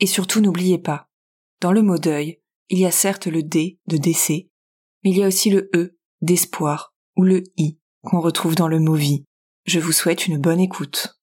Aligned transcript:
Et 0.00 0.06
surtout 0.06 0.40
n'oubliez 0.40 0.78
pas, 0.78 1.08
dans 1.60 1.72
le 1.72 1.82
mot 1.82 1.98
deuil, 1.98 2.40
il 2.70 2.78
y 2.78 2.86
a 2.86 2.90
certes 2.90 3.26
le 3.26 3.42
D 3.42 3.78
de 3.86 3.96
décès, 3.96 4.48
mais 5.04 5.10
il 5.10 5.18
y 5.18 5.22
a 5.22 5.26
aussi 5.26 5.50
le 5.50 5.70
E 5.74 5.98
d'espoir 6.22 6.94
ou 7.16 7.22
le 7.22 7.42
I 7.56 7.78
qu'on 8.02 8.20
retrouve 8.20 8.54
dans 8.54 8.68
le 8.68 8.80
mot 8.80 8.94
vie. 8.94 9.24
Je 9.66 9.78
vous 9.78 9.92
souhaite 9.92 10.26
une 10.26 10.38
bonne 10.38 10.60
écoute. 10.60 11.20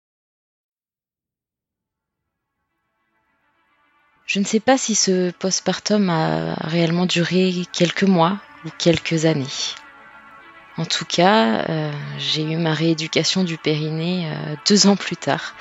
Je 4.27 4.39
ne 4.39 4.45
sais 4.45 4.59
pas 4.59 4.77
si 4.77 4.93
ce 4.93 5.31
postpartum 5.31 6.09
a 6.09 6.53
réellement 6.55 7.05
duré 7.05 7.53
quelques 7.71 8.03
mois 8.03 8.39
ou 8.65 8.69
quelques 8.77 9.25
années. 9.25 9.45
En 10.75 10.85
tout 10.85 11.05
cas, 11.05 11.65
euh, 11.69 11.91
j'ai 12.19 12.43
eu 12.43 12.57
ma 12.57 12.73
rééducation 12.73 13.43
du 13.43 13.57
périnée 13.57 14.29
euh, 14.31 14.55
deux 14.67 14.85
ans 14.85 14.95
plus 14.95 15.15
tard, 15.15 15.55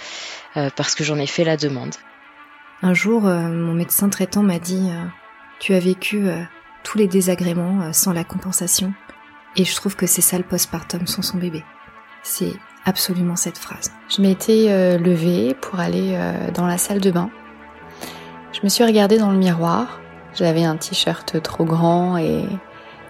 euh, 0.56 0.68
parce 0.76 0.94
que 0.94 1.04
j'en 1.04 1.16
ai 1.16 1.26
fait 1.26 1.44
la 1.44 1.56
demande. 1.56 1.94
Un 2.82 2.92
jour, 2.92 3.22
mon 3.22 3.72
médecin 3.72 4.08
traitant 4.08 4.42
m'a 4.42 4.58
dit 4.58 4.90
Tu 5.60 5.72
as 5.74 5.78
vécu 5.78 6.26
tous 6.84 6.98
les 6.98 7.08
désagréments 7.08 7.92
sans 7.92 8.12
la 8.12 8.22
compensation. 8.22 8.92
Et 9.56 9.64
je 9.64 9.74
trouve 9.74 9.96
que 9.96 10.06
c'est 10.06 10.20
ça 10.20 10.36
le 10.36 10.44
postpartum 10.44 11.06
sans 11.06 11.22
son 11.22 11.38
bébé. 11.38 11.64
C'est 12.22 12.52
absolument 12.84 13.36
cette 13.36 13.56
phrase. 13.56 13.92
Je 14.08 14.20
m'étais 14.20 14.98
levée 14.98 15.54
pour 15.54 15.80
aller 15.80 16.18
dans 16.54 16.66
la 16.66 16.76
salle 16.76 17.00
de 17.00 17.10
bain. 17.10 17.30
Je 18.52 18.60
me 18.62 18.68
suis 18.68 18.84
regardée 18.84 19.18
dans 19.18 19.30
le 19.30 19.38
miroir. 19.38 19.98
J'avais 20.34 20.64
un 20.64 20.76
t-shirt 20.76 21.42
trop 21.42 21.64
grand 21.64 22.18
et 22.18 22.44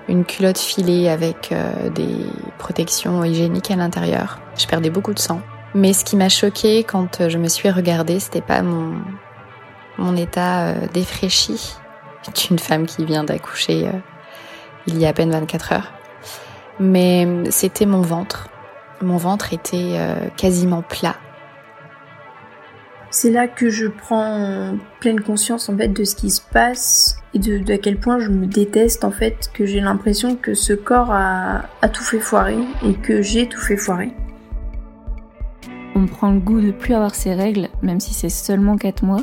une 0.09 0.25
culotte 0.25 0.59
filée 0.59 1.09
avec 1.09 1.53
des 1.93 2.27
protections 2.59 3.25
hygiéniques 3.25 3.73
à 3.73 3.77
l'intérieur. 3.77 4.39
Je 4.57 4.67
perdais 4.69 4.91
beaucoup 4.91 5.13
de 5.13 5.19
sang. 5.19 5.43
Mais 5.75 5.93
ce 5.93 6.05
qui 6.05 6.15
m'a 6.15 6.29
choquée 6.29 6.85
quand 6.85 7.29
je 7.29 7.37
me 7.37 7.49
suis 7.49 7.69
regardée, 7.69 8.21
c'était 8.21 8.41
pas 8.41 8.63
mon, 8.63 8.95
mon 9.99 10.17
état 10.17 10.75
défraîchi 10.93 11.75
d'une 12.49 12.59
femme 12.59 12.87
qui 12.87 13.05
vient 13.05 13.25
d'accoucher 13.25 13.89
il 14.87 14.99
y 14.99 15.07
a 15.07 15.09
à 15.09 15.13
peine 15.13 15.31
24 15.31 15.73
heures. 15.73 15.93
Mais 16.81 17.27
c'était 17.51 17.87
mon 17.87 18.03
ventre. 18.03 18.49
Mon 19.01 19.17
ventre 19.17 19.53
était 19.53 19.97
quasiment 20.37 20.83
plat. 20.83 21.17
C'est 23.11 23.31
là 23.31 23.49
que 23.49 23.71
je 23.71 23.87
prends 23.87 24.77
pleine 25.01 25.21
conscience 25.21 25.69
en 25.71 25.77
fait 25.77 25.89
de 25.89 26.05
ce 26.05 26.15
qui 26.15 26.29
se 26.29 26.43
passe 26.43 27.19
et 27.35 27.39
de, 27.39 27.59
de 27.59 27.73
à 27.73 27.79
quel 27.79 27.99
point 27.99 28.19
je 28.19 28.31
me 28.31 28.47
déteste 28.47 29.05
en 29.05 29.11
fait, 29.11 29.51
que 29.55 29.65
j'ai 29.65 29.81
l'impression 29.81 30.37
que 30.37 30.55
ce 30.55 30.73
corps 30.73 31.11
a, 31.13 31.63
a 31.83 31.89
tout 31.89 32.03
fait 32.03 32.19
foirer 32.19 32.59
et 32.85 32.95
que 32.95 33.23
j'ai 33.23 33.49
tout 33.49 33.61
fait 33.61 33.77
foirer. 33.77 34.13
On 35.95 36.07
prend 36.07 36.31
le 36.31 36.41
goût 36.41 36.61
de 36.61 36.73
plus 36.73 36.93
avoir 36.93 37.15
ses 37.15 37.33
règles, 37.35 37.69
même 37.81 38.01
si 38.01 38.13
c'est 38.13 38.29
seulement 38.29 38.77
4 38.77 39.03
mois. 39.03 39.23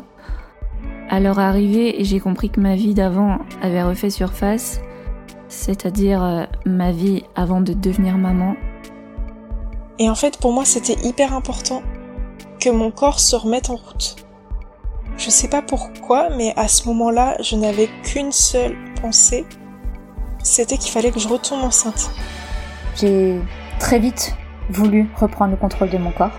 À 1.09 1.19
leur 1.19 1.39
arrivée, 1.39 1.97
j'ai 1.99 2.19
compris 2.19 2.49
que 2.49 2.59
ma 2.59 2.75
vie 2.75 2.93
d'avant 2.93 3.39
avait 3.61 3.83
refait 3.83 4.09
surface, 4.09 4.79
c'est-à-dire 5.47 6.23
euh, 6.23 6.43
ma 6.65 6.91
vie 6.91 7.23
avant 7.35 7.61
de 7.61 7.73
devenir 7.73 8.17
maman. 8.17 8.55
Et 9.99 10.09
en 10.09 10.15
fait, 10.15 10.37
pour 10.37 10.53
moi, 10.53 10.65
c'était 10.65 10.97
hyper 11.07 11.33
important 11.33 11.83
que 12.59 12.69
mon 12.69 12.91
corps 12.91 13.19
se 13.19 13.35
remette 13.35 13.69
en 13.69 13.75
route. 13.75 14.15
Je 15.17 15.29
sais 15.29 15.47
pas 15.47 15.61
pourquoi, 15.61 16.29
mais 16.35 16.53
à 16.55 16.67
ce 16.67 16.87
moment-là, 16.87 17.37
je 17.41 17.55
n'avais 17.55 17.89
qu'une 18.03 18.31
seule 18.31 18.75
pensée, 19.01 19.45
c'était 20.41 20.77
qu'il 20.77 20.91
fallait 20.91 21.11
que 21.11 21.19
je 21.19 21.27
retombe 21.27 21.63
enceinte. 21.63 22.09
J'ai 22.95 23.39
très 23.79 23.99
vite 23.99 24.35
voulu 24.69 25.09
reprendre 25.15 25.51
le 25.51 25.57
contrôle 25.57 25.89
de 25.89 25.97
mon 25.97 26.11
corps. 26.11 26.31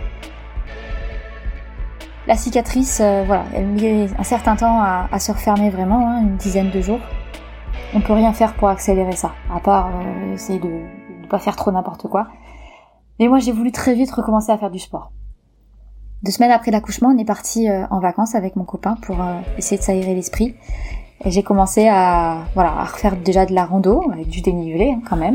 La 2.26 2.36
cicatrice, 2.36 3.00
euh, 3.00 3.24
voilà, 3.26 3.44
elle 3.54 3.66
met 3.66 4.08
un 4.18 4.22
certain 4.22 4.56
temps 4.56 4.80
à, 4.82 5.18
se 5.18 5.32
refermer 5.32 5.70
vraiment, 5.70 6.08
hein, 6.08 6.22
une 6.22 6.36
dizaine 6.36 6.70
de 6.70 6.80
jours. 6.80 7.00
On 7.94 8.00
peut 8.00 8.14
rien 8.14 8.32
faire 8.32 8.54
pour 8.54 8.68
accélérer 8.68 9.16
ça, 9.16 9.32
à 9.54 9.60
part 9.60 9.88
euh, 9.88 10.34
essayer 10.34 10.58
de 10.58 10.68
ne 10.68 11.26
pas 11.28 11.38
faire 11.38 11.56
trop 11.56 11.70
n'importe 11.70 12.08
quoi. 12.08 12.28
Mais 13.20 13.28
moi, 13.28 13.38
j'ai 13.38 13.52
voulu 13.52 13.72
très 13.72 13.94
vite 13.94 14.10
recommencer 14.10 14.50
à 14.50 14.58
faire 14.58 14.70
du 14.70 14.78
sport. 14.78 15.12
Deux 16.24 16.32
semaines 16.32 16.52
après 16.52 16.70
l'accouchement, 16.70 17.10
on 17.14 17.18
est 17.18 17.24
parti 17.26 17.68
euh, 17.68 17.86
en 17.90 18.00
vacances 18.00 18.34
avec 18.34 18.56
mon 18.56 18.64
copain 18.64 18.96
pour 19.02 19.20
euh, 19.20 19.40
essayer 19.58 19.76
de 19.76 19.82
s'aérer 19.82 20.14
l'esprit. 20.14 20.54
Et 21.22 21.30
j'ai 21.30 21.42
commencé 21.42 21.86
à, 21.86 22.38
voilà, 22.54 22.70
à 22.70 22.84
refaire 22.84 23.16
déjà 23.16 23.44
de 23.44 23.54
la 23.54 23.66
rando, 23.66 24.02
avec 24.10 24.28
du 24.28 24.40
dénivelé 24.40 24.92
hein, 24.96 25.02
quand 25.08 25.16
même. 25.16 25.34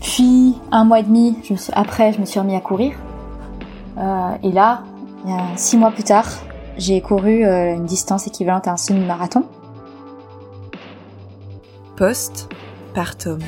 Puis, 0.00 0.56
un 0.70 0.84
mois 0.84 1.00
et 1.00 1.02
demi 1.02 1.36
je 1.42 1.52
me 1.52 1.58
suis, 1.58 1.72
après, 1.74 2.12
je 2.12 2.20
me 2.20 2.24
suis 2.24 2.38
remis 2.38 2.54
à 2.54 2.60
courir. 2.60 2.92
Euh, 3.98 4.30
et 4.44 4.52
là, 4.52 4.82
six 5.56 5.76
mois 5.76 5.90
plus 5.90 6.04
tard, 6.04 6.26
j'ai 6.78 7.00
couru 7.00 7.44
euh, 7.44 7.74
une 7.74 7.86
distance 7.86 8.26
équivalente 8.26 8.68
à 8.68 8.72
un 8.72 8.76
semi-marathon. 8.76 9.44
Post-partum. 11.96 13.40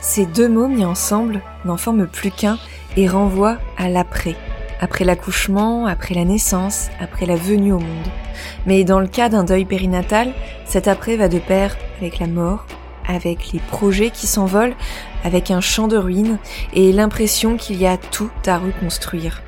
Ces 0.00 0.26
deux 0.26 0.48
mots 0.48 0.68
mis 0.68 0.84
ensemble 0.84 1.40
n'en 1.64 1.76
forment 1.76 2.06
plus 2.06 2.30
qu'un 2.30 2.58
et 2.96 3.08
renvoient 3.08 3.58
à 3.78 3.88
l'après. 3.88 4.36
Après 4.80 5.04
l'accouchement, 5.04 5.86
après 5.86 6.14
la 6.14 6.24
naissance, 6.24 6.88
après 7.00 7.26
la 7.26 7.36
venue 7.36 7.72
au 7.72 7.78
monde. 7.78 8.08
Mais 8.66 8.84
dans 8.84 9.00
le 9.00 9.06
cas 9.06 9.28
d'un 9.28 9.44
deuil 9.44 9.64
périnatal, 9.64 10.32
cet 10.66 10.88
après 10.88 11.16
va 11.16 11.28
de 11.28 11.38
pair 11.38 11.76
avec 11.98 12.18
la 12.18 12.26
mort, 12.26 12.66
avec 13.06 13.52
les 13.52 13.60
projets 13.60 14.10
qui 14.10 14.26
s'envolent, 14.26 14.74
avec 15.22 15.50
un 15.50 15.60
champ 15.60 15.88
de 15.88 15.96
ruines 15.96 16.38
et 16.74 16.92
l'impression 16.92 17.56
qu'il 17.56 17.80
y 17.80 17.86
a 17.86 17.96
tout 17.96 18.30
à 18.46 18.58
reconstruire. 18.58 19.42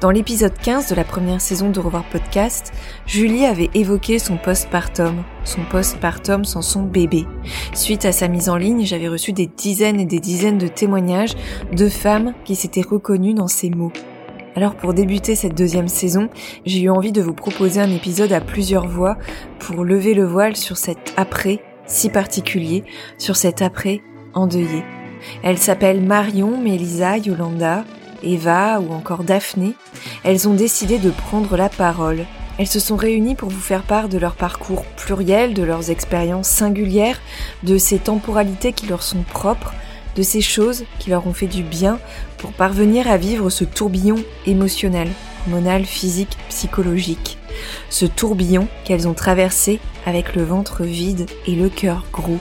Dans 0.00 0.10
l'épisode 0.10 0.52
15 0.56 0.90
de 0.90 0.94
la 0.94 1.04
première 1.04 1.40
saison 1.40 1.70
de 1.70 1.80
Revoir 1.80 2.04
Podcast, 2.04 2.72
Julie 3.06 3.46
avait 3.46 3.70
évoqué 3.74 4.18
son 4.18 4.36
postpartum, 4.36 5.22
son 5.44 5.62
postpartum 5.64 6.44
sans 6.44 6.62
son 6.62 6.82
bébé. 6.82 7.26
Suite 7.72 8.04
à 8.04 8.12
sa 8.12 8.28
mise 8.28 8.48
en 8.48 8.56
ligne, 8.56 8.84
j'avais 8.84 9.08
reçu 9.08 9.32
des 9.32 9.46
dizaines 9.46 10.00
et 10.00 10.04
des 10.04 10.20
dizaines 10.20 10.58
de 10.58 10.68
témoignages 10.68 11.34
de 11.72 11.88
femmes 11.88 12.34
qui 12.44 12.56
s'étaient 12.56 12.82
reconnues 12.82 13.34
dans 13.34 13.48
ces 13.48 13.70
mots. 13.70 13.92
Alors 14.54 14.74
pour 14.74 14.94
débuter 14.94 15.34
cette 15.34 15.54
deuxième 15.54 15.88
saison, 15.88 16.28
j'ai 16.64 16.80
eu 16.80 16.90
envie 16.90 17.12
de 17.12 17.22
vous 17.22 17.34
proposer 17.34 17.80
un 17.80 17.90
épisode 17.90 18.32
à 18.32 18.40
plusieurs 18.40 18.88
voix 18.88 19.18
pour 19.58 19.84
lever 19.84 20.14
le 20.14 20.24
voile 20.24 20.56
sur 20.56 20.76
cet 20.76 21.12
après 21.16 21.60
si 21.86 22.10
particulier, 22.10 22.84
sur 23.18 23.36
cet 23.36 23.62
après 23.62 24.00
endeuillé. 24.34 24.82
Elles 25.42 25.58
s'appellent 25.58 26.04
Marion, 26.04 26.60
Mélisa, 26.60 27.18
Yolanda, 27.18 27.84
Eva 28.26 28.80
ou 28.80 28.92
encore 28.92 29.24
Daphné. 29.24 29.74
Elles 30.24 30.48
ont 30.48 30.54
décidé 30.54 30.98
de 30.98 31.10
prendre 31.10 31.56
la 31.56 31.68
parole. 31.68 32.26
Elles 32.58 32.66
se 32.66 32.80
sont 32.80 32.96
réunies 32.96 33.34
pour 33.34 33.50
vous 33.50 33.60
faire 33.60 33.82
part 33.82 34.08
de 34.08 34.18
leur 34.18 34.34
parcours 34.34 34.84
pluriel, 34.96 35.54
de 35.54 35.62
leurs 35.62 35.90
expériences 35.90 36.48
singulières, 36.48 37.20
de 37.62 37.78
ces 37.78 37.98
temporalités 37.98 38.72
qui 38.72 38.86
leur 38.86 39.02
sont 39.02 39.22
propres, 39.22 39.74
de 40.16 40.22
ces 40.22 40.40
choses 40.40 40.84
qui 40.98 41.10
leur 41.10 41.26
ont 41.26 41.34
fait 41.34 41.46
du 41.46 41.62
bien 41.62 41.98
pour 42.38 42.52
parvenir 42.52 43.08
à 43.10 43.18
vivre 43.18 43.50
ce 43.50 43.64
tourbillon 43.64 44.16
émotionnel, 44.46 45.08
hormonal, 45.46 45.84
physique, 45.84 46.36
psychologique. 46.48 47.38
Ce 47.90 48.06
tourbillon 48.06 48.68
qu'elles 48.84 49.06
ont 49.06 49.14
traversé 49.14 49.80
avec 50.06 50.34
le 50.34 50.42
ventre 50.42 50.84
vide 50.84 51.26
et 51.46 51.54
le 51.54 51.68
cœur 51.68 52.04
gros. 52.12 52.38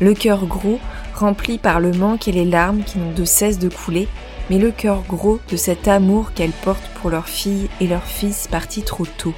Le 0.00 0.14
cœur 0.14 0.46
gros 0.46 0.78
rempli 1.14 1.58
par 1.58 1.80
le 1.80 1.92
manque 1.92 2.28
et 2.28 2.32
les 2.32 2.44
larmes 2.44 2.82
qui 2.84 2.98
n'ont 2.98 3.12
de 3.12 3.24
cesse 3.24 3.58
de 3.58 3.68
couler 3.68 4.06
mais 4.50 4.58
le 4.58 4.70
cœur 4.70 5.02
gros 5.08 5.40
de 5.50 5.56
cet 5.56 5.88
amour 5.88 6.32
qu'elles 6.34 6.50
portent 6.50 6.90
pour 7.00 7.10
leur 7.10 7.28
fille 7.28 7.68
et 7.80 7.86
leur 7.86 8.04
fils 8.04 8.48
partis 8.48 8.82
trop 8.82 9.06
tôt. 9.06 9.34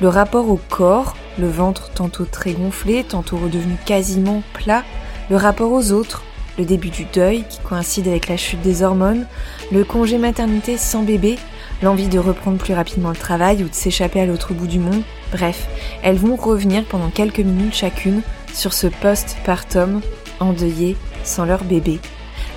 Le 0.00 0.08
rapport 0.08 0.48
au 0.48 0.60
corps, 0.68 1.16
le 1.38 1.48
ventre 1.48 1.90
tantôt 1.90 2.24
très 2.24 2.52
gonflé, 2.52 3.04
tantôt 3.04 3.36
redevenu 3.36 3.76
quasiment 3.84 4.42
plat, 4.52 4.84
le 5.30 5.36
rapport 5.36 5.72
aux 5.72 5.92
autres, 5.92 6.22
le 6.58 6.64
début 6.64 6.90
du 6.90 7.04
deuil 7.12 7.44
qui 7.48 7.58
coïncide 7.58 8.06
avec 8.08 8.28
la 8.28 8.36
chute 8.36 8.60
des 8.60 8.82
hormones, 8.82 9.26
le 9.72 9.84
congé 9.84 10.18
maternité 10.18 10.76
sans 10.76 11.02
bébé, 11.02 11.36
l'envie 11.82 12.08
de 12.08 12.18
reprendre 12.18 12.58
plus 12.58 12.74
rapidement 12.74 13.10
le 13.10 13.16
travail 13.16 13.64
ou 13.64 13.68
de 13.68 13.74
s'échapper 13.74 14.20
à 14.20 14.26
l'autre 14.26 14.54
bout 14.54 14.66
du 14.66 14.78
monde, 14.78 15.02
bref, 15.32 15.66
elles 16.02 16.16
vont 16.16 16.36
revenir 16.36 16.84
pendant 16.84 17.10
quelques 17.10 17.40
minutes 17.40 17.74
chacune 17.74 18.22
sur 18.52 18.72
ce 18.72 18.86
post-partum 18.86 20.00
endeuillé 20.40 20.96
sans 21.24 21.44
leur 21.44 21.64
bébé. 21.64 21.98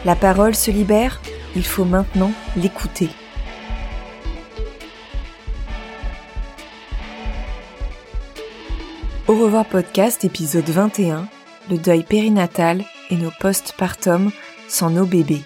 La 0.06 0.16
parole 0.16 0.56
se 0.56 0.70
libère, 0.70 1.22
il 1.58 1.66
faut 1.66 1.86
maintenant 1.86 2.32
l'écouter. 2.56 3.10
Au 9.28 9.34
revoir 9.34 9.66
podcast 9.66 10.24
épisode 10.24 10.70
21, 10.70 11.28
le 11.72 11.80
deuil 11.80 12.04
périnatal 12.04 12.86
et 13.10 13.18
nos 13.18 13.32
post-partum 13.40 14.32
sans 14.70 14.92
nos 14.92 15.08
bébés. 15.08 15.42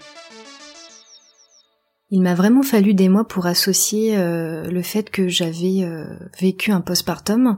Il 2.09 2.21
m'a 2.21 2.35
vraiment 2.35 2.61
fallu 2.61 2.93
des 2.93 3.07
mois 3.07 3.25
pour 3.25 3.45
associer 3.45 4.17
euh, 4.17 4.69
le 4.69 4.81
fait 4.81 5.09
que 5.11 5.29
j'avais 5.29 5.83
euh, 5.83 6.13
vécu 6.41 6.71
un 6.71 6.81
postpartum 6.81 7.57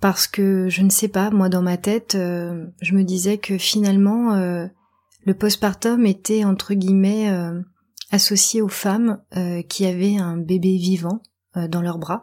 parce 0.00 0.26
que 0.26 0.68
je 0.68 0.82
ne 0.82 0.90
sais 0.90 1.08
pas, 1.08 1.30
moi 1.30 1.48
dans 1.48 1.62
ma 1.62 1.76
tête, 1.76 2.16
euh, 2.16 2.66
je 2.82 2.94
me 2.94 3.04
disais 3.04 3.38
que 3.38 3.58
finalement 3.58 4.34
le 4.34 5.34
postpartum 5.34 6.04
était 6.04 6.44
entre 6.44 6.74
guillemets 6.74 7.30
associé 8.10 8.62
aux 8.62 8.68
femmes 8.68 9.20
qui 9.68 9.86
avaient 9.86 10.16
un 10.16 10.36
bébé 10.36 10.76
vivant 10.76 11.22
dans 11.54 11.82
leurs 11.82 11.98
bras 11.98 12.22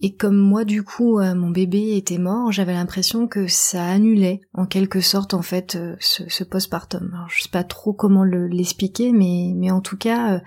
et 0.00 0.16
comme 0.16 0.36
moi, 0.36 0.64
du 0.64 0.82
coup, 0.82 1.18
euh, 1.18 1.34
mon 1.34 1.48
bébé 1.48 1.96
était 1.96 2.18
mort, 2.18 2.52
j'avais 2.52 2.74
l'impression 2.74 3.26
que 3.26 3.46
ça 3.46 3.86
annulait, 3.86 4.42
en 4.52 4.66
quelque 4.66 5.00
sorte, 5.00 5.32
en 5.32 5.40
fait, 5.40 5.76
euh, 5.76 5.96
ce, 6.00 6.28
ce 6.28 6.44
postpartum. 6.44 7.10
Alors, 7.14 7.30
je 7.30 7.42
sais 7.42 7.48
pas 7.48 7.64
trop 7.64 7.94
comment 7.94 8.24
l'expliquer, 8.24 9.12
mais, 9.12 9.52
mais 9.54 9.70
en 9.70 9.80
tout 9.80 9.96
cas, 9.96 10.34
euh, 10.34 10.40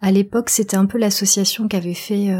à 0.00 0.10
l'époque, 0.10 0.50
c'était 0.50 0.76
un 0.76 0.86
peu 0.86 0.98
l'association 0.98 1.68
qu'avait 1.68 1.94
fait 1.94 2.34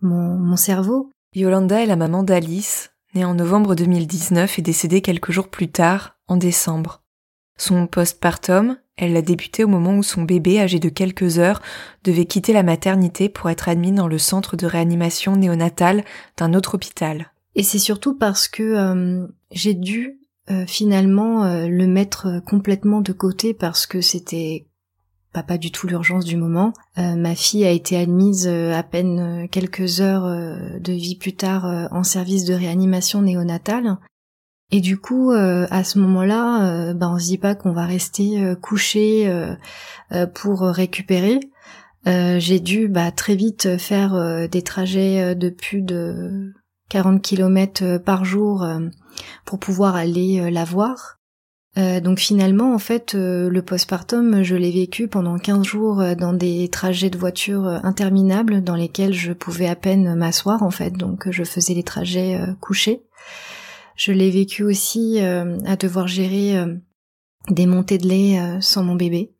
mon, 0.00 0.36
mon 0.38 0.56
cerveau. 0.56 1.10
Yolanda 1.34 1.82
est 1.82 1.86
la 1.86 1.96
maman 1.96 2.22
d'Alice, 2.22 2.92
née 3.14 3.24
en 3.24 3.34
novembre 3.34 3.74
2019 3.74 4.60
et 4.60 4.62
décédée 4.62 5.02
quelques 5.02 5.32
jours 5.32 5.48
plus 5.48 5.72
tard, 5.72 6.18
en 6.28 6.36
décembre. 6.36 7.02
Son 7.56 7.88
postpartum, 7.88 8.76
elle 8.96 9.12
l'a 9.12 9.22
débuté 9.22 9.62
au 9.64 9.68
moment 9.68 9.96
où 9.96 10.02
son 10.02 10.22
bébé, 10.22 10.60
âgé 10.60 10.78
de 10.78 10.88
quelques 10.88 11.38
heures, 11.38 11.60
devait 12.04 12.24
quitter 12.24 12.52
la 12.52 12.62
maternité 12.62 13.28
pour 13.28 13.50
être 13.50 13.68
admis 13.68 13.92
dans 13.92 14.08
le 14.08 14.18
centre 14.18 14.56
de 14.56 14.66
réanimation 14.66 15.36
néonatale 15.36 16.04
d'un 16.36 16.54
autre 16.54 16.74
hôpital. 16.74 17.32
Et 17.54 17.62
c'est 17.62 17.78
surtout 17.78 18.14
parce 18.14 18.48
que 18.48 18.62
euh, 18.62 19.26
j'ai 19.50 19.74
dû 19.74 20.18
euh, 20.50 20.64
finalement 20.66 21.44
euh, 21.44 21.68
le 21.68 21.86
mettre 21.86 22.40
complètement 22.46 23.00
de 23.00 23.12
côté 23.12 23.54
parce 23.54 23.86
que 23.86 24.00
c'était 24.00 24.66
pas, 25.32 25.42
pas 25.42 25.58
du 25.58 25.70
tout 25.70 25.86
l'urgence 25.86 26.24
du 26.24 26.36
moment. 26.36 26.72
ma 26.96 27.34
fille 27.34 27.66
a 27.66 27.70
été 27.70 27.98
admise 27.98 28.48
à 28.48 28.82
peine 28.82 29.48
quelques 29.50 30.00
heures 30.00 30.26
de 30.80 30.92
vie 30.92 31.16
plus 31.16 31.34
tard 31.34 31.66
en 31.90 32.04
service 32.04 32.46
de 32.46 32.54
réanimation 32.54 33.20
néonatale 33.20 33.98
et 34.72 34.80
du 34.80 34.98
coup, 34.98 35.30
euh, 35.30 35.66
à 35.70 35.84
ce 35.84 35.98
moment-là, 36.00 36.88
euh, 36.90 36.94
ben 36.94 37.12
on 37.14 37.18
se 37.18 37.26
dit 37.26 37.38
pas 37.38 37.54
qu'on 37.54 37.72
va 37.72 37.86
rester 37.86 38.42
euh, 38.42 38.56
couché 38.56 39.30
pour 40.34 40.60
récupérer. 40.60 41.40
J'ai 42.04 42.60
dû 42.60 42.88
bah, 42.88 43.10
très 43.10 43.34
vite 43.34 43.78
faire 43.78 44.48
des 44.48 44.62
trajets 44.62 45.34
de 45.34 45.50
plus 45.50 45.82
de 45.82 46.52
40 46.88 47.20
km 47.20 47.98
par 47.98 48.24
jour 48.24 48.64
pour 49.44 49.58
pouvoir 49.58 49.96
aller 49.96 50.48
la 50.52 50.62
voir. 50.62 51.18
donc 51.76 52.20
finalement, 52.20 52.72
en 52.72 52.78
fait, 52.78 53.14
le 53.14 53.60
postpartum, 53.60 54.44
je 54.44 54.54
l'ai 54.54 54.70
vécu 54.70 55.08
pendant 55.08 55.36
15 55.36 55.64
jours 55.64 56.02
dans 56.16 56.32
des 56.32 56.68
trajets 56.68 57.10
de 57.10 57.18
voiture 57.18 57.66
interminables 57.82 58.62
dans 58.62 58.76
lesquels 58.76 59.12
je 59.12 59.32
pouvais 59.32 59.66
à 59.66 59.74
peine 59.74 60.14
m'asseoir, 60.14 60.62
en 60.62 60.70
fait. 60.70 60.92
Donc 60.92 61.28
je 61.28 61.42
faisais 61.42 61.74
les 61.74 61.82
trajets 61.82 62.38
couchés. 62.60 63.05
Je 63.96 64.12
l'ai 64.12 64.30
vécu 64.30 64.62
aussi 64.62 65.22
euh, 65.22 65.58
à 65.64 65.76
devoir 65.76 66.06
gérer 66.06 66.58
euh, 66.58 66.76
des 67.48 67.66
montées 67.66 67.96
de 67.96 68.06
lait 68.06 68.38
euh, 68.38 68.60
sans 68.60 68.84
mon 68.84 68.94
bébé. 68.94 69.32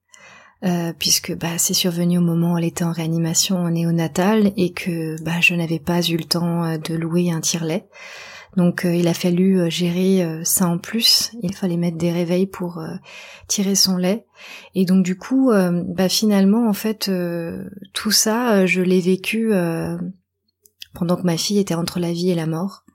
puisque 0.98 1.36
bah, 1.36 1.58
c'est 1.58 1.74
survenu 1.74 2.18
au 2.18 2.22
moment 2.22 2.54
où 2.54 2.58
elle 2.58 2.64
était 2.64 2.82
en 2.82 2.90
réanimation 2.90 3.68
néonatale 3.68 4.52
et 4.56 4.72
que 4.72 5.22
bah, 5.22 5.40
je 5.40 5.54
n'avais 5.54 5.78
pas 5.78 6.00
eu 6.00 6.16
le 6.16 6.24
temps 6.24 6.76
de 6.78 6.94
louer 6.94 7.30
un 7.30 7.40
tire-lait. 7.40 7.86
Donc 8.56 8.84
il 8.84 9.06
a 9.06 9.14
fallu 9.14 9.70
gérer 9.70 10.40
ça 10.42 10.66
en 10.66 10.78
plus. 10.78 11.30
Il 11.42 11.54
fallait 11.54 11.76
mettre 11.76 11.98
des 11.98 12.10
réveils 12.10 12.46
pour 12.46 12.82
tirer 13.46 13.76
son 13.76 13.96
lait. 13.96 14.26
Et 14.74 14.86
donc 14.86 15.04
du 15.04 15.16
coup, 15.16 15.52
bah, 15.52 16.08
finalement 16.08 16.68
en 16.68 16.72
fait 16.72 17.08
tout 17.92 18.10
ça, 18.10 18.66
je 18.66 18.80
l'ai 18.80 19.00
vécu 19.00 19.52
pendant 20.94 21.16
que 21.16 21.26
ma 21.26 21.36
fille 21.36 21.58
était 21.58 21.74
entre 21.74 22.00
la 22.00 22.12
vie 22.12 22.30
et 22.30 22.34
la 22.34 22.46
mort 22.46 22.85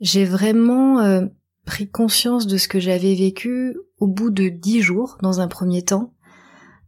j'ai 0.00 0.24
vraiment 0.24 1.00
euh, 1.00 1.26
pris 1.66 1.88
conscience 1.88 2.46
de 2.46 2.56
ce 2.56 2.68
que 2.68 2.80
j'avais 2.80 3.14
vécu 3.14 3.76
au 3.98 4.06
bout 4.06 4.30
de 4.30 4.48
dix 4.48 4.80
jours 4.80 5.18
dans 5.22 5.40
un 5.40 5.48
premier 5.48 5.82
temps 5.82 6.14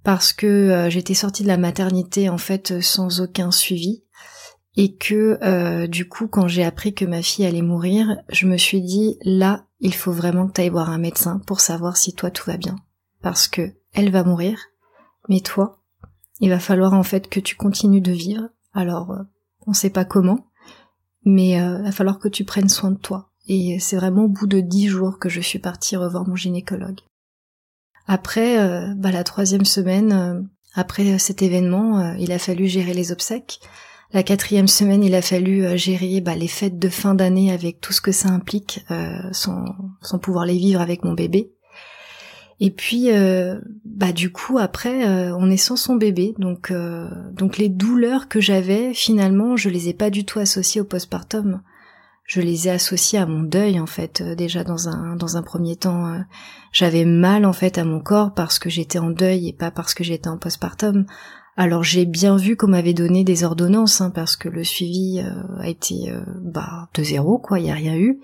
parce 0.03 0.33
que 0.33 0.47
euh, 0.47 0.91
j'étais 0.91 1.15
sortie 1.15 1.43
de 1.43 1.49
la 1.49 1.59
maternité 1.59 2.29
en 2.29 2.39
fait 2.39 2.81
sans 2.81 3.21
aucun 3.21 3.51
suivi 3.51 4.03
et 4.77 4.97
que 4.97 5.39
euh, 5.43 5.87
du 5.87 6.09
coup 6.09 6.27
quand 6.27 6.49
j'ai 6.49 6.65
appris 6.65 6.95
que 6.95 7.05
ma 7.05 7.23
fille 7.23 7.45
allait 7.45 7.63
mourir, 7.63 8.17
je 8.31 8.47
me 8.47 8.57
suis 8.57 8.81
dit 8.81 9.19
là 9.23 9.67
il 9.81 9.95
faut 9.95 10.13
vraiment 10.13 10.49
que 10.49 10.55
tu 10.55 10.63
ailles 10.63 10.71
voir 10.71 10.91
un 10.91 10.99
médecin 10.99 11.41
pour 11.47 11.61
savoir 11.61 11.97
si 11.97 12.15
toi 12.15 12.31
tout 12.31 12.45
va 12.51 12.57
bien 12.57 12.77
parce 13.21 13.47
que 13.47 13.75
elle 13.93 14.11
va 14.11 14.25
mourir 14.25 14.59
mais 15.29 15.41
toi 15.41 15.83
il 16.41 16.49
va 16.49 16.59
falloir 16.59 16.95
en 16.95 17.03
fait 17.03 17.29
que 17.29 17.39
tu 17.39 17.55
continues 17.55 18.01
de 18.01 18.11
vivre. 18.11 18.49
Alors 18.73 19.15
on 19.67 19.75
sait 19.75 19.91
pas 19.91 20.05
comment 20.05 20.47
mais 21.25 21.61
euh, 21.61 21.79
il 21.79 21.85
va 21.85 21.93
falloir 21.93 22.19
que 22.19 22.29
tu 22.29 22.45
prennes 22.45 22.69
soin 22.69 22.91
de 22.91 22.99
toi. 22.99 23.31
Et 23.49 23.79
c'est 23.81 23.97
vraiment 23.97 24.25
au 24.25 24.29
bout 24.29 24.47
de 24.47 24.61
dix 24.61 24.89
jours 24.89 25.19
que 25.19 25.29
je 25.29 25.41
suis 25.41 25.59
partie 25.59 25.97
revoir 25.97 26.27
mon 26.27 26.37
gynécologue. 26.37 27.01
Après, 28.07 28.59
euh, 28.59 28.95
bah, 28.97 29.11
la 29.11 29.25
troisième 29.25 29.65
semaine, 29.65 30.13
euh, 30.13 30.41
après 30.75 31.19
cet 31.19 31.43
événement, 31.43 32.15
il 32.15 32.33
a 32.33 32.39
fallu 32.39 32.67
gérer 32.67 32.95
les 32.95 33.13
obsèques. 33.13 33.61
La 34.13 34.23
quatrième 34.23 34.69
semaine, 34.69 35.05
il 35.05 35.15
a 35.15 35.23
fallu 35.23 35.77
gérer 35.77 36.21
bah, 36.21 36.35
les 36.35 36.49
fêtes 36.49 36.79
de 36.79 36.89
fin 36.89 37.15
d'année 37.15 37.53
avec 37.53 37.81
tout 37.81 37.93
ce 37.93 38.01
que 38.01 38.13
ça 38.13 38.29
implique, 38.31 38.85
sans, 39.33 39.65
sans 40.01 40.19
pouvoir 40.19 40.47
les 40.47 40.57
vivre 40.57 40.81
avec 40.81 41.05
mon 41.05 41.13
bébé. 41.13 41.53
Et 42.61 42.71
puis, 42.71 43.11
euh, 43.11 43.59
bah 43.85 44.13
du 44.13 44.31
coup, 44.31 44.59
après, 44.59 45.07
euh, 45.07 45.37
on 45.37 45.51
est 45.51 45.57
sans 45.57 45.77
son 45.77 45.97
bébé, 45.97 46.35
donc 46.39 46.71
euh, 46.71 47.09
donc 47.33 47.59
les 47.59 47.69
douleurs 47.69 48.29
que 48.29 48.41
j'avais, 48.41 48.95
finalement, 48.95 49.57
je 49.57 49.69
les 49.69 49.89
ai 49.89 49.95
pas 49.95 50.11
du 50.11 50.25
tout 50.25 50.39
associées 50.39 50.81
au 50.81 50.85
postpartum. 50.85 51.63
Je 52.25 52.41
les 52.41 52.69
ai 52.69 52.71
associées 52.71 53.19
à 53.19 53.27
mon 53.27 53.43
deuil, 53.43 53.81
en 53.81 53.87
fait, 53.87 54.23
déjà 54.23 54.65
dans 54.65 54.89
un 54.89 55.17
dans 55.17 55.37
un 55.37 55.43
premier 55.43 55.77
temps. 55.77 56.25
j'avais 56.73 57.05
mal 57.05 57.45
en 57.45 57.53
fait 57.53 57.79
à 57.79 57.85
mon 57.85 58.01
corps 58.01 58.33
parce 58.33 58.59
que 58.61 58.71
j'étais 58.71 59.01
en 59.01 59.11
deuil 59.11 59.49
et 59.49 59.53
pas 59.53 59.71
parce 59.73 59.93
que 59.93 60.05
j'étais 60.05 60.29
en 60.29 60.39
postpartum. 60.39 61.05
Alors 61.55 61.85
j'ai 61.85 62.07
bien 62.07 62.37
vu 62.37 62.57
qu'on 62.57 62.69
m'avait 62.69 62.95
donné 62.95 63.25
des 63.25 63.45
ordonnances 63.45 64.01
hein, 64.01 64.11
parce 64.11 64.37
que 64.37 64.49
le 64.49 64.65
suivi 64.65 65.21
euh, 65.21 65.61
a 65.61 65.69
été 65.69 66.11
euh, 66.11 66.23
bah 66.41 66.89
de 66.95 67.03
zéro 67.03 67.39
quoi, 67.39 67.61
il 67.61 67.67
y 67.67 67.71
a 67.71 67.75
rien 67.75 67.95
eu. 67.95 68.21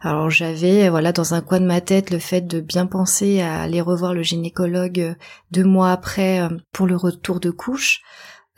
Alors 0.00 0.30
j'avais 0.30 0.88
voilà 0.88 1.12
dans 1.12 1.32
un 1.32 1.42
coin 1.42 1.60
de 1.60 1.66
ma 1.66 1.80
tête 1.80 2.10
le 2.10 2.18
fait 2.18 2.40
de 2.40 2.60
bien 2.60 2.86
penser 2.86 3.40
à 3.40 3.62
aller 3.62 3.80
revoir 3.80 4.14
le 4.14 4.24
gynécologue 4.24 4.98
euh, 4.98 5.14
deux 5.52 5.62
mois 5.62 5.92
après 5.92 6.40
pour 6.72 6.86
le 6.88 6.96
retour 6.96 7.38
de 7.38 7.50
couche. 7.50 8.02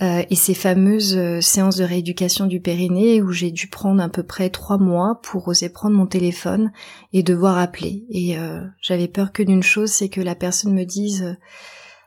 et 0.00 0.34
ces 0.34 0.54
fameuses 0.54 1.40
séances 1.40 1.76
de 1.76 1.84
rééducation 1.84 2.46
du 2.46 2.60
périnée 2.60 3.22
où 3.22 3.30
j'ai 3.30 3.50
dû 3.50 3.68
prendre 3.68 4.02
à 4.02 4.08
peu 4.08 4.22
près 4.22 4.50
trois 4.50 4.78
mois 4.78 5.20
pour 5.22 5.46
oser 5.48 5.68
prendre 5.68 5.96
mon 5.96 6.06
téléphone 6.06 6.72
et 7.12 7.22
devoir 7.22 7.58
appeler. 7.58 8.04
Et 8.10 8.36
j'avais 8.80 9.08
peur 9.08 9.32
que 9.32 9.42
d'une 9.42 9.62
chose, 9.62 9.90
c'est 9.90 10.08
que 10.08 10.20
la 10.20 10.34
personne 10.34 10.74
me 10.74 10.84
dise 10.84 11.36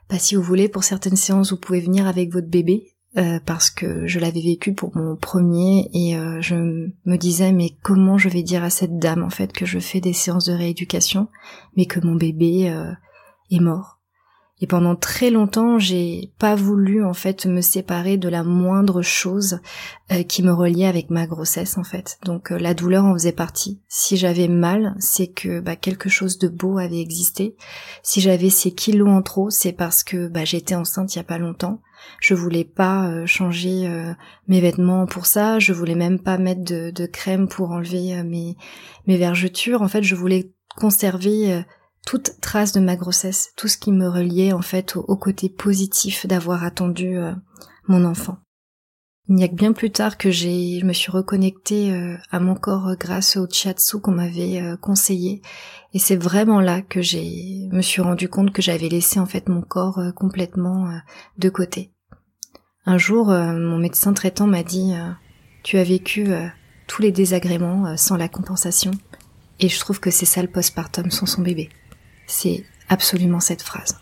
bah, 0.09 0.19
si 0.19 0.35
vous 0.35 0.41
voulez, 0.41 0.69
pour 0.69 0.83
certaines 0.83 1.15
séances, 1.15 1.51
vous 1.51 1.57
pouvez 1.57 1.81
venir 1.81 2.07
avec 2.07 2.31
votre 2.31 2.47
bébé, 2.47 2.93
euh, 3.17 3.39
parce 3.45 3.69
que 3.71 4.05
je 4.05 4.19
l'avais 4.19 4.41
vécu 4.41 4.73
pour 4.73 4.95
mon 4.95 5.15
premier 5.15 5.89
et 5.93 6.15
euh, 6.15 6.39
je 6.39 6.55
me 6.55 7.15
disais 7.15 7.51
mais 7.51 7.71
comment 7.81 8.17
je 8.17 8.29
vais 8.29 8.43
dire 8.43 8.63
à 8.63 8.69
cette 8.69 8.99
dame 8.99 9.23
en 9.23 9.29
fait 9.31 9.53
que 9.53 9.65
je 9.65 9.79
fais 9.79 10.01
des 10.01 10.13
séances 10.13 10.45
de 10.45 10.53
rééducation 10.53 11.27
mais 11.77 11.85
que 11.85 11.99
mon 11.99 12.15
bébé 12.15 12.69
euh, 12.69 12.91
est 13.49 13.61
mort 13.61 13.96
Et 14.59 14.65
pendant 14.65 14.95
très 14.95 15.29
longtemps, 15.29 15.77
j'ai 15.77 16.31
pas 16.39 16.55
voulu 16.55 17.05
en 17.05 17.13
fait 17.13 17.45
me 17.45 17.61
séparer 17.61 18.17
de 18.17 18.27
la 18.27 18.43
moindre 18.43 19.03
chose 19.03 19.59
euh, 20.11 20.23
qui 20.23 20.41
me 20.41 20.51
reliait 20.51 20.87
avec 20.87 21.11
ma 21.11 21.27
grossesse 21.27 21.77
en 21.77 21.83
fait. 21.83 22.17
Donc 22.25 22.51
euh, 22.51 22.57
la 22.57 22.73
douleur 22.73 23.05
en 23.05 23.13
faisait 23.13 23.31
partie. 23.31 23.79
Si 23.87 24.17
j'avais 24.17 24.47
mal, 24.47 24.95
c'est 24.97 25.27
que 25.27 25.59
bah, 25.59 25.75
quelque 25.75 26.09
chose 26.09 26.39
de 26.39 26.47
beau 26.47 26.79
avait 26.79 26.99
existé. 26.99 27.55
Si 28.01 28.19
j'avais 28.19 28.49
ces 28.49 28.71
kilos 28.71 29.09
en 29.09 29.21
trop, 29.21 29.51
c'est 29.51 29.73
parce 29.73 30.03
que 30.03 30.27
bah, 30.27 30.43
j'étais 30.43 30.75
enceinte 30.75 31.13
il 31.13 31.19
y 31.19 31.21
a 31.21 31.25
pas 31.25 31.37
longtemps. 31.37 31.81
Je 32.19 32.33
voulais 32.33 32.63
pas 32.63 33.09
euh, 33.09 33.27
changer 33.27 33.87
mes 34.47 34.61
vêtements 34.61 35.05
pour 35.05 35.27
ça. 35.27 35.59
Je 35.59 35.71
voulais 35.71 35.95
même 35.95 36.19
pas 36.19 36.39
mettre 36.39 36.63
de, 36.63 36.89
de 36.89 37.05
crème 37.05 37.47
pour 37.47 37.69
enlever 37.69 38.23
mes 38.23 38.57
mes 39.05 39.17
vergetures. 39.17 39.83
En 39.83 39.87
fait, 39.87 40.01
je 40.01 40.15
voulais 40.15 40.51
conserver 40.77 41.63
toute 42.07 42.39
trace 42.39 42.71
de 42.71 42.79
ma 42.79 42.95
grossesse, 42.95 43.51
tout 43.57 43.67
ce 43.67 43.77
qui 43.77 43.91
me 43.91 44.07
reliait 44.07 44.53
en 44.53 44.61
fait 44.61 44.95
au, 44.95 45.17
côté 45.17 45.49
positif 45.49 46.25
d'avoir 46.25 46.63
attendu 46.63 47.17
euh, 47.17 47.33
mon 47.89 48.05
enfant. 48.05 48.37
Il 49.27 49.35
n'y 49.35 49.43
a 49.43 49.49
que 49.49 49.55
bien 49.55 49.73
plus 49.73 49.91
tard 49.91 50.17
que 50.17 50.31
j'ai, 50.31 50.79
je 50.79 50.85
me 50.85 50.93
suis 50.93 51.11
reconnectée 51.11 51.91
euh, 51.91 52.15
à 52.31 52.39
mon 52.39 52.55
corps 52.55 52.95
grâce 52.97 53.35
au 53.35 53.45
chiatsu 53.45 53.99
qu'on 53.99 54.13
m'avait 54.13 54.61
euh, 54.61 54.77
conseillé, 54.77 55.41
et 55.93 55.99
c'est 55.99 56.15
vraiment 56.15 56.61
là 56.61 56.81
que 56.81 57.01
j'ai, 57.01 57.67
me 57.73 57.81
suis 57.81 58.01
rendu 58.01 58.29
compte 58.29 58.53
que 58.53 58.61
j'avais 58.61 58.87
laissé 58.87 59.19
en 59.19 59.25
fait 59.25 59.49
mon 59.49 59.61
corps 59.61 59.99
complètement 60.15 60.89
de 61.37 61.49
côté. 61.49 61.91
Un 62.85 62.97
jour, 62.97 63.27
mon 63.27 63.77
médecin 63.77 64.13
traitant 64.13 64.47
m'a 64.47 64.63
dit, 64.63 64.93
tu 65.63 65.77
as 65.77 65.83
vécu 65.83 66.29
tous 66.87 67.01
les 67.01 67.11
désagréments 67.11 67.97
sans 67.97 68.15
la 68.15 68.29
compensation, 68.29 68.91
et 69.59 69.67
je 69.67 69.79
trouve 69.79 69.99
que 69.99 70.11
c'est 70.11 70.25
ça 70.25 70.41
le 70.41 70.47
postpartum 70.47 71.11
sans 71.11 71.25
son 71.25 71.41
bébé 71.41 71.69
c'est 72.27 72.65
absolument 72.89 73.39
cette 73.39 73.63
phrase. 73.63 73.99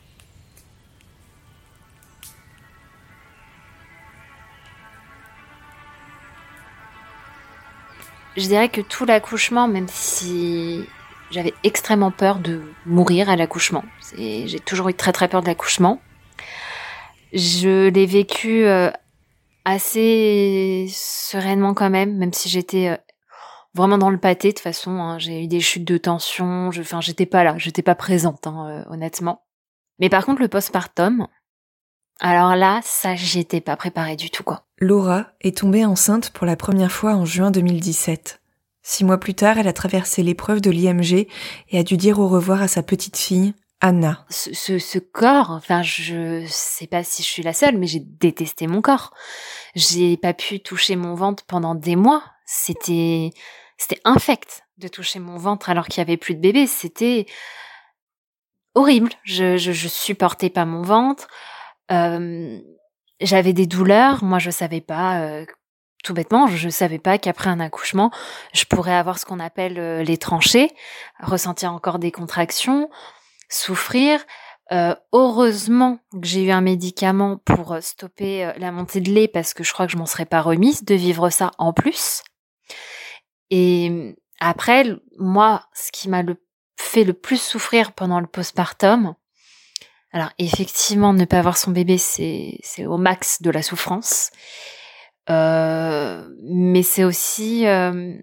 Je 8.36 8.42
dirais 8.42 8.68
que 8.68 8.82
tout 8.82 9.06
l'accouchement, 9.06 9.70
même 9.70 9.88
si 9.88 10.84
j'avais 11.32 11.54
extrêmement 11.64 12.12
peur 12.12 12.40
de 12.40 12.62
mourir 12.86 13.30
à 13.30 13.38
l'accouchement, 13.38 13.86
j'ai 14.18 14.60
toujours 14.60 14.90
eu 14.90 14.94
très 14.94 15.14
très 15.14 15.30
peur 15.30 15.42
de 15.42 15.48
l'accouchement, 15.48 16.02
je 17.32 17.90
l'ai 17.90 18.06
vécu 18.06 18.66
euh, 18.66 18.92
assez 19.66 20.88
sereinement 20.90 21.74
quand 21.74 21.90
même, 21.90 22.18
même 22.18 22.34
si 22.34 22.50
j'étais 22.50 22.90
euh, 22.90 22.98
vraiment 23.76 23.98
dans 23.98 24.10
le 24.10 24.18
pâté 24.18 24.50
de 24.50 24.54
toute 24.54 24.64
façon. 24.64 24.92
Hein. 24.92 25.20
J'ai 25.20 25.44
eu 25.44 25.48
des 25.48 25.60
chutes 25.60 25.86
de 25.86 25.98
tension. 25.98 26.70
Enfin, 26.70 27.02
j'étais 27.02 27.26
pas 27.26 27.44
là, 27.44 27.56
j'étais 27.58 27.84
pas 27.84 27.96
présente, 27.96 28.48
hein, 28.48 28.68
euh, 28.70 28.94
honnêtement. 28.94 29.44
Mais 30.00 30.10
par 30.10 30.26
contre, 30.26 30.42
le 30.42 30.48
postpartum, 30.48 31.28
alors 32.20 32.56
là, 32.56 32.80
ça, 32.84 33.16
j'y 33.16 33.40
étais 33.40 33.62
pas 33.62 33.76
préparée 33.76 34.16
du 34.16 34.30
tout, 34.30 34.44
quoi. 34.44 34.64
Laura 34.78 35.28
est 35.42 35.58
tombée 35.58 35.86
enceinte 35.86 36.32
pour 36.32 36.46
la 36.46 36.56
première 36.56 36.92
fois 36.92 37.14
en 37.14 37.26
juin 37.26 37.52
2017. 37.52 38.42
Six 38.82 39.04
mois 39.04 39.20
plus 39.20 39.34
tard, 39.34 39.58
elle 39.58 39.68
a 39.68 39.74
traversé 39.74 40.22
l'épreuve 40.22 40.62
de 40.62 40.70
l'IMG 40.70 41.28
et 41.70 41.80
a 41.80 41.84
dû 41.84 41.98
dire 41.98 42.20
au 42.20 42.28
revoir 42.28 42.62
à 42.62 42.68
sa 42.68 42.84
petite 42.84 43.18
fille, 43.18 43.54
Anna. 43.82 44.26
Ce, 44.30 44.54
ce, 44.54 44.80
ce, 44.80 45.00
corps, 45.00 45.52
enfin, 45.52 45.82
je 45.82 46.46
sais 46.48 46.88
pas 46.88 47.04
si 47.04 47.24
je 47.24 47.28
suis 47.28 47.44
la 47.44 47.54
seule, 47.54 47.78
mais 47.78 47.88
j'ai 47.88 48.00
détesté 48.00 48.68
mon 48.68 48.82
corps. 48.82 49.14
J'ai 49.74 50.18
pas 50.18 50.34
pu 50.34 50.60
toucher 50.60 50.96
mon 50.96 51.16
ventre 51.16 51.44
pendant 51.46 51.74
des 51.74 51.96
mois. 51.96 52.24
C'était, 52.46 53.32
c'était 53.78 54.02
infect 54.06 54.64
de 54.78 54.88
toucher 54.88 55.20
mon 55.20 55.38
ventre 55.38 55.70
alors 55.70 55.88
qu'il 55.88 56.00
y 56.00 56.02
avait 56.02 56.18
plus 56.18 56.36
de 56.36 56.40
bébé. 56.40 56.68
C'était 56.68 57.26
horrible. 58.74 59.12
Je, 59.24 59.58
je, 59.58 59.88
supportais 59.88 60.50
pas 60.50 60.66
mon 60.66 60.82
ventre. 60.82 61.28
J'avais 63.22 63.54
des 63.54 63.66
douleurs. 63.66 64.24
Moi, 64.24 64.40
je 64.40 64.52
savais 64.52 64.82
pas. 64.82 65.22
Euh, 65.22 65.46
tout 66.04 66.14
bêtement, 66.14 66.48
je 66.48 66.70
savais 66.70 67.00
pas 67.00 67.18
qu'après 67.18 67.50
un 67.50 67.60
accouchement, 67.60 68.12
je 68.54 68.66
pourrais 68.66 68.94
avoir 68.94 69.18
ce 69.18 69.26
qu'on 69.26 69.40
appelle 69.40 69.80
euh, 69.80 70.04
les 70.04 70.18
tranchées, 70.18 70.70
ressentir 71.20 71.74
encore 71.74 71.98
des 71.98 72.12
contractions, 72.12 72.90
souffrir. 73.50 74.20
Euh, 74.72 74.96
heureusement 75.14 76.00
que 76.12 76.28
j'ai 76.28 76.44
eu 76.44 76.52
un 76.52 76.62
médicament 76.62 77.38
pour 77.38 77.78
stopper 77.82 78.52
la 78.58 78.72
montée 78.72 79.00
de 79.00 79.12
lait 79.12 79.28
parce 79.28 79.54
que 79.54 79.64
je 79.64 79.72
crois 79.72 79.86
que 79.86 79.92
je 79.92 79.98
m'en 79.98 80.08
serais 80.08 80.26
pas 80.26 80.42
remise 80.42 80.84
de 80.84 80.96
vivre 80.96 81.30
ça 81.30 81.52
en 81.60 81.72
plus. 81.72 82.24
Et 83.50 83.90
mmh, 83.90 84.16
après, 84.40 84.86
moi, 85.18 85.66
ce 85.74 85.92
qui 85.92 86.10
m'a 86.10 86.24
le, 86.24 86.38
fait 86.78 87.04
le 87.04 87.14
plus 87.14 87.42
souffrir 87.42 87.94
pendant 87.94 88.20
le 88.20 88.28
postpartum, 88.28 89.16
alors 90.12 90.30
effectivement, 90.38 91.14
ne 91.14 91.26
pas 91.26 91.40
avoir 91.40 91.58
son 91.58 91.72
bébé, 91.72 91.98
c'est, 91.98 92.58
c'est 92.64 92.86
au 92.86 92.98
max 92.98 93.42
de 93.42 93.50
la 93.50 93.62
souffrance. 93.62 94.32
Euh, 95.30 96.30
mais 96.44 96.84
c'est 96.84 97.04
aussi 97.04 97.68
euh, 97.68 98.14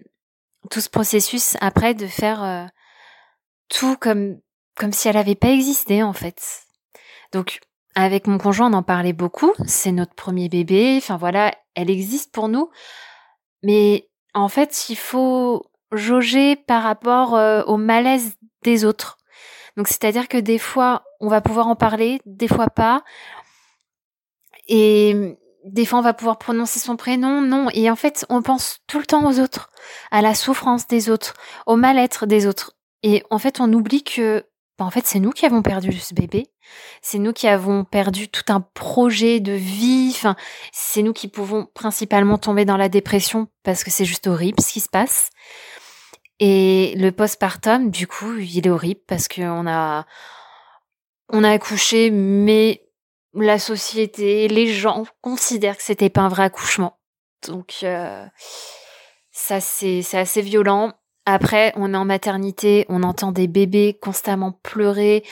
tout 0.71 0.81
ce 0.81 0.89
processus 0.89 1.57
après 1.61 1.93
de 1.93 2.07
faire 2.07 2.43
euh, 2.43 2.65
tout 3.69 3.97
comme, 3.97 4.39
comme 4.75 4.93
si 4.93 5.07
elle 5.07 5.15
n'avait 5.15 5.35
pas 5.35 5.49
existé 5.49 6.01
en 6.01 6.13
fait. 6.13 6.41
Donc 7.31 7.59
avec 7.95 8.25
mon 8.25 8.37
conjoint, 8.37 8.71
on 8.71 8.77
en 8.77 8.83
parlait 8.83 9.13
beaucoup. 9.13 9.53
C'est 9.65 9.91
notre 9.91 10.15
premier 10.15 10.49
bébé. 10.49 10.95
Enfin 10.97 11.17
voilà, 11.17 11.53
elle 11.75 11.89
existe 11.89 12.31
pour 12.31 12.49
nous. 12.49 12.71
Mais 13.61 14.09
en 14.33 14.49
fait, 14.49 14.89
il 14.89 14.97
faut 14.97 15.65
jauger 15.91 16.55
par 16.55 16.83
rapport 16.83 17.35
euh, 17.35 17.63
au 17.63 17.77
malaise 17.77 18.35
des 18.63 18.85
autres. 18.85 19.17
Donc, 19.77 19.87
c'est-à-dire 19.87 20.27
que 20.27 20.37
des 20.37 20.59
fois, 20.59 21.03
on 21.19 21.27
va 21.27 21.41
pouvoir 21.41 21.67
en 21.67 21.75
parler, 21.75 22.21
des 22.25 22.47
fois 22.47 22.67
pas. 22.67 23.03
Et 24.67 25.37
des 25.65 25.85
fois, 25.85 25.99
on 25.99 26.03
va 26.03 26.13
pouvoir 26.13 26.37
prononcer 26.37 26.79
son 26.79 26.95
prénom, 26.95 27.41
non. 27.41 27.69
Et 27.73 27.89
en 27.89 27.95
fait, 27.95 28.25
on 28.29 28.41
pense 28.41 28.79
tout 28.87 28.99
le 28.99 29.05
temps 29.05 29.25
aux 29.27 29.39
autres, 29.39 29.69
à 30.11 30.21
la 30.21 30.35
souffrance 30.35 30.87
des 30.87 31.09
autres, 31.09 31.33
au 31.65 31.75
mal-être 31.75 32.25
des 32.25 32.47
autres. 32.47 32.75
Et 33.01 33.23
en 33.29 33.39
fait, 33.39 33.59
on 33.59 33.71
oublie 33.73 34.03
que 34.03 34.45
bah, 34.77 34.85
en 34.85 34.91
fait, 34.91 35.05
c'est 35.05 35.19
nous 35.19 35.31
qui 35.31 35.45
avons 35.45 35.61
perdu 35.61 35.93
ce 35.93 36.13
bébé. 36.13 36.47
C'est 37.01 37.19
nous 37.19 37.33
qui 37.33 37.47
avons 37.47 37.83
perdu 37.83 38.29
tout 38.29 38.51
un 38.51 38.61
projet 38.61 39.39
de 39.39 39.53
vie. 39.53 40.17
C'est 40.71 41.01
nous 41.01 41.13
qui 41.13 41.27
pouvons 41.27 41.67
principalement 41.73 42.37
tomber 42.37 42.65
dans 42.65 42.77
la 42.77 42.89
dépression 42.89 43.47
parce 43.63 43.83
que 43.83 43.91
c'est 43.91 44.05
juste 44.05 44.27
horrible 44.27 44.61
ce 44.61 44.73
qui 44.73 44.79
se 44.79 44.89
passe. 44.89 45.29
Et 46.39 46.93
le 46.97 47.11
postpartum, 47.11 47.89
du 47.89 48.07
coup, 48.07 48.37
il 48.37 48.65
est 48.65 48.69
horrible 48.69 49.01
parce 49.07 49.27
qu'on 49.27 49.67
a, 49.67 50.05
on 51.29 51.43
a 51.43 51.49
accouché, 51.51 52.11
mais 52.11 52.83
la 53.33 53.59
société, 53.59 54.47
les 54.47 54.67
gens 54.67 55.05
considèrent 55.21 55.77
que 55.77 55.83
c'était 55.83 56.09
pas 56.09 56.21
un 56.21 56.29
vrai 56.29 56.43
accouchement. 56.43 56.99
Donc, 57.47 57.77
euh, 57.83 58.25
ça, 59.31 59.59
c'est, 59.59 60.01
c'est 60.01 60.17
assez 60.17 60.41
violent. 60.41 60.93
Après, 61.25 61.71
on 61.75 61.93
est 61.93 61.97
en 61.97 62.05
maternité, 62.05 62.85
on 62.89 63.03
entend 63.03 63.31
des 63.31 63.47
bébés 63.47 63.97
constamment 64.01 64.51
pleurer. 64.51 65.23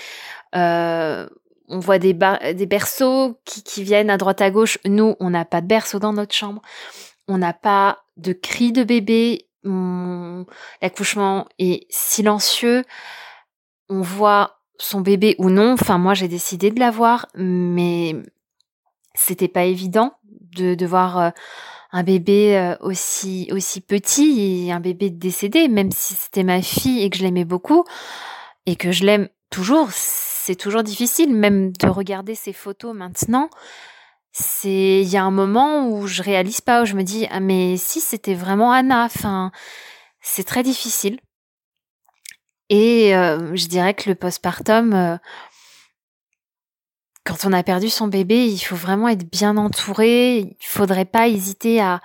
Euh, 0.55 1.27
on 1.67 1.79
voit 1.79 1.99
des, 1.99 2.13
berceaux 2.13 3.39
qui, 3.45 3.83
viennent 3.83 4.09
à 4.09 4.17
droite 4.17 4.41
à 4.41 4.51
gauche. 4.51 4.77
Nous, 4.85 5.15
on 5.19 5.29
n'a 5.29 5.45
pas 5.45 5.61
de 5.61 5.67
berceau 5.67 5.99
dans 5.99 6.11
notre 6.11 6.35
chambre. 6.35 6.61
On 7.27 7.37
n'a 7.37 7.53
pas 7.53 7.99
de 8.17 8.33
cris 8.33 8.73
de 8.73 8.83
bébé. 8.83 9.47
L'accouchement 10.81 11.47
est 11.59 11.85
silencieux. 11.89 12.83
On 13.87 14.01
voit 14.01 14.59
son 14.77 14.99
bébé 14.99 15.35
ou 15.37 15.49
non. 15.49 15.73
Enfin, 15.73 15.97
moi, 15.97 16.13
j'ai 16.13 16.27
décidé 16.27 16.71
de 16.71 16.79
l'avoir, 16.79 17.27
mais 17.35 18.15
c'était 19.13 19.47
pas 19.47 19.63
évident 19.63 20.13
de, 20.55 20.85
voir 20.85 21.19
euh, 21.19 21.29
un 21.91 22.03
bébé 22.03 22.57
euh, 22.57 22.75
aussi 22.81 23.47
aussi 23.51 23.79
petit 23.79 24.65
et 24.67 24.71
un 24.71 24.79
bébé 24.79 25.09
décédé, 25.09 25.67
même 25.67 25.91
si 25.91 26.15
c'était 26.15 26.43
ma 26.43 26.61
fille 26.61 27.03
et 27.03 27.09
que 27.09 27.17
je 27.17 27.23
l'aimais 27.23 27.45
beaucoup 27.45 27.85
et 28.65 28.75
que 28.75 28.91
je 28.91 29.05
l'aime 29.05 29.29
toujours, 29.49 29.89
c'est 30.43 30.55
toujours 30.55 30.83
difficile, 30.83 31.35
même 31.35 31.71
de 31.71 31.87
regarder 31.87 32.33
ces 32.35 32.53
photos 32.53 32.95
maintenant. 32.95 33.49
C'est 34.31 35.01
il 35.01 35.07
y 35.07 35.17
a 35.17 35.23
un 35.23 35.31
moment 35.31 35.87
où 35.87 36.07
je 36.07 36.23
réalise 36.23 36.61
pas, 36.61 36.81
où 36.81 36.85
je 36.85 36.95
me 36.95 37.03
dis 37.03 37.27
ah 37.29 37.39
mais 37.39 37.77
si 37.77 37.99
c'était 38.01 38.33
vraiment 38.33 38.71
Anna, 38.71 39.07
c'est 40.21 40.43
très 40.43 40.63
difficile. 40.63 41.19
Et 42.69 43.15
euh, 43.15 43.55
je 43.55 43.67
dirais 43.67 43.93
que 43.93 44.09
le 44.09 44.15
postpartum, 44.15 44.93
euh, 44.93 45.17
quand 47.25 47.45
on 47.45 47.53
a 47.53 47.61
perdu 47.63 47.89
son 47.89 48.07
bébé, 48.07 48.47
il 48.47 48.59
faut 48.59 48.75
vraiment 48.75 49.09
être 49.09 49.29
bien 49.29 49.57
entouré. 49.57 50.39
Il 50.39 50.55
faudrait 50.65 51.05
pas 51.05 51.27
hésiter 51.27 51.81
à 51.81 52.01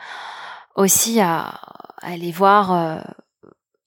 aussi 0.75 1.21
à, 1.21 1.61
aller 2.02 2.33
voir 2.33 2.73
euh, 2.73 3.00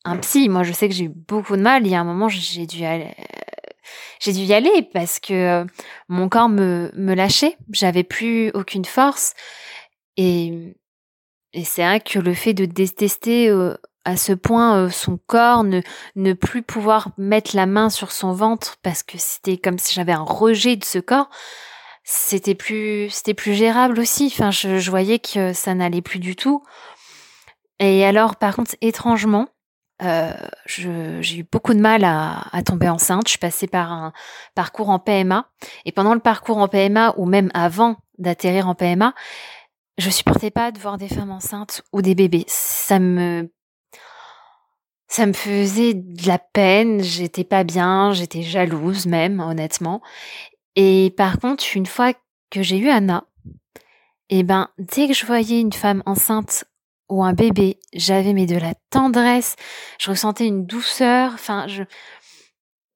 un 0.06 0.18
psy. 0.18 0.50
Moi, 0.50 0.64
je 0.64 0.72
sais 0.72 0.90
que 0.90 0.96
j'ai 0.96 1.06
eu 1.06 1.10
beaucoup 1.10 1.56
de 1.58 1.62
mal. 1.62 1.86
Il 1.86 1.92
y 1.92 1.96
a 1.96 2.00
un 2.00 2.06
moment, 2.06 2.30
j'ai 2.30 2.66
dû 2.66 2.84
aller, 2.86 3.14
j'ai 4.20 4.34
dû 4.34 4.42
y 4.42 4.54
aller 4.54 4.90
parce 4.94 5.20
que 5.20 5.34
euh, 5.34 5.66
mon 6.08 6.30
corps 6.30 6.50
me, 6.50 6.92
me 6.96 7.14
lâchait. 7.14 7.58
J'avais 7.72 8.04
plus 8.04 8.52
aucune 8.54 8.86
force. 8.86 9.34
Et, 10.18 10.76
c'est 11.64 11.84
vrai 11.84 12.00
que 12.00 12.20
le 12.20 12.34
fait 12.34 12.54
de 12.54 12.66
détester 12.66 13.50
euh, 13.50 13.76
à 14.06 14.18
ce 14.18 14.34
point 14.34 14.78
euh, 14.78 14.90
son 14.90 15.18
corps, 15.26 15.64
ne, 15.64 15.82
ne 16.16 16.34
plus 16.34 16.62
pouvoir 16.62 17.10
mettre 17.18 17.56
la 17.56 17.66
main 17.66 17.90
sur 17.90 18.12
son 18.12 18.34
ventre 18.34 18.78
parce 18.84 19.02
que 19.02 19.18
c'était 19.18 19.58
comme 19.58 19.80
si 19.80 19.94
j'avais 19.94 20.12
un 20.12 20.24
rejet 20.24 20.76
de 20.76 20.86
ce 20.86 21.00
corps, 21.00 21.30
c'était 22.04 22.56
plus, 22.56 23.10
c'était 23.10 23.34
plus 23.34 23.54
gérable 23.54 24.00
aussi. 24.00 24.32
Enfin, 24.32 24.52
je, 24.52 24.78
je 24.78 24.90
voyais 24.90 25.20
que 25.20 25.54
ça 25.54 25.74
n'allait 25.74 26.02
plus 26.02 26.20
du 26.20 26.36
tout. 26.36 26.64
Et 27.80 28.06
alors, 28.06 28.36
par 28.36 28.56
contre, 28.56 28.76
étrangement, 28.82 29.48
euh, 30.02 30.34
j'ai 30.66 31.38
eu 31.38 31.48
beaucoup 31.52 31.74
de 31.74 31.80
mal 31.80 32.04
à, 32.04 32.48
à, 32.52 32.64
tomber 32.64 32.90
enceinte. 32.90 33.24
Je 33.26 33.32
suis 33.32 33.40
passée 33.40 33.68
par 33.68 33.92
un 33.92 34.14
parcours 34.56 34.90
en 34.90 35.00
PMA. 35.00 35.50
Et 35.86 35.92
pendant 35.92 36.14
le 36.14 36.20
parcours 36.20 36.58
en 36.58 36.68
PMA, 36.68 37.14
ou 37.18 37.26
même 37.26 37.52
avant 37.54 37.98
d'atterrir 38.18 38.68
en 38.68 38.76
PMA, 38.76 39.14
je 39.98 40.10
supportais 40.10 40.52
pas 40.52 40.72
de 40.72 40.80
voir 40.80 40.98
des 40.98 41.10
femmes 41.10 41.32
enceintes 41.32 41.82
ou 41.92 42.02
des 42.02 42.16
bébés. 42.16 42.46
Ça 42.48 43.00
me 43.00 43.50
ça 45.10 45.26
me 45.26 45.34
faisait 45.34 45.96
de 45.96 46.28
la 46.28 46.38
peine, 46.38 47.02
j'étais 47.02 47.44
pas 47.44 47.64
bien, 47.64 48.14
j'étais 48.14 48.44
jalouse 48.44 49.08
même, 49.08 49.40
honnêtement. 49.40 50.02
Et 50.76 51.14
par 51.18 51.40
contre, 51.40 51.66
une 51.76 51.88
fois 51.88 52.14
que 52.52 52.62
j'ai 52.62 52.78
eu 52.78 52.90
Anna, 52.90 53.26
eh 54.30 54.44
ben, 54.44 54.70
dès 54.78 55.08
que 55.08 55.14
je 55.14 55.26
voyais 55.26 55.60
une 55.60 55.74
femme 55.74 56.04
enceinte 56.06 56.66
ou 57.10 57.24
un 57.24 57.34
bébé, 57.34 57.80
j'avais 57.94 58.34
mais 58.34 58.46
de 58.46 58.58
la 58.58 58.74
tendresse, 58.90 59.56
je 60.00 60.12
ressentais 60.12 60.46
une 60.46 60.66
douceur, 60.66 61.34
enfin, 61.34 61.68
je, 61.68 61.84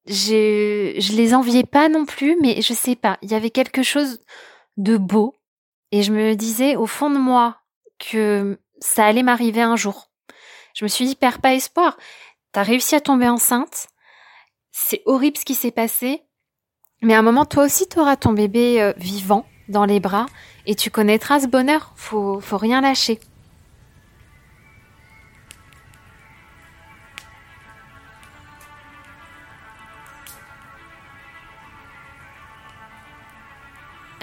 je, 0.06 0.94
je 0.98 1.12
les 1.16 1.34
enviais 1.34 1.64
pas 1.64 1.88
non 1.88 2.04
plus, 2.04 2.36
mais 2.40 2.62
je 2.62 2.72
sais 2.72 2.96
pas, 2.96 3.18
il 3.22 3.30
y 3.30 3.34
avait 3.34 3.50
quelque 3.50 3.82
chose 3.82 4.20
de 4.76 4.96
beau, 4.96 5.34
et 5.90 6.02
je 6.02 6.12
me 6.12 6.34
disais 6.34 6.76
au 6.76 6.86
fond 6.86 7.10
de 7.10 7.18
moi 7.18 7.58
que 7.98 8.58
ça 8.80 9.04
allait 9.06 9.22
m'arriver 9.22 9.62
un 9.62 9.76
jour. 9.76 10.10
Je 10.74 10.84
me 10.84 10.88
suis 10.88 11.06
dit, 11.06 11.14
perds 11.14 11.40
pas 11.40 11.54
espoir. 11.54 11.96
T'as 12.52 12.62
réussi 12.62 12.94
à 12.94 13.00
tomber 13.00 13.28
enceinte. 13.28 13.86
C'est 14.72 15.02
horrible 15.06 15.38
ce 15.38 15.44
qui 15.44 15.54
s'est 15.54 15.70
passé. 15.70 16.22
Mais 17.00 17.14
à 17.14 17.20
un 17.20 17.22
moment, 17.22 17.44
toi 17.44 17.64
aussi, 17.64 17.86
t'auras 17.86 18.16
ton 18.16 18.32
bébé 18.32 18.82
euh, 18.82 18.92
vivant 18.96 19.46
dans 19.68 19.84
les 19.84 20.00
bras 20.00 20.26
et 20.66 20.74
tu 20.74 20.90
connaîtras 20.90 21.40
ce 21.40 21.46
bonheur. 21.46 21.92
Faut, 21.96 22.40
faut 22.40 22.58
rien 22.58 22.80
lâcher. 22.80 23.20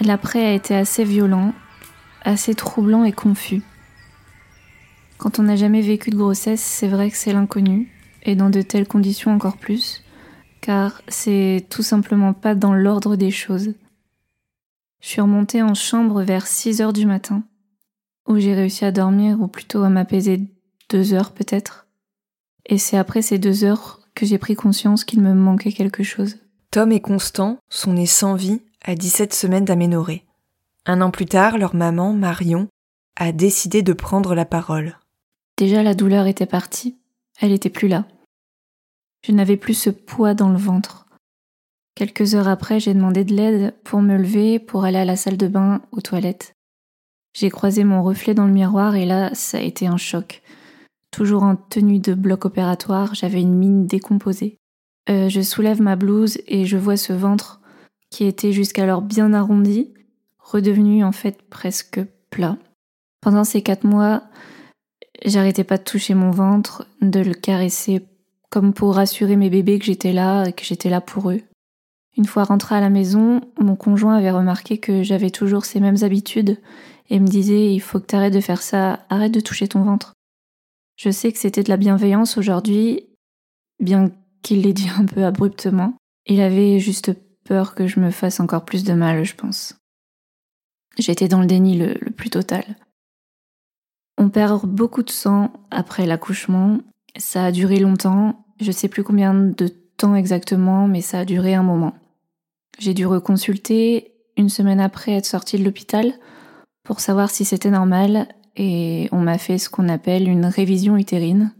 L'après 0.04 0.44
a 0.44 0.52
été 0.52 0.74
assez 0.74 1.04
violent, 1.04 1.54
assez 2.22 2.56
troublant 2.56 3.04
et 3.04 3.12
confus. 3.12 3.62
Quand 5.16 5.38
on 5.38 5.44
n'a 5.44 5.54
jamais 5.54 5.80
vécu 5.80 6.10
de 6.10 6.16
grossesse, 6.16 6.60
c'est 6.60 6.88
vrai 6.88 7.08
que 7.08 7.16
c'est 7.16 7.32
l'inconnu, 7.32 7.88
et 8.24 8.34
dans 8.34 8.50
de 8.50 8.62
telles 8.62 8.88
conditions 8.88 9.32
encore 9.32 9.58
plus, 9.58 10.02
car 10.60 11.02
c'est 11.06 11.66
tout 11.70 11.84
simplement 11.84 12.32
pas 12.32 12.56
dans 12.56 12.74
l'ordre 12.74 13.14
des 13.14 13.30
choses. 13.30 13.74
Je 15.00 15.08
suis 15.08 15.20
remontée 15.20 15.62
en 15.62 15.74
chambre 15.74 16.22
vers 16.22 16.48
6 16.48 16.80
heures 16.80 16.92
du 16.92 17.06
matin, 17.06 17.44
où 18.26 18.38
j'ai 18.38 18.54
réussi 18.54 18.84
à 18.84 18.90
dormir, 18.90 19.40
ou 19.40 19.46
plutôt 19.46 19.84
à 19.84 19.88
m'apaiser 19.88 20.40
deux 20.90 21.14
heures 21.14 21.30
peut-être. 21.30 21.86
Et 22.66 22.78
c'est 22.78 22.96
après 22.96 23.22
ces 23.22 23.38
deux 23.38 23.62
heures 23.62 24.00
que 24.16 24.26
j'ai 24.26 24.38
pris 24.38 24.56
conscience 24.56 25.04
qu'il 25.04 25.20
me 25.20 25.32
manquait 25.32 25.72
quelque 25.72 26.02
chose. 26.02 26.38
Tom 26.72 26.90
et 26.90 27.00
Constant 27.00 27.58
sont 27.68 27.92
nés 27.92 28.06
sans 28.06 28.34
vie 28.34 28.62
à 28.84 28.94
17 28.94 29.32
semaines 29.32 29.64
d'aménorrhée. 29.64 30.24
Un 30.86 31.00
an 31.00 31.10
plus 31.10 31.26
tard, 31.26 31.58
leur 31.58 31.74
maman, 31.74 32.12
Marion, 32.12 32.68
a 33.16 33.32
décidé 33.32 33.82
de 33.82 33.92
prendre 33.92 34.34
la 34.34 34.44
parole. 34.44 34.98
Déjà 35.56 35.82
la 35.82 35.94
douleur 35.94 36.26
était 36.26 36.46
partie, 36.46 36.96
elle 37.40 37.52
était 37.52 37.70
plus 37.70 37.88
là. 37.88 38.06
Je 39.24 39.32
n'avais 39.32 39.56
plus 39.56 39.74
ce 39.74 39.90
poids 39.90 40.34
dans 40.34 40.50
le 40.50 40.58
ventre. 40.58 41.06
Quelques 41.94 42.34
heures 42.34 42.48
après, 42.48 42.80
j'ai 42.80 42.94
demandé 42.94 43.24
de 43.24 43.34
l'aide 43.34 43.74
pour 43.84 44.00
me 44.00 44.16
lever, 44.16 44.58
pour 44.58 44.84
aller 44.84 44.98
à 44.98 45.04
la 45.04 45.16
salle 45.16 45.36
de 45.36 45.46
bain, 45.46 45.82
aux 45.92 46.00
toilettes. 46.00 46.54
J'ai 47.34 47.50
croisé 47.50 47.84
mon 47.84 48.02
reflet 48.02 48.34
dans 48.34 48.46
le 48.46 48.52
miroir 48.52 48.96
et 48.96 49.06
là, 49.06 49.30
ça 49.34 49.58
a 49.58 49.62
été 49.62 49.86
un 49.86 49.96
choc. 49.96 50.42
Toujours 51.10 51.42
en 51.44 51.56
tenue 51.56 51.98
de 51.98 52.14
bloc 52.14 52.44
opératoire, 52.44 53.14
j'avais 53.14 53.40
une 53.40 53.54
mine 53.54 53.86
décomposée. 53.86 54.58
Euh, 55.08 55.28
je 55.28 55.40
soulève 55.40 55.80
ma 55.80 55.96
blouse 55.96 56.38
et 56.46 56.64
je 56.64 56.76
vois 56.76 56.96
ce 56.96 57.12
ventre 57.12 57.61
qui 58.12 58.26
était 58.26 58.52
jusqu'alors 58.52 59.02
bien 59.02 59.32
arrondi, 59.32 59.92
redevenu 60.38 61.02
en 61.02 61.12
fait 61.12 61.42
presque 61.42 62.00
plat. 62.30 62.56
Pendant 63.20 63.44
ces 63.44 63.62
quatre 63.62 63.84
mois, 63.84 64.22
J'arrêtais 65.24 65.64
pas 65.64 65.78
de 65.78 65.84
toucher 65.84 66.14
mon 66.14 66.30
ventre, 66.30 66.86
de 67.00 67.20
le 67.20 67.34
caresser, 67.34 68.04
comme 68.50 68.72
pour 68.72 68.96
rassurer 68.96 69.36
mes 69.36 69.50
bébés 69.50 69.78
que 69.78 69.84
j'étais 69.84 70.12
là 70.12 70.46
et 70.46 70.52
que 70.52 70.64
j'étais 70.64 70.90
là 70.90 71.00
pour 71.00 71.30
eux. 71.30 71.40
Une 72.16 72.24
fois 72.24 72.44
rentrée 72.44 72.74
à 72.74 72.80
la 72.80 72.90
maison, 72.90 73.40
mon 73.60 73.76
conjoint 73.76 74.16
avait 74.16 74.32
remarqué 74.32 74.78
que 74.78 75.02
j'avais 75.02 75.30
toujours 75.30 75.64
ces 75.64 75.80
mêmes 75.80 76.02
habitudes 76.02 76.58
et 77.08 77.20
me 77.20 77.26
disait 77.26 77.72
il 77.72 77.80
faut 77.80 78.00
que 78.00 78.06
t'arrêtes 78.06 78.34
de 78.34 78.40
faire 78.40 78.62
ça, 78.62 79.06
arrête 79.10 79.32
de 79.32 79.40
toucher 79.40 79.68
ton 79.68 79.82
ventre. 79.82 80.12
Je 80.96 81.10
sais 81.10 81.32
que 81.32 81.38
c'était 81.38 81.62
de 81.62 81.70
la 81.70 81.76
bienveillance 81.76 82.36
aujourd'hui, 82.36 83.06
bien 83.80 84.10
qu'il 84.42 84.62
l'ait 84.62 84.72
dit 84.72 84.90
un 84.98 85.06
peu 85.06 85.24
abruptement. 85.24 85.94
Il 86.26 86.40
avait 86.40 86.80
juste 86.80 87.12
peur 87.44 87.74
que 87.74 87.86
je 87.86 88.00
me 88.00 88.10
fasse 88.10 88.40
encore 88.40 88.64
plus 88.64 88.84
de 88.84 88.92
mal, 88.92 89.24
je 89.24 89.34
pense. 89.34 89.74
J'étais 90.98 91.28
dans 91.28 91.40
le 91.40 91.46
déni 91.46 91.76
le, 91.78 91.94
plus 92.10 92.30
total. 92.30 92.64
On 94.18 94.28
perd 94.28 94.66
beaucoup 94.66 95.02
de 95.02 95.10
sang 95.10 95.52
après 95.70 96.06
l'accouchement. 96.06 96.78
Ça 97.16 97.46
a 97.46 97.52
duré 97.52 97.78
longtemps. 97.78 98.44
Je 98.60 98.72
sais 98.72 98.88
plus 98.88 99.02
combien 99.02 99.34
de 99.34 99.68
temps 99.96 100.14
exactement, 100.14 100.86
mais 100.86 101.00
ça 101.00 101.20
a 101.20 101.24
duré 101.24 101.54
un 101.54 101.62
moment. 101.62 101.94
J'ai 102.78 102.94
dû 102.94 103.06
reconsulter 103.06 104.12
une 104.36 104.48
semaine 104.48 104.80
après 104.80 105.12
être 105.12 105.26
sortie 105.26 105.58
de 105.58 105.64
l'hôpital 105.64 106.12
pour 106.84 107.00
savoir 107.00 107.30
si 107.30 107.44
c'était 107.44 107.70
normal 107.70 108.28
et 108.56 109.08
on 109.12 109.20
m'a 109.20 109.38
fait 109.38 109.58
ce 109.58 109.70
qu'on 109.70 109.88
appelle 109.88 110.28
une 110.28 110.46
révision 110.46 110.96
utérine 110.96 111.52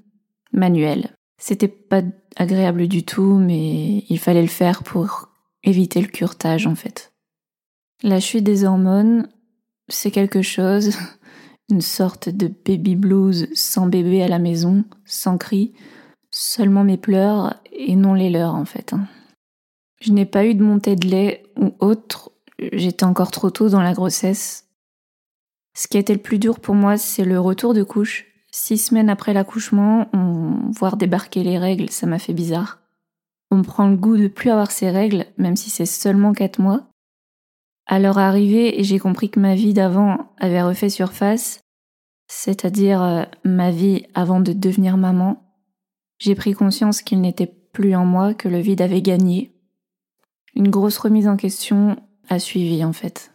manuelle. 0.53 1.15
C'était 1.39 1.69
pas 1.69 2.03
agréable 2.37 2.87
du 2.89 3.05
tout, 3.05 3.39
mais 3.39 4.05
il 4.09 4.19
fallait 4.19 4.43
le 4.43 4.49
faire 4.49 4.83
pour 4.83 5.32
éviter 5.65 6.01
le 6.01 6.09
curtage 6.09 6.67
en 6.67 6.75
fait. 6.75 7.13
La 8.03 8.21
chute 8.21 8.45
des 8.45 8.65
hormones, 8.65 9.29
c'est 9.89 10.11
quelque 10.11 10.43
chose 10.43 10.97
une 11.71 11.81
sorte 11.81 12.29
de 12.29 12.49
baby 12.49 12.97
blues 12.97 13.49
sans 13.55 13.87
bébé 13.87 14.23
à 14.23 14.29
la 14.29 14.39
maison, 14.39 14.85
sans 15.05 15.39
cris, 15.39 15.73
seulement 16.31 16.85
mes 16.85 16.99
pleurs 16.99 17.55
et 17.73 17.97
non 17.97 18.15
les 18.15 18.31
leurs 18.31 18.55
en 18.55 18.65
fait. 18.65 18.93
Hein. 18.93 19.07
Je 20.01 20.13
n'ai 20.13 20.27
pas 20.27 20.45
eu 20.45 20.55
de 20.55 20.63
montée 20.63 20.97
de 20.97 21.07
lait 21.07 21.45
ou 21.57 21.75
autre, 21.79 22.33
j'étais 22.59 23.05
encore 23.05 23.31
trop 23.31 23.51
tôt 23.51 23.69
dans 23.69 23.83
la 23.83 23.95
grossesse. 23.95 24.69
Ce 25.75 25.89
qui 25.89 25.97
a 25.97 26.01
été 26.01 26.13
le 26.13 26.21
plus 26.21 26.39
dur 26.39 26.61
pour 26.61 26.75
moi, 26.75 26.99
c'est 26.99 27.25
le 27.25 27.41
retour 27.41 27.73
de 27.73 27.83
couche. 27.83 28.27
Six 28.51 28.79
semaines 28.79 29.09
après 29.09 29.33
l'accouchement, 29.33 30.11
voir 30.73 30.99
débarquer 30.99 31.43
les 31.43 31.59
règles, 31.59 31.89
ça 31.89 32.07
m'a 32.07 32.19
fait 32.19 32.35
bizarre. 32.35 32.82
On 33.53 33.63
prend 33.63 33.87
le 33.87 33.97
goût 33.97 34.17
de 34.17 34.27
plus 34.27 34.51
avoir 34.51 34.73
ces 34.73 34.91
règles, 34.91 35.27
même 35.39 35.55
si 35.55 35.71
c'est 35.71 35.87
seulement 35.87 36.33
quatre 36.33 36.59
mois. 36.59 36.89
À 37.87 38.01
leur 38.01 38.19
arrivée, 38.19 38.83
j'ai 38.83 38.99
compris 38.99 39.31
que 39.31 39.39
ma 39.39 39.55
vie 39.55 39.75
d'avant 39.75 40.33
avait 40.39 40.63
refait 40.63 40.89
surface 40.89 41.63
c'est-à-dire 42.35 43.03
euh, 43.03 43.25
ma 43.45 43.71
vie 43.71 44.07
avant 44.15 44.41
de 44.41 44.55
devenir 44.55 44.97
maman, 44.97 45.43
j'ai 46.19 46.35
pris 46.35 46.55
conscience 46.55 47.03
qu'il 47.03 47.21
n'était 47.21 47.53
plus 47.73 47.95
en 47.95 48.07
moi, 48.07 48.33
que 48.33 48.49
le 48.49 48.59
vide 48.59 48.81
avait 48.81 49.03
gagné. 49.03 49.53
Une 50.55 50.71
grosse 50.71 50.97
remise 50.97 51.29
en 51.29 51.37
question 51.37 51.97
a 52.31 52.39
suivi 52.39 52.85
en 52.85 52.95
fait. 52.95 53.33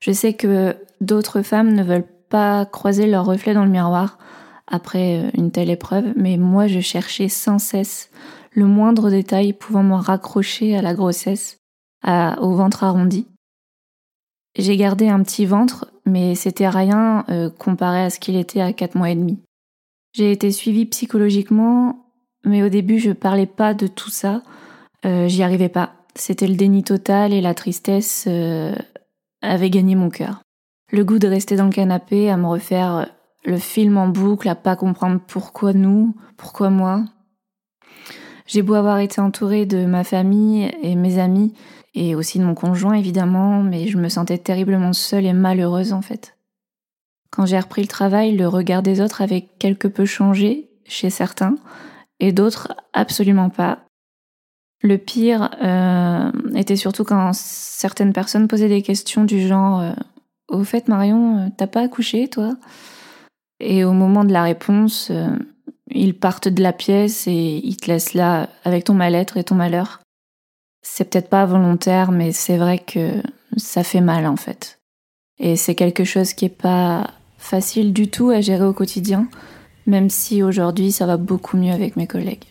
Je 0.00 0.12
sais 0.12 0.34
que 0.34 0.76
d'autres 1.00 1.40
femmes 1.40 1.72
ne 1.72 1.82
veulent 1.82 2.08
pas 2.28 2.66
croiser 2.66 3.06
leur 3.06 3.24
reflet 3.24 3.54
dans 3.54 3.64
le 3.64 3.70
miroir 3.70 4.18
après 4.66 5.24
euh, 5.24 5.30
une 5.34 5.50
telle 5.50 5.70
épreuve, 5.70 6.12
mais 6.14 6.36
moi 6.36 6.66
je 6.66 6.80
cherchais 6.80 7.30
sans 7.30 7.58
cesse 7.58 8.10
le 8.58 8.66
moindre 8.66 9.08
détail 9.08 9.52
pouvant 9.52 9.84
me 9.84 9.94
raccrocher 9.94 10.76
à 10.76 10.82
la 10.82 10.92
grossesse, 10.92 11.58
au 12.04 12.54
ventre 12.54 12.84
arrondi. 12.84 13.26
J'ai 14.56 14.76
gardé 14.76 15.08
un 15.08 15.22
petit 15.22 15.46
ventre, 15.46 15.92
mais 16.04 16.34
c'était 16.34 16.68
rien 16.68 17.24
euh, 17.28 17.48
comparé 17.50 18.02
à 18.02 18.10
ce 18.10 18.18
qu'il 18.18 18.34
était 18.36 18.60
à 18.60 18.72
4 18.72 18.96
mois 18.96 19.10
et 19.10 19.14
demi. 19.14 19.38
J'ai 20.12 20.32
été 20.32 20.50
suivie 20.50 20.86
psychologiquement, 20.86 22.06
mais 22.44 22.62
au 22.64 22.68
début 22.68 22.98
je 22.98 23.12
parlais 23.12 23.46
pas 23.46 23.74
de 23.74 23.86
tout 23.86 24.10
ça, 24.10 24.42
euh, 25.04 25.28
j'y 25.28 25.44
arrivais 25.44 25.68
pas. 25.68 25.92
C'était 26.16 26.48
le 26.48 26.56
déni 26.56 26.82
total 26.82 27.32
et 27.32 27.40
la 27.40 27.54
tristesse 27.54 28.24
euh, 28.26 28.74
avait 29.40 29.70
gagné 29.70 29.94
mon 29.94 30.10
cœur. 30.10 30.42
Le 30.90 31.04
goût 31.04 31.20
de 31.20 31.28
rester 31.28 31.54
dans 31.54 31.66
le 31.66 31.70
canapé, 31.70 32.30
à 32.30 32.36
me 32.36 32.46
refaire 32.46 33.08
le 33.44 33.58
film 33.58 33.96
en 33.96 34.08
boucle, 34.08 34.48
à 34.48 34.56
pas 34.56 34.74
comprendre 34.74 35.20
pourquoi 35.24 35.72
nous, 35.72 36.16
pourquoi 36.36 36.70
moi. 36.70 37.04
J'ai 38.48 38.62
beau 38.62 38.74
avoir 38.74 38.98
été 38.98 39.20
entourée 39.20 39.66
de 39.66 39.84
ma 39.84 40.04
famille 40.04 40.72
et 40.82 40.96
mes 40.96 41.18
amis, 41.18 41.52
et 41.94 42.14
aussi 42.14 42.38
de 42.38 42.44
mon 42.44 42.54
conjoint 42.54 42.94
évidemment, 42.94 43.62
mais 43.62 43.88
je 43.88 43.98
me 43.98 44.08
sentais 44.08 44.38
terriblement 44.38 44.94
seule 44.94 45.26
et 45.26 45.34
malheureuse 45.34 45.92
en 45.92 46.02
fait. 46.02 46.36
Quand 47.30 47.44
j'ai 47.44 47.60
repris 47.60 47.82
le 47.82 47.88
travail, 47.88 48.34
le 48.36 48.48
regard 48.48 48.82
des 48.82 49.02
autres 49.02 49.20
avait 49.20 49.42
quelque 49.58 49.86
peu 49.86 50.06
changé, 50.06 50.70
chez 50.86 51.10
certains 51.10 51.56
et 52.20 52.32
d'autres 52.32 52.74
absolument 52.94 53.50
pas. 53.50 53.80
Le 54.80 54.96
pire 54.96 55.50
euh, 55.62 56.30
était 56.54 56.76
surtout 56.76 57.04
quand 57.04 57.32
certaines 57.34 58.14
personnes 58.14 58.48
posaient 58.48 58.68
des 58.68 58.82
questions 58.82 59.24
du 59.24 59.46
genre 59.46 59.80
euh, 59.80 59.92
Au 60.48 60.64
fait, 60.64 60.88
Marion, 60.88 61.38
euh, 61.38 61.48
t'as 61.56 61.66
pas 61.66 61.82
accouché, 61.82 62.28
toi? 62.28 62.56
Et 63.60 63.84
au 63.84 63.92
moment 63.92 64.24
de 64.24 64.32
la 64.32 64.44
réponse, 64.44 65.10
ils 66.00 66.14
partent 66.14 66.48
de 66.48 66.62
la 66.62 66.72
pièce 66.72 67.26
et 67.26 67.60
ils 67.62 67.76
te 67.76 67.86
laissent 67.86 68.14
là 68.14 68.48
avec 68.64 68.84
ton 68.84 68.94
mal-être 68.94 69.36
et 69.36 69.44
ton 69.44 69.54
malheur. 69.54 70.00
C'est 70.82 71.10
peut-être 71.10 71.28
pas 71.28 71.44
volontaire, 71.44 72.12
mais 72.12 72.32
c'est 72.32 72.56
vrai 72.56 72.78
que 72.78 73.22
ça 73.56 73.82
fait 73.84 74.00
mal 74.00 74.26
en 74.26 74.36
fait. 74.36 74.78
Et 75.38 75.56
c'est 75.56 75.74
quelque 75.74 76.04
chose 76.04 76.32
qui 76.32 76.44
est 76.46 76.48
pas 76.48 77.10
facile 77.36 77.92
du 77.92 78.10
tout 78.10 78.30
à 78.30 78.40
gérer 78.40 78.64
au 78.64 78.72
quotidien, 78.72 79.28
même 79.86 80.10
si 80.10 80.42
aujourd'hui 80.42 80.92
ça 80.92 81.06
va 81.06 81.16
beaucoup 81.16 81.56
mieux 81.56 81.72
avec 81.72 81.96
mes 81.96 82.06
collègues. 82.06 82.44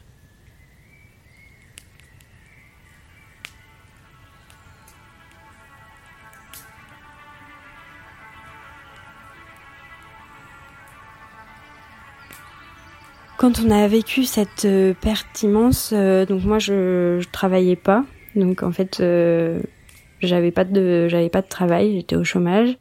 Quand 13.47 13.63
on 13.65 13.71
a 13.71 13.87
vécu 13.87 14.25
cette 14.25 14.65
euh, 14.65 14.93
perte 14.93 15.41
immense, 15.41 15.91
euh, 15.93 16.25
donc 16.25 16.43
moi 16.43 16.59
je, 16.59 17.19
je 17.21 17.27
travaillais 17.31 17.77
pas, 17.77 18.03
donc 18.35 18.61
en 18.61 18.73
fait 18.73 18.99
euh, 18.99 19.61
j'avais 20.19 20.51
pas 20.51 20.65
de 20.65 21.07
j'avais 21.07 21.29
pas 21.29 21.41
de 21.41 21.47
travail, 21.47 21.95
j'étais 21.95 22.17
au 22.17 22.25
chômage 22.25 22.77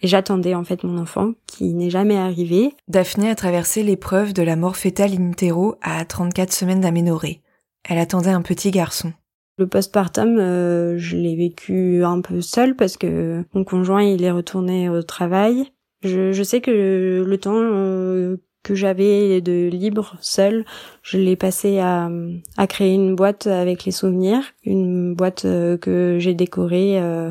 et 0.00 0.06
j'attendais 0.06 0.54
en 0.54 0.64
fait 0.64 0.84
mon 0.84 0.96
enfant 0.96 1.34
qui 1.46 1.74
n'est 1.74 1.90
jamais 1.90 2.16
arrivé. 2.16 2.72
Daphné 2.88 3.28
a 3.28 3.34
traversé 3.34 3.82
l'épreuve 3.82 4.32
de 4.32 4.42
la 4.42 4.56
mort 4.56 4.78
fétale 4.78 5.12
in 5.12 5.32
utero 5.32 5.76
à 5.82 6.02
34 6.06 6.50
semaines 6.50 6.80
d'aménorrhée. 6.80 7.42
Elle 7.86 7.98
attendait 7.98 8.30
un 8.30 8.40
petit 8.40 8.70
garçon. 8.70 9.12
Le 9.58 9.66
postpartum, 9.66 10.38
je 10.38 11.16
l'ai 11.18 11.36
vécu 11.36 12.02
un 12.04 12.22
peu 12.22 12.40
seul 12.40 12.74
parce 12.74 12.96
que 12.96 13.44
mon 13.52 13.64
conjoint 13.64 14.02
il 14.02 14.24
est 14.24 14.30
retourné 14.30 14.88
au 14.88 15.02
travail. 15.02 15.72
Je, 16.02 16.32
je 16.32 16.42
sais 16.42 16.62
que 16.62 17.22
le 17.26 17.36
temps 17.38 18.38
que 18.66 18.74
j'avais 18.74 19.40
de 19.40 19.68
libre 19.68 20.16
seul, 20.20 20.64
je 21.02 21.18
l'ai 21.18 21.36
passé 21.36 21.78
à, 21.78 22.10
à 22.56 22.66
créer 22.66 22.94
une 22.94 23.14
boîte 23.14 23.46
avec 23.46 23.84
les 23.84 23.92
souvenirs, 23.92 24.42
une 24.64 25.14
boîte 25.14 25.44
euh, 25.44 25.78
que 25.78 26.16
j'ai 26.18 26.34
décorée 26.34 27.00
euh, 27.00 27.30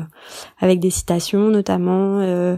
avec 0.58 0.80
des 0.80 0.88
citations 0.88 1.50
notamment, 1.50 2.20
euh, 2.20 2.56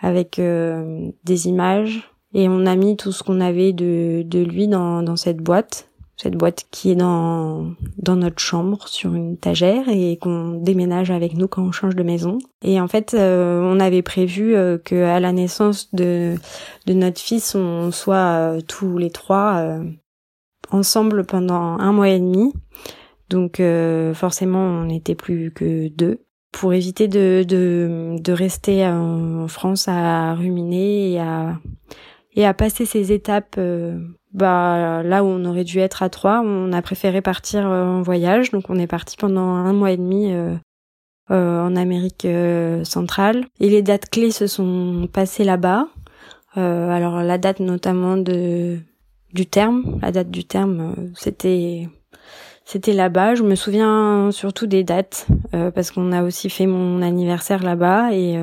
avec 0.00 0.40
des 0.40 1.48
images, 1.48 2.08
et 2.32 2.48
on 2.48 2.64
a 2.64 2.76
mis 2.76 2.96
tout 2.96 3.12
ce 3.12 3.22
qu'on 3.22 3.40
avait 3.40 3.72
de, 3.72 4.22
de 4.24 4.38
lui 4.38 4.66
dans, 4.68 5.02
dans 5.02 5.16
cette 5.16 5.38
boîte 5.38 5.89
cette 6.20 6.36
boîte 6.36 6.66
qui 6.70 6.90
est 6.90 6.96
dans 6.96 7.72
dans 7.96 8.16
notre 8.16 8.40
chambre 8.40 8.86
sur 8.88 9.14
une 9.14 9.38
tagère 9.38 9.88
et 9.88 10.18
qu'on 10.18 10.52
déménage 10.52 11.10
avec 11.10 11.34
nous 11.34 11.48
quand 11.48 11.62
on 11.62 11.72
change 11.72 11.96
de 11.96 12.02
maison. 12.02 12.36
Et 12.62 12.78
en 12.78 12.88
fait, 12.88 13.14
euh, 13.14 13.62
on 13.62 13.80
avait 13.80 14.02
prévu 14.02 14.54
euh, 14.54 14.76
que 14.76 15.02
à 15.02 15.18
la 15.18 15.32
naissance 15.32 15.94
de 15.94 16.34
de 16.86 16.92
notre 16.92 17.20
fils, 17.22 17.54
on 17.54 17.90
soit 17.90 18.16
euh, 18.16 18.60
tous 18.60 18.98
les 18.98 19.08
trois 19.10 19.78
ensemble 20.70 21.24
pendant 21.24 21.78
un 21.78 21.92
mois 21.92 22.10
et 22.10 22.20
demi. 22.20 22.52
Donc 23.30 23.62
forcément, 24.14 24.60
on 24.60 24.84
n'était 24.84 25.14
plus 25.14 25.52
que 25.52 25.88
deux 25.88 26.18
pour 26.52 26.74
éviter 26.74 27.08
de, 27.08 27.44
de, 27.48 28.16
de 28.18 28.32
rester 28.32 28.84
en 28.86 29.46
France 29.46 29.86
à 29.86 30.34
ruminer 30.34 31.12
et 31.12 31.20
à, 31.20 31.56
et 32.34 32.46
à 32.46 32.54
passer 32.54 32.86
ces 32.86 33.12
étapes 33.12 33.58
bah 34.32 35.02
là 35.02 35.24
où 35.24 35.26
on 35.26 35.44
aurait 35.44 35.64
dû 35.64 35.78
être 35.78 36.02
à 36.02 36.08
trois, 36.08 36.42
on 36.44 36.72
a 36.72 36.82
préféré 36.82 37.20
partir 37.20 37.68
euh, 37.68 37.84
en 37.84 38.02
voyage. 38.02 38.50
Donc 38.50 38.70
on 38.70 38.78
est 38.78 38.86
parti 38.86 39.16
pendant 39.16 39.48
un 39.48 39.72
mois 39.72 39.90
et 39.90 39.96
demi 39.96 40.32
euh, 40.32 40.54
euh, 41.30 41.60
en 41.62 41.76
Amérique 41.76 42.26
centrale. 42.84 43.46
Et 43.58 43.68
les 43.68 43.82
dates 43.82 44.08
clés 44.08 44.30
se 44.30 44.46
sont 44.46 45.08
passées 45.12 45.44
là-bas. 45.44 45.88
alors 46.54 47.22
la 47.22 47.38
date 47.38 47.60
notamment 47.60 48.16
de 48.16 48.78
du 49.32 49.46
terme, 49.46 50.00
la 50.02 50.10
date 50.10 50.30
du 50.30 50.44
terme, 50.44 50.94
c'était 51.14 51.88
c'était 52.64 52.92
là-bas. 52.92 53.36
Je 53.36 53.42
me 53.42 53.54
souviens 53.54 54.30
surtout 54.32 54.66
des 54.66 54.84
dates 54.84 55.26
parce 55.52 55.90
qu'on 55.92 56.12
a 56.12 56.22
aussi 56.22 56.50
fait 56.50 56.66
mon 56.66 57.02
anniversaire 57.02 57.62
là-bas 57.62 58.12
et 58.12 58.36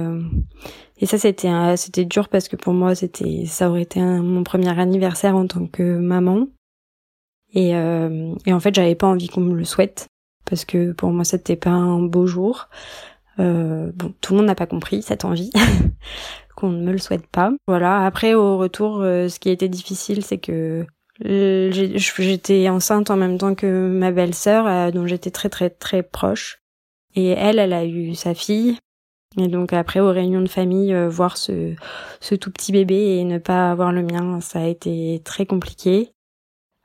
et 0.99 1.05
ça, 1.05 1.17
c'était 1.17 2.05
dur 2.05 2.27
parce 2.27 2.47
que 2.47 2.55
pour 2.55 2.73
moi, 2.73 2.95
c'était 2.95 3.45
ça 3.45 3.69
aurait 3.69 3.83
été 3.83 4.01
mon 4.01 4.43
premier 4.43 4.77
anniversaire 4.79 5.35
en 5.35 5.45
tant 5.45 5.67
que 5.67 5.97
maman. 5.97 6.47
Et, 7.53 7.75
euh, 7.75 8.33
et 8.45 8.53
en 8.53 8.59
fait, 8.59 8.73
j'avais 8.73 8.95
pas 8.95 9.07
envie 9.07 9.29
qu'on 9.29 9.41
me 9.41 9.55
le 9.55 9.63
souhaite 9.63 10.07
parce 10.45 10.65
que 10.65 10.91
pour 10.93 11.11
moi, 11.11 11.23
c'était 11.23 11.55
pas 11.55 11.69
un 11.69 12.01
beau 12.01 12.25
jour. 12.25 12.67
Euh, 13.39 13.91
bon, 13.93 14.13
tout 14.21 14.33
le 14.33 14.37
monde 14.37 14.47
n'a 14.47 14.55
pas 14.55 14.65
compris 14.65 15.03
cette 15.03 15.23
envie 15.23 15.51
qu'on 16.55 16.69
ne 16.69 16.83
me 16.83 16.91
le 16.91 16.97
souhaite 16.97 17.27
pas. 17.27 17.51
Voilà. 17.67 18.05
Après, 18.05 18.33
au 18.33 18.57
retour, 18.57 19.01
euh, 19.01 19.27
ce 19.27 19.39
qui 19.39 19.49
était 19.49 19.69
difficile, 19.69 20.23
c'est 20.23 20.39
que 20.39 20.85
j'étais 21.21 22.69
enceinte 22.69 23.11
en 23.11 23.17
même 23.17 23.37
temps 23.37 23.53
que 23.53 23.89
ma 23.89 24.11
belle-sœur, 24.11 24.91
dont 24.91 25.05
j'étais 25.05 25.31
très 25.31 25.49
très 25.49 25.69
très 25.69 26.01
proche. 26.01 26.59
Et 27.15 27.29
elle, 27.29 27.59
elle 27.59 27.73
a 27.73 27.85
eu 27.85 28.15
sa 28.15 28.33
fille. 28.33 28.77
Et 29.37 29.47
donc 29.47 29.73
après 29.73 29.99
aux 29.99 30.11
réunions 30.11 30.41
de 30.41 30.49
famille, 30.49 30.93
euh, 30.93 31.09
voir 31.09 31.37
ce, 31.37 31.75
ce 32.19 32.35
tout 32.35 32.51
petit 32.51 32.71
bébé 32.71 32.95
et 32.95 33.23
ne 33.23 33.37
pas 33.37 33.71
avoir 33.71 33.91
le 33.91 34.03
mien, 34.03 34.41
ça 34.41 34.59
a 34.61 34.67
été 34.67 35.21
très 35.23 35.45
compliqué. 35.45 36.11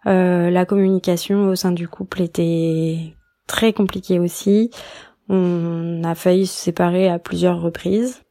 Euh, 0.06 0.50
la 0.50 0.66
communication 0.66 1.48
au 1.48 1.54
sein 1.54 1.72
du 1.72 1.88
couple 1.88 2.22
était 2.22 3.14
très 3.46 3.72
compliquée 3.72 4.18
aussi. 4.18 4.70
On 5.28 6.02
a 6.04 6.14
failli 6.14 6.46
se 6.46 6.54
séparer 6.54 7.08
à 7.08 7.18
plusieurs 7.18 7.60
reprises. 7.60 8.22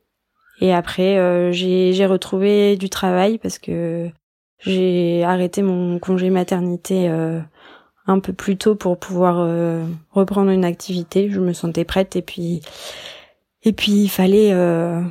Et 0.60 0.74
après, 0.74 1.18
euh, 1.18 1.52
j'ai 1.52 2.06
retrouvé 2.06 2.78
du 2.78 2.90
travail 2.90 3.40
parce 3.40 3.58
que 3.58 4.10
j'ai 4.60 5.24
arrêté 5.24 5.64
mon 5.64 5.98
congé 5.98 6.30
maternité 6.30 7.10
euh, 7.10 7.40
un 8.06 8.20
peu 8.20 8.32
plus 8.32 8.58
tôt 8.58 8.76
pour 8.76 9.00
pouvoir 9.00 9.40
euh, 9.40 9.84
reprendre 10.12 10.52
une 10.52 10.66
activité. 10.66 11.30
Je 11.32 11.40
me 11.40 11.54
sentais 11.54 11.84
prête 11.84 12.16
et 12.16 12.22
puis 12.22 12.62
et 13.64 13.74
puis 13.74 13.92
il 13.92 14.10
fallait, 14.10 14.52
euh, 14.54 15.02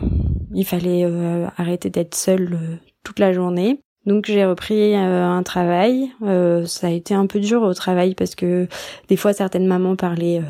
il 0.53 0.65
fallait 0.65 1.05
euh, 1.05 1.47
arrêter 1.57 1.91
d'être 1.91 2.15
seule 2.15 2.55
euh, 2.55 2.77
toute 3.05 3.19
la 3.19 3.33
journée. 3.33 3.81
Donc 4.07 4.27
j'ai 4.27 4.45
repris 4.45 4.95
un 4.95 5.43
travail. 5.43 6.11
ça 6.65 6.87
a 6.87 6.91
été 6.91 7.13
un 7.13 7.27
peu 7.27 7.39
dur 7.39 7.63
au 7.63 7.75
travail 7.75 8.15
parce 8.15 8.35
que 8.35 8.67
des 9.09 9.17
fois 9.17 9.35
certaines 9.35 9.67
mamans 9.67 9.95
parlaient 9.95 10.41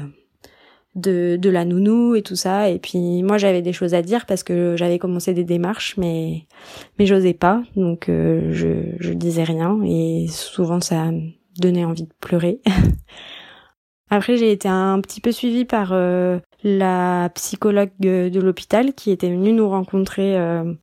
de, 0.94 1.36
de 1.36 1.50
la 1.50 1.64
nounou 1.64 2.14
et 2.14 2.22
tout 2.22 2.36
ça. 2.36 2.70
Et 2.70 2.78
puis 2.78 3.24
moi 3.24 3.38
j'avais 3.38 3.60
des 3.60 3.72
choses 3.72 3.92
à 3.92 4.02
dire 4.02 4.24
parce 4.26 4.44
que 4.44 4.76
j'avais 4.76 5.00
commencé 5.00 5.34
des 5.34 5.42
démarches, 5.42 5.96
mais 5.96 6.46
mais 6.96 7.06
j'osais 7.06 7.34
pas. 7.34 7.64
Donc 7.74 8.04
je 8.06 8.94
je 9.00 9.12
disais 9.12 9.42
rien 9.42 9.80
et 9.84 10.26
souvent 10.28 10.80
ça 10.80 11.10
donnait 11.58 11.84
envie 11.84 12.04
de 12.04 12.14
pleurer. 12.20 12.60
Après 14.10 14.36
j'ai 14.36 14.52
été 14.52 14.68
un 14.68 15.00
petit 15.00 15.20
peu 15.20 15.32
suivie 15.32 15.64
par 15.64 15.92
la 16.62 17.30
psychologue 17.34 17.90
de 18.00 18.40
l'hôpital 18.40 18.94
qui 18.94 19.10
était 19.10 19.30
venue 19.30 19.52
nous 19.52 19.68
rencontrer 19.68 20.36
euh, 20.36 20.74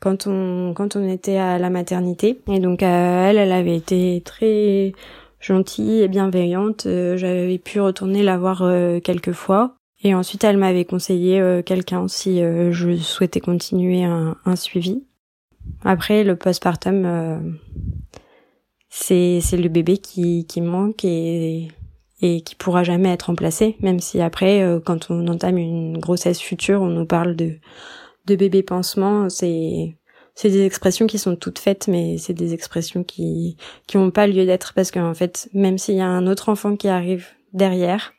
quand 0.00 0.26
on 0.26 0.72
quand 0.74 0.96
on 0.96 1.08
était 1.08 1.36
à 1.36 1.58
la 1.58 1.70
maternité. 1.70 2.40
Et 2.48 2.60
donc 2.60 2.82
euh, 2.82 3.28
elle 3.28 3.38
elle 3.38 3.52
avait 3.52 3.76
été 3.76 4.22
très 4.24 4.92
gentille 5.40 6.02
et 6.02 6.08
bienveillante. 6.08 6.86
Euh, 6.86 7.16
j'avais 7.16 7.58
pu 7.58 7.80
retourner 7.80 8.22
la 8.22 8.38
voir 8.38 8.64
quelques 9.02 9.32
fois. 9.32 9.76
Et 10.02 10.14
ensuite 10.14 10.44
elle 10.44 10.58
m'avait 10.58 10.84
conseillé 10.84 11.62
quelqu'un 11.64 12.06
si 12.06 12.40
je 12.40 12.96
souhaitais 12.96 13.40
continuer 13.40 14.04
un, 14.04 14.36
un, 14.44 14.54
suivi. 14.54 15.02
Après 15.84 16.22
le 16.22 16.36
postpartum 16.36 17.58
c'est 18.88 19.40
c'est 19.40 19.56
le 19.56 19.68
bébé 19.68 19.96
qui 19.98 20.46
qui 20.46 20.60
manque 20.60 21.04
et 21.04 21.68
et 22.22 22.40
qui 22.40 22.54
pourra 22.54 22.82
jamais 22.82 23.10
être 23.10 23.24
remplacé, 23.24 23.76
même 23.80 24.00
si 24.00 24.20
après, 24.20 24.62
euh, 24.62 24.80
quand 24.80 25.10
on 25.10 25.28
entame 25.28 25.58
une 25.58 25.98
grossesse 25.98 26.40
future, 26.40 26.80
on 26.82 26.88
nous 26.88 27.06
parle 27.06 27.36
de, 27.36 27.54
de 28.26 28.36
bébé 28.36 28.62
pansement, 28.62 29.28
c'est 29.28 29.96
c'est 30.34 30.50
des 30.50 30.66
expressions 30.66 31.06
qui 31.06 31.18
sont 31.18 31.34
toutes 31.34 31.58
faites, 31.58 31.88
mais 31.88 32.18
c'est 32.18 32.34
des 32.34 32.52
expressions 32.54 33.04
qui 33.04 33.56
qui 33.86 33.96
ont 33.96 34.10
pas 34.10 34.26
lieu 34.26 34.46
d'être 34.46 34.74
parce 34.74 34.90
qu'en 34.90 35.14
fait, 35.14 35.48
même 35.54 35.78
s'il 35.78 35.96
y 35.96 36.00
a 36.00 36.06
un 36.06 36.26
autre 36.26 36.48
enfant 36.50 36.76
qui 36.76 36.88
arrive 36.88 37.26
derrière, 37.52 38.12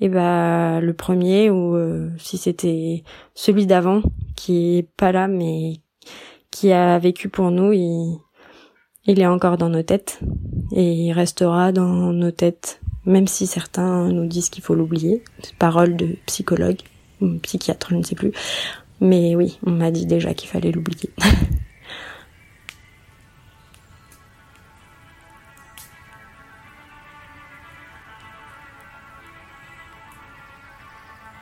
et 0.00 0.06
eh 0.06 0.08
ben 0.08 0.80
le 0.80 0.94
premier 0.94 1.50
ou 1.50 1.74
euh, 1.76 2.10
si 2.18 2.38
c'était 2.38 3.02
celui 3.34 3.66
d'avant 3.66 4.02
qui 4.36 4.78
est 4.78 4.88
pas 4.96 5.10
là 5.10 5.26
mais 5.26 5.80
qui 6.52 6.72
a 6.72 6.98
vécu 6.98 7.28
pour 7.28 7.50
nous, 7.50 7.72
il 7.72 8.18
il 9.06 9.20
est 9.20 9.26
encore 9.26 9.56
dans 9.58 9.70
nos 9.70 9.82
têtes 9.82 10.20
et 10.72 10.92
il 10.92 11.12
restera 11.12 11.72
dans 11.72 12.12
nos 12.12 12.30
têtes 12.30 12.80
même 13.08 13.26
si 13.26 13.46
certains 13.46 14.08
nous 14.08 14.26
disent 14.26 14.50
qu'il 14.50 14.62
faut 14.62 14.74
l'oublier. 14.74 15.24
Parole 15.58 15.96
de 15.96 16.16
psychologue, 16.26 16.78
psychiatre, 17.42 17.88
je 17.90 17.96
ne 17.96 18.02
sais 18.02 18.14
plus. 18.14 18.32
Mais 19.00 19.34
oui, 19.34 19.58
on 19.64 19.70
m'a 19.70 19.90
dit 19.90 20.06
déjà 20.06 20.34
qu'il 20.34 20.48
fallait 20.48 20.72
l'oublier. 20.72 21.10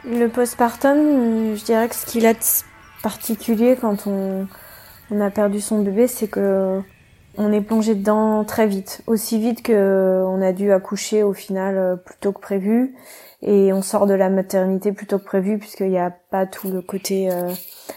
Le 0.09 0.29
postpartum, 0.29 1.57
je 1.57 1.64
dirais 1.64 1.88
que 1.88 1.96
ce 1.96 2.07
qu'il 2.07 2.26
a 2.26 2.33
de 2.33 2.38
particulier 3.02 3.76
quand 3.79 4.07
on 4.07 4.46
a 5.20 5.31
perdu 5.31 5.61
son 5.61 5.83
bébé, 5.83 6.07
c'est 6.07 6.29
que 6.29 6.81
on 7.38 7.53
est 7.53 7.61
plongé 7.61 7.94
dedans 7.94 8.44
très 8.44 8.66
vite, 8.66 9.03
aussi 9.07 9.38
vite 9.38 9.62
que 9.62 10.25
on 10.27 10.42
a 10.42 10.53
dû 10.53 10.72
accoucher 10.72 11.22
au 11.22 11.33
final 11.33 11.77
euh, 11.77 11.96
plus 11.96 12.16
tôt 12.20 12.33
que 12.33 12.40
prévu, 12.40 12.94
et 13.42 13.72
on 13.72 13.83
sort 13.83 14.07
de 14.07 14.14
la 14.14 14.31
maternité 14.31 14.92
plus 14.92 15.07
tôt 15.07 15.18
que 15.18 15.25
prévu 15.25 15.59
puisqu'il 15.59 15.90
n'y 15.90 15.99
a 15.99 16.11
pas 16.11 16.46
tout 16.46 16.70
le 16.70 16.83
côté 16.83 17.31
euh, 17.31 17.53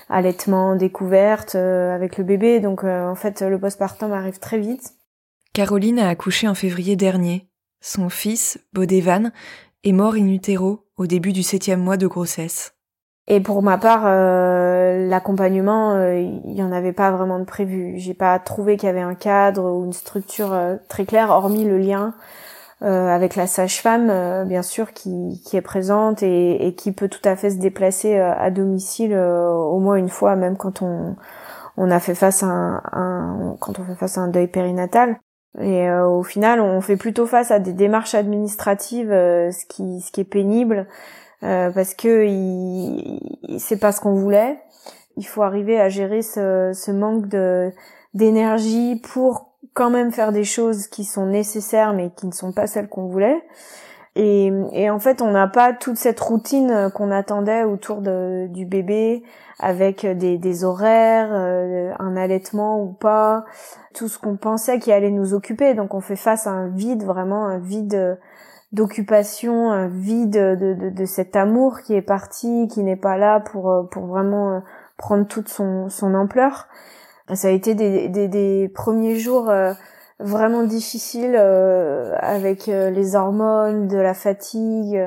allaitement, 0.10 0.76
découverte 0.76 1.56
euh, 1.56 1.94
avec 1.96 2.18
le 2.18 2.24
bébé, 2.24 2.60
donc 2.60 2.84
en 2.84 3.16
fait 3.16 3.42
le 3.42 3.60
postpartum 3.60 4.12
arrive 4.12 4.40
très 4.40 4.60
vite. 4.60 4.94
Caroline 5.54 6.00
a 6.00 6.10
accouché 6.10 6.48
en 6.48 6.56
février 6.56 6.96
dernier. 6.96 7.48
Son 7.82 8.10
fils, 8.10 8.60
Bodevan, 8.74 9.32
est 9.84 9.94
mort 9.94 10.14
in 10.14 10.28
utero 10.28 10.86
au 10.98 11.08
début 11.08 11.34
du 11.34 11.44
septième 11.44 11.82
mois 11.82 11.98
de 11.98 12.08
grossesse. 12.08 12.74
Et 13.32 13.40
pour 13.42 13.62
ma 13.62 13.78
part, 13.78 14.02
euh, 14.06 15.08
l'accompagnement, 15.08 15.94
euh, 15.94 16.20
il 16.20 16.52
n'y 16.52 16.64
en 16.64 16.72
avait 16.72 16.94
pas 16.94 17.12
vraiment 17.12 17.38
de 17.38 17.44
prévu. 17.44 17.94
J'ai 17.98 18.16
pas 18.16 18.40
trouvé 18.40 18.76
qu'il 18.76 18.88
y 18.88 18.90
avait 18.90 19.02
un 19.02 19.14
cadre 19.14 19.72
ou 19.72 19.86
une 19.86 19.94
structure 19.94 20.52
euh, 20.52 20.78
très 20.88 21.06
claire, 21.06 21.30
hormis 21.30 21.64
le 21.64 21.78
lien 21.78 22.14
avec 22.82 23.36
la 23.36 23.46
sage-femme, 23.46 24.46
bien 24.48 24.62
sûr, 24.62 24.94
qui, 24.94 25.42
qui 25.46 25.58
est 25.58 25.62
présente 25.62 26.24
et, 26.24 26.66
et, 26.66 26.76
qui 26.76 26.94
peut 26.94 27.10
tout 27.10 27.20
à 27.26 27.36
fait 27.36 27.50
se 27.50 27.58
déplacer 27.58 28.18
à 28.18 28.50
domicile 28.52 29.14
au 29.18 29.80
moins 29.80 29.98
une 29.98 30.08
fois, 30.08 30.38
même 30.38 30.56
quand 30.56 30.82
on, 30.82 31.18
on 31.76 31.92
a 31.92 32.00
fait 32.00 32.16
face 32.16 32.42
à 32.42 32.46
un, 32.46 32.82
un 32.94 33.58
quand 33.60 33.80
on 33.80 33.84
fait 33.84 33.96
face 33.96 34.18
à 34.18 34.22
un 34.22 34.30
deuil 34.30 34.48
périnatal. 34.48 35.20
Et 35.60 35.92
au 35.92 36.24
final, 36.24 36.62
on 36.62 36.80
fait 36.80 36.96
plutôt 36.96 37.26
face 37.26 37.52
à 37.52 37.60
des 37.60 37.74
démarches 37.74 38.16
administratives, 38.16 39.10
ce 39.10 39.66
qui 39.66 40.00
ce 40.00 40.14
qui 40.14 40.22
est 40.22 40.24
pénible. 40.24 40.88
Euh, 41.44 41.72
parce 41.72 41.94
que 41.94 42.26
c'est 43.58 43.80
pas 43.80 43.92
ce 43.92 44.02
qu'on 44.02 44.16
voulait. 44.16 44.60
Il 45.18 45.26
faut 45.26 45.42
arriver 45.42 45.80
à 45.80 45.90
gérer 45.90 46.22
ce, 46.22 46.72
ce 46.74 46.92
manque 46.92 47.28
de 47.28 47.72
d'énergie 48.14 49.00
pour 49.14 49.54
quand 49.74 49.90
même 49.90 50.12
faire 50.12 50.32
des 50.32 50.44
choses 50.44 50.88
qui 50.88 51.04
sont 51.04 51.28
nécessaires 51.28 51.94
mais 51.94 52.10
qui 52.10 52.26
ne 52.26 52.32
sont 52.32 52.52
pas 52.52 52.68
celles 52.68 52.90
qu'on 52.90 53.08
voulait. 53.08 53.42
Et, 54.16 54.52
et, 54.74 54.90
en 54.90 55.00
fait, 55.00 55.22
on 55.22 55.32
n'a 55.32 55.48
pas 55.48 55.72
toute 55.72 55.98
cette 55.98 56.20
routine 56.20 56.90
qu'on 56.94 57.12
attendait 57.12 57.64
autour 57.64 58.02
de, 58.02 58.48
du 58.50 58.66
bébé, 58.66 59.24
avec 59.60 60.06
des, 60.06 60.38
des 60.38 60.64
horaires, 60.64 61.30
euh, 61.32 61.94
un 62.00 62.18
allaitement 62.18 62.82
ou 62.82 62.92
pas, 62.92 63.46
tout 63.94 64.08
ce 64.08 64.18
qu'on 64.18 64.36
pensait 64.36 64.80
qui 64.80 64.92
allait 64.92 65.12
nous 65.12 65.34
occuper. 65.34 65.74
Donc, 65.74 65.94
on 65.94 66.02
fait 66.02 66.16
face 66.16 66.48
à 66.48 66.52
un 66.52 66.68
vide, 66.68 67.04
vraiment 67.04 67.46
un 67.46 67.60
vide 67.60 68.18
d'occupation, 68.72 69.72
un 69.72 69.88
vide 69.88 70.32
de, 70.32 70.74
de, 70.76 70.90
de, 70.90 71.06
cet 71.06 71.36
amour 71.36 71.82
qui 71.82 71.96
est 71.96 72.02
parti, 72.02 72.68
qui 72.72 72.84
n'est 72.84 72.96
pas 72.96 73.18
là 73.18 73.40
pour, 73.40 73.72
euh, 73.72 73.84
pour 73.84 74.06
vraiment 74.06 74.52
euh, 74.52 74.60
prendre 74.98 75.28
toute 75.28 75.50
son, 75.50 75.90
son 75.90 76.14
ampleur. 76.14 76.68
Ça 77.34 77.48
a 77.48 77.52
été 77.52 77.76
des, 77.76 78.10
des, 78.10 78.28
des 78.28 78.70
premiers 78.74 79.16
jours 79.16 79.50
euh, 79.50 79.74
vraiment 80.20 80.64
difficiles 80.64 81.36
avec 81.36 82.66
les 82.66 83.16
hormones, 83.16 83.88
de 83.88 83.98
la 83.98 84.14
fatigue, 84.14 85.00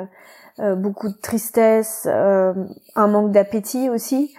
beaucoup 0.58 1.08
de 1.08 1.18
tristesse, 1.20 2.06
un 2.06 3.06
manque 3.08 3.30
d'appétit 3.32 3.90
aussi. 3.90 4.34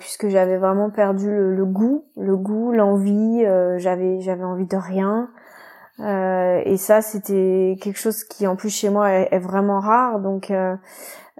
puisque 0.00 0.28
j'avais 0.28 0.56
vraiment 0.56 0.90
perdu 0.90 1.30
le, 1.30 1.54
le, 1.54 1.64
goût, 1.64 2.06
le 2.16 2.36
goût, 2.36 2.72
l'envie, 2.72 3.44
j'avais 3.76 4.20
j'avais 4.20 4.42
envie 4.42 4.66
de 4.66 4.76
rien, 4.76 5.28
euh, 6.00 6.60
et 6.64 6.76
ça, 6.76 7.02
c'était 7.02 7.76
quelque 7.80 7.98
chose 7.98 8.24
qui, 8.24 8.46
en 8.46 8.56
plus, 8.56 8.70
chez 8.70 8.90
moi, 8.90 9.10
est, 9.10 9.38
vraiment 9.38 9.80
rare. 9.80 10.18
Donc, 10.20 10.50
euh, 10.50 10.74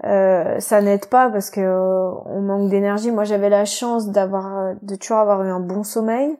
euh, 0.04 0.60
ça 0.60 0.80
n'aide 0.80 1.06
pas 1.06 1.30
parce 1.30 1.50
que 1.50 1.60
on 2.26 2.40
manque 2.40 2.70
d'énergie. 2.70 3.10
Moi, 3.10 3.24
j'avais 3.24 3.48
la 3.48 3.64
chance 3.64 4.10
d'avoir, 4.10 4.74
de 4.82 4.96
toujours 4.96 5.18
avoir 5.18 5.42
eu 5.42 5.50
un 5.50 5.60
bon 5.60 5.82
sommeil. 5.82 6.36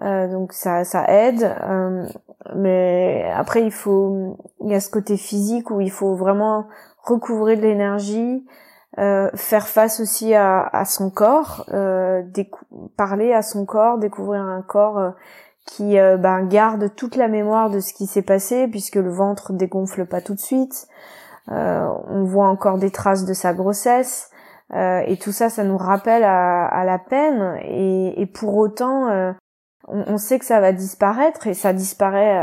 donc, 0.00 0.52
ça, 0.52 0.84
ça 0.84 1.04
aide. 1.08 1.54
mais 2.56 3.30
après, 3.36 3.62
il 3.62 3.72
faut, 3.72 4.38
il 4.60 4.70
y 4.70 4.74
a 4.74 4.80
ce 4.80 4.90
côté 4.90 5.16
physique 5.16 5.70
où 5.70 5.80
il 5.80 5.90
faut 5.90 6.14
vraiment 6.14 6.66
recouvrir 7.02 7.58
de 7.58 7.62
l'énergie. 7.62 8.46
faire 8.96 9.68
face 9.68 10.00
aussi 10.00 10.34
à, 10.34 10.62
à 10.72 10.84
son 10.86 11.10
corps, 11.10 11.66
parler 12.96 13.32
à 13.34 13.42
son 13.42 13.66
corps, 13.66 13.98
découvrir 13.98 14.40
un 14.40 14.62
corps 14.62 15.12
qui 15.66 15.98
euh, 15.98 16.16
ben, 16.16 16.46
garde 16.46 16.94
toute 16.94 17.16
la 17.16 17.28
mémoire 17.28 17.70
de 17.70 17.80
ce 17.80 17.94
qui 17.94 18.06
s'est 18.06 18.22
passé 18.22 18.68
puisque 18.68 18.96
le 18.96 19.10
ventre 19.10 19.52
dégonfle 19.52 20.06
pas 20.06 20.20
tout 20.20 20.34
de 20.34 20.40
suite. 20.40 20.86
Euh, 21.50 21.86
on 22.08 22.24
voit 22.24 22.48
encore 22.48 22.78
des 22.78 22.90
traces 22.90 23.24
de 23.24 23.32
sa 23.32 23.52
grossesse 23.52 24.30
euh, 24.74 25.00
et 25.06 25.16
tout 25.16 25.32
ça, 25.32 25.50
ça 25.50 25.64
nous 25.64 25.76
rappelle 25.76 26.24
à, 26.24 26.84
la 26.84 26.98
peine 26.98 27.58
et, 27.62 28.26
pour 28.32 28.56
autant, 28.56 29.34
on, 29.88 30.04
on, 30.06 30.16
sait 30.18 30.38
que 30.38 30.44
ça 30.44 30.60
va 30.60 30.72
disparaître 30.72 31.46
et 31.46 31.54
ça 31.54 31.72
disparaît 31.72 32.38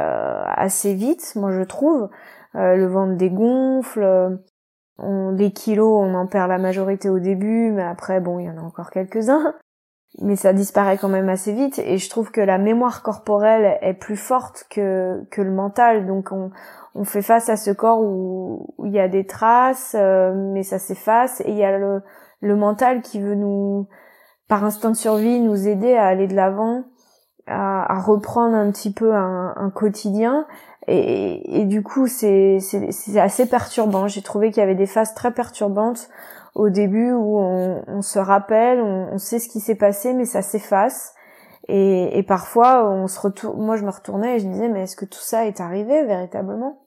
assez 0.56 0.94
vite, 0.94 1.34
moi 1.36 1.52
je 1.52 1.62
trouve. 1.62 2.10
le 2.54 2.86
ventre 2.86 3.16
dégonfle, 3.16 4.38
on, 5.00 5.32
les 5.32 5.52
kilos, 5.52 6.04
on 6.04 6.14
en 6.14 6.28
perd 6.28 6.50
la 6.50 6.60
majorité 6.60 7.10
au 7.10 7.20
début, 7.20 7.72
mais 7.72 7.84
après, 7.84 8.20
bon, 8.20 8.38
il 8.38 8.46
y 8.46 8.50
en 8.50 8.58
a 8.58 8.62
encore 8.62 8.92
quelques-uns 8.92 9.56
mais 10.18 10.36
ça 10.36 10.54
disparaît 10.54 10.98
quand 10.98 11.10
même 11.10 11.30
assez 11.30 11.54
vite 11.54 11.80
et 11.80 11.98
je 11.98 12.10
trouve 12.10 12.32
que 12.32 12.42
la 12.42 12.58
mémoire 12.58 13.04
corporelle 13.04 13.78
est 13.82 13.94
plus 13.94 14.18
forte 14.18 14.66
que 14.70 15.24
que 15.30 15.42
le 15.42 15.52
mental. 15.52 16.08
Donc 16.08 16.32
on 16.32 16.52
on 16.96 17.04
fait 17.04 17.22
face 17.22 17.50
à 17.50 17.56
ce 17.56 17.70
corps 17.72 18.02
où, 18.02 18.74
il 18.84 18.92
y 18.92 19.00
a 19.00 19.08
des 19.08 19.26
traces 19.26 19.96
euh, 19.98 20.34
mais 20.36 20.64
ça 20.64 20.80
s'efface 20.80 21.42
et 21.42 21.52
il 21.52 21.58
y 21.58 21.64
a 21.64 21.78
le 21.78 22.02
le 22.42 22.56
mental 22.56 23.02
qui 23.02 23.20
veut 23.20 23.36
nous 23.36 23.88
par 24.48 24.64
instinct 24.64 24.92
de 24.92 24.96
survie 24.96 25.40
nous 25.40 25.68
aider 25.68 25.96
à 25.96 26.08
aller 26.08 26.28
de 26.28 26.36
l'avant 26.36 26.86
à, 27.46 27.96
à, 27.96 28.00
reprendre 28.00 28.56
un 28.56 28.72
petit 28.72 28.94
peu 28.94 29.14
un, 29.16 29.54
un 29.56 29.70
quotidien. 29.72 30.46
Et, 30.88 31.62
et, 31.62 31.66
du 31.66 31.84
coup 31.84 32.08
c'est 32.08 32.60
c'est 32.60 33.20
assez 33.20 33.46
perturbant. 33.48 34.08
J'ai 34.08 34.22
trouvé 34.22 34.50
qu'il 34.50 34.62
y 34.62 34.64
avait 34.64 34.76
des 34.76 34.88
phases 34.88 35.14
très 35.14 35.32
perturbantes 35.32 36.10
au 36.60 36.70
début 36.70 37.14
où 37.14 37.40
on, 37.40 38.02
se 38.02 38.20
rappelle, 38.20 38.82
on, 38.82 39.18
sait 39.18 39.40
ce 39.40 39.48
qui 39.48 39.62
s'est 39.62 39.76
passé, 39.76 40.14
mais 40.14 40.26
ça 40.26 40.42
s'efface. 40.42 41.14
Et, 41.70 42.24
parfois, 42.28 42.90
on 42.90 43.08
se 43.08 43.20
retourne. 43.20 43.64
Moi, 43.64 43.78
je 43.78 43.86
me 43.86 43.92
retournais 43.92 44.36
et 44.36 44.40
je 44.40 44.48
me 44.48 44.54
disais, 44.54 44.68
mais 44.68 44.84
est-ce 44.84 44.98
que 44.98 45.06
tout 45.06 45.22
ça 45.22 45.46
est 45.46 45.62
arrivé 45.62 46.04
véritablement? 46.04 46.82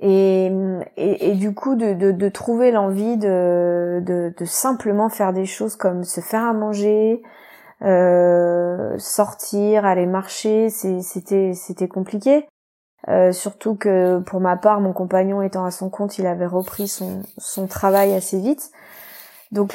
Et, 0.00 0.50
et, 0.96 1.34
du 1.34 1.54
coup, 1.54 1.74
de, 1.74 2.28
trouver 2.30 2.70
l'envie 2.70 3.18
de, 3.18 4.02
de, 4.02 4.44
simplement 4.46 5.10
faire 5.10 5.34
des 5.34 5.44
choses 5.44 5.76
comme 5.76 6.04
se 6.04 6.22
faire 6.22 6.44
à 6.44 6.54
manger, 6.54 7.22
euh, 7.82 8.94
sortir, 8.96 9.84
aller 9.84 10.06
marcher, 10.06 10.70
c'était 10.70 11.52
c'était 11.52 11.88
compliqué. 11.88 12.46
Euh, 13.08 13.32
surtout 13.32 13.74
que 13.74 14.20
pour 14.20 14.40
ma 14.40 14.56
part, 14.56 14.80
mon 14.80 14.94
compagnon 14.94 15.42
étant 15.42 15.66
à 15.66 15.70
son 15.70 15.90
compte, 15.90 16.16
il 16.18 16.26
avait 16.26 16.46
repris 16.46 16.88
son, 16.88 17.20
son 17.36 17.66
travail 17.66 18.14
assez 18.14 18.38
vite. 18.38 18.70
Donc 19.54 19.74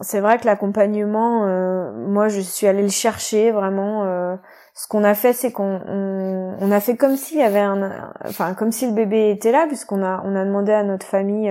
c'est 0.00 0.20
vrai 0.20 0.38
que 0.38 0.46
l'accompagnement, 0.46 1.46
euh, 1.46 1.92
moi 1.92 2.26
je 2.26 2.40
suis 2.40 2.66
allée 2.66 2.82
le 2.82 2.88
chercher 2.88 3.52
vraiment. 3.52 4.04
Euh, 4.04 4.34
ce 4.74 4.88
qu'on 4.88 5.04
a 5.04 5.14
fait, 5.14 5.32
c'est 5.32 5.52
qu'on 5.52 5.80
on, 5.86 6.70
a 6.72 6.80
fait 6.80 6.96
comme 6.96 7.16
s'il 7.16 7.38
y 7.38 7.42
avait 7.42 7.60
un, 7.60 8.12
enfin 8.24 8.54
comme 8.54 8.72
si 8.72 8.88
le 8.88 8.92
bébé 8.92 9.30
était 9.30 9.52
là, 9.52 9.66
puisqu'on 9.68 10.02
a 10.02 10.20
on 10.24 10.34
a 10.34 10.44
demandé 10.44 10.72
à 10.72 10.82
notre 10.82 11.06
famille 11.06 11.48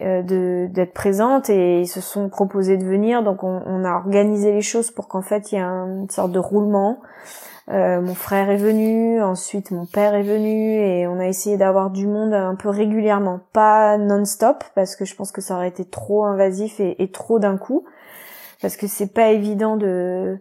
euh, 0.00 0.22
de 0.22 0.68
d'être 0.70 0.94
présente 0.94 1.50
et 1.50 1.80
ils 1.80 1.88
se 1.88 2.00
sont 2.00 2.28
proposés 2.28 2.76
de 2.76 2.84
venir. 2.84 3.24
Donc 3.24 3.42
on, 3.42 3.60
on 3.66 3.84
a 3.84 3.94
organisé 3.94 4.52
les 4.52 4.62
choses 4.62 4.92
pour 4.92 5.08
qu'en 5.08 5.22
fait 5.22 5.50
il 5.50 5.56
y 5.56 5.58
ait 5.58 5.62
une 5.62 6.08
sorte 6.10 6.30
de 6.30 6.38
roulement. 6.38 7.00
Euh, 7.70 8.00
mon 8.00 8.14
frère 8.14 8.48
est 8.48 8.56
venu, 8.56 9.22
ensuite 9.22 9.72
mon 9.72 9.84
père 9.84 10.14
est 10.14 10.22
venu 10.22 10.72
et 10.80 11.06
on 11.06 11.20
a 11.20 11.26
essayé 11.26 11.58
d'avoir 11.58 11.90
du 11.90 12.06
monde 12.06 12.32
un 12.32 12.54
peu 12.54 12.70
régulièrement, 12.70 13.40
pas 13.52 13.98
non-stop 13.98 14.64
parce 14.74 14.96
que 14.96 15.04
je 15.04 15.14
pense 15.14 15.32
que 15.32 15.42
ça 15.42 15.54
aurait 15.54 15.68
été 15.68 15.84
trop 15.84 16.24
invasif 16.24 16.80
et, 16.80 17.10
trop 17.12 17.38
d'un 17.38 17.58
coup 17.58 17.84
parce 18.62 18.76
que 18.76 18.86
c'est 18.86 19.12
pas 19.12 19.28
évident 19.28 19.76
de 19.76 20.40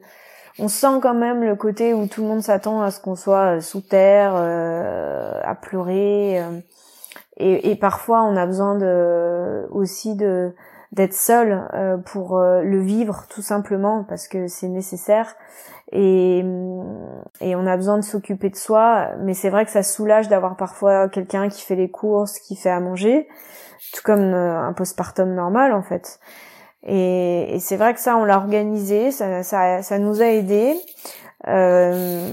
on 0.58 0.70
sent 0.70 1.00
quand 1.02 1.14
même 1.14 1.44
le 1.44 1.56
côté 1.58 1.94
où 1.94 2.08
tout 2.08 2.22
le 2.22 2.30
monde 2.30 2.42
s'attend 2.42 2.82
à 2.82 2.92
ce 2.92 3.02
qu'on 3.02 3.16
soit 3.16 3.60
sous 3.60 3.82
terre, 3.82 4.34
euh, 4.36 5.40
à 5.44 5.54
pleurer. 5.54 6.42
Euh, 6.42 6.60
et, 7.36 7.70
et, 7.70 7.76
parfois, 7.76 8.24
on 8.24 8.36
a 8.36 8.48
besoin 8.48 8.76
de, 8.76 9.68
aussi 9.70 10.16
de 10.16 10.56
d'être 10.94 11.14
seul 11.14 11.68
pour 12.06 12.40
le 12.40 12.80
vivre, 12.80 13.26
tout 13.30 13.44
simplement, 13.44 14.04
parce 14.06 14.28
que 14.28 14.48
c'est 14.48 14.70
nécessaire 14.70 15.36
et, 15.92 16.40
et 17.42 17.56
on 17.56 17.66
a 17.66 17.78
besoin 17.78 17.98
de 17.98 18.04
s'occuper 18.04 18.50
de 18.50 18.56
soi. 18.56 19.10
Mais 19.20 19.34
c'est 19.34 19.50
vrai 19.50 19.66
que 19.66 19.72
ça 19.72 19.84
soulage 19.84 20.28
d'avoir 20.28 20.58
parfois 20.58 21.10
quelqu'un 21.10 21.50
qui 21.50 21.62
fait 21.62 21.76
les 21.76 21.90
courses 21.90 22.40
qui 22.40 22.56
fait 22.56 22.70
à 22.70 22.80
manger. 22.80 23.28
Tout 23.94 24.02
comme 24.04 24.34
euh, 24.34 24.60
un 24.60 24.74
postpartum 24.74 25.34
normal 25.34 25.74
en 25.74 25.84
fait. 25.84 26.20
Et, 26.84 27.56
et 27.56 27.60
c'est 27.60 27.78
vrai 27.78 27.94
que 27.94 28.00
ça 28.00 28.18
on 28.18 28.26
l'a 28.26 28.38
organisé. 28.38 29.12
Ça, 29.12 29.44
ça, 29.44 29.82
ça 29.82 30.00
nous 30.00 30.22
a 30.22 30.28
aidé 30.28 30.76
euh, 31.48 32.30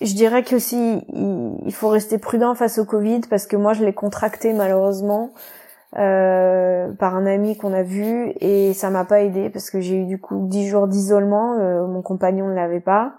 je 0.00 0.14
dirais 0.14 0.42
que 0.42 0.54
aussi 0.54 1.00
il, 1.14 1.72
faut 1.72 1.88
rester 1.88 2.18
prudent 2.18 2.54
face 2.54 2.78
au 2.78 2.84
Covid 2.84 3.20
parce 3.28 3.46
que 3.46 3.56
moi 3.56 3.72
je 3.72 3.84
l'ai 3.84 3.92
contracté 3.92 4.52
malheureusement 4.52 5.32
euh, 5.96 6.92
par 6.92 7.16
un 7.16 7.24
ami 7.24 7.56
qu'on 7.56 7.72
a 7.72 7.82
vu 7.82 8.34
et 8.40 8.74
ça 8.74 8.90
m'a 8.90 9.06
pas 9.06 9.22
aidé 9.22 9.48
parce 9.48 9.70
que 9.70 9.80
j'ai 9.80 9.96
eu 9.96 10.04
du 10.04 10.20
coup 10.20 10.46
dix 10.46 10.68
jours 10.68 10.86
d'isolement. 10.86 11.58
Euh, 11.58 11.86
mon 11.86 12.02
compagnon 12.02 12.48
ne 12.48 12.54
l'avait 12.54 12.80
pas. 12.80 13.14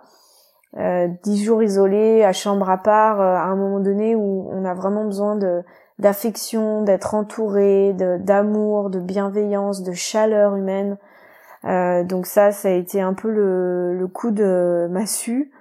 Euh, 0.77 1.07
jours 1.25 1.63
isolés 1.63 2.23
à 2.23 2.31
chambre 2.31 2.69
à 2.69 2.77
part 2.77 3.21
à 3.21 3.45
un 3.45 3.55
moment 3.55 3.79
donné 3.79 4.15
où 4.15 4.47
on 4.51 4.65
a 4.65 4.75
vraiment 4.75 5.03
besoin 5.03 5.35
de 5.35 5.63
d'affection, 5.97 6.83
d'être 6.83 7.13
entouré, 7.13 7.93
d'amour, 7.93 8.89
de, 8.89 8.99
bienveillance, 8.99 9.83
de 9.83 9.91
chaleur 9.91 10.55
humaine. 10.55 10.97
donc 12.07 12.25
ça, 12.25 12.53
ça 12.53 12.69
a 12.69 12.71
été 12.71 13.01
un 13.01 13.13
peu 13.13 13.29
le, 13.29 13.97
le 13.97 14.07
coup 14.07 14.31
de 14.31 14.87
massue. 14.89 15.51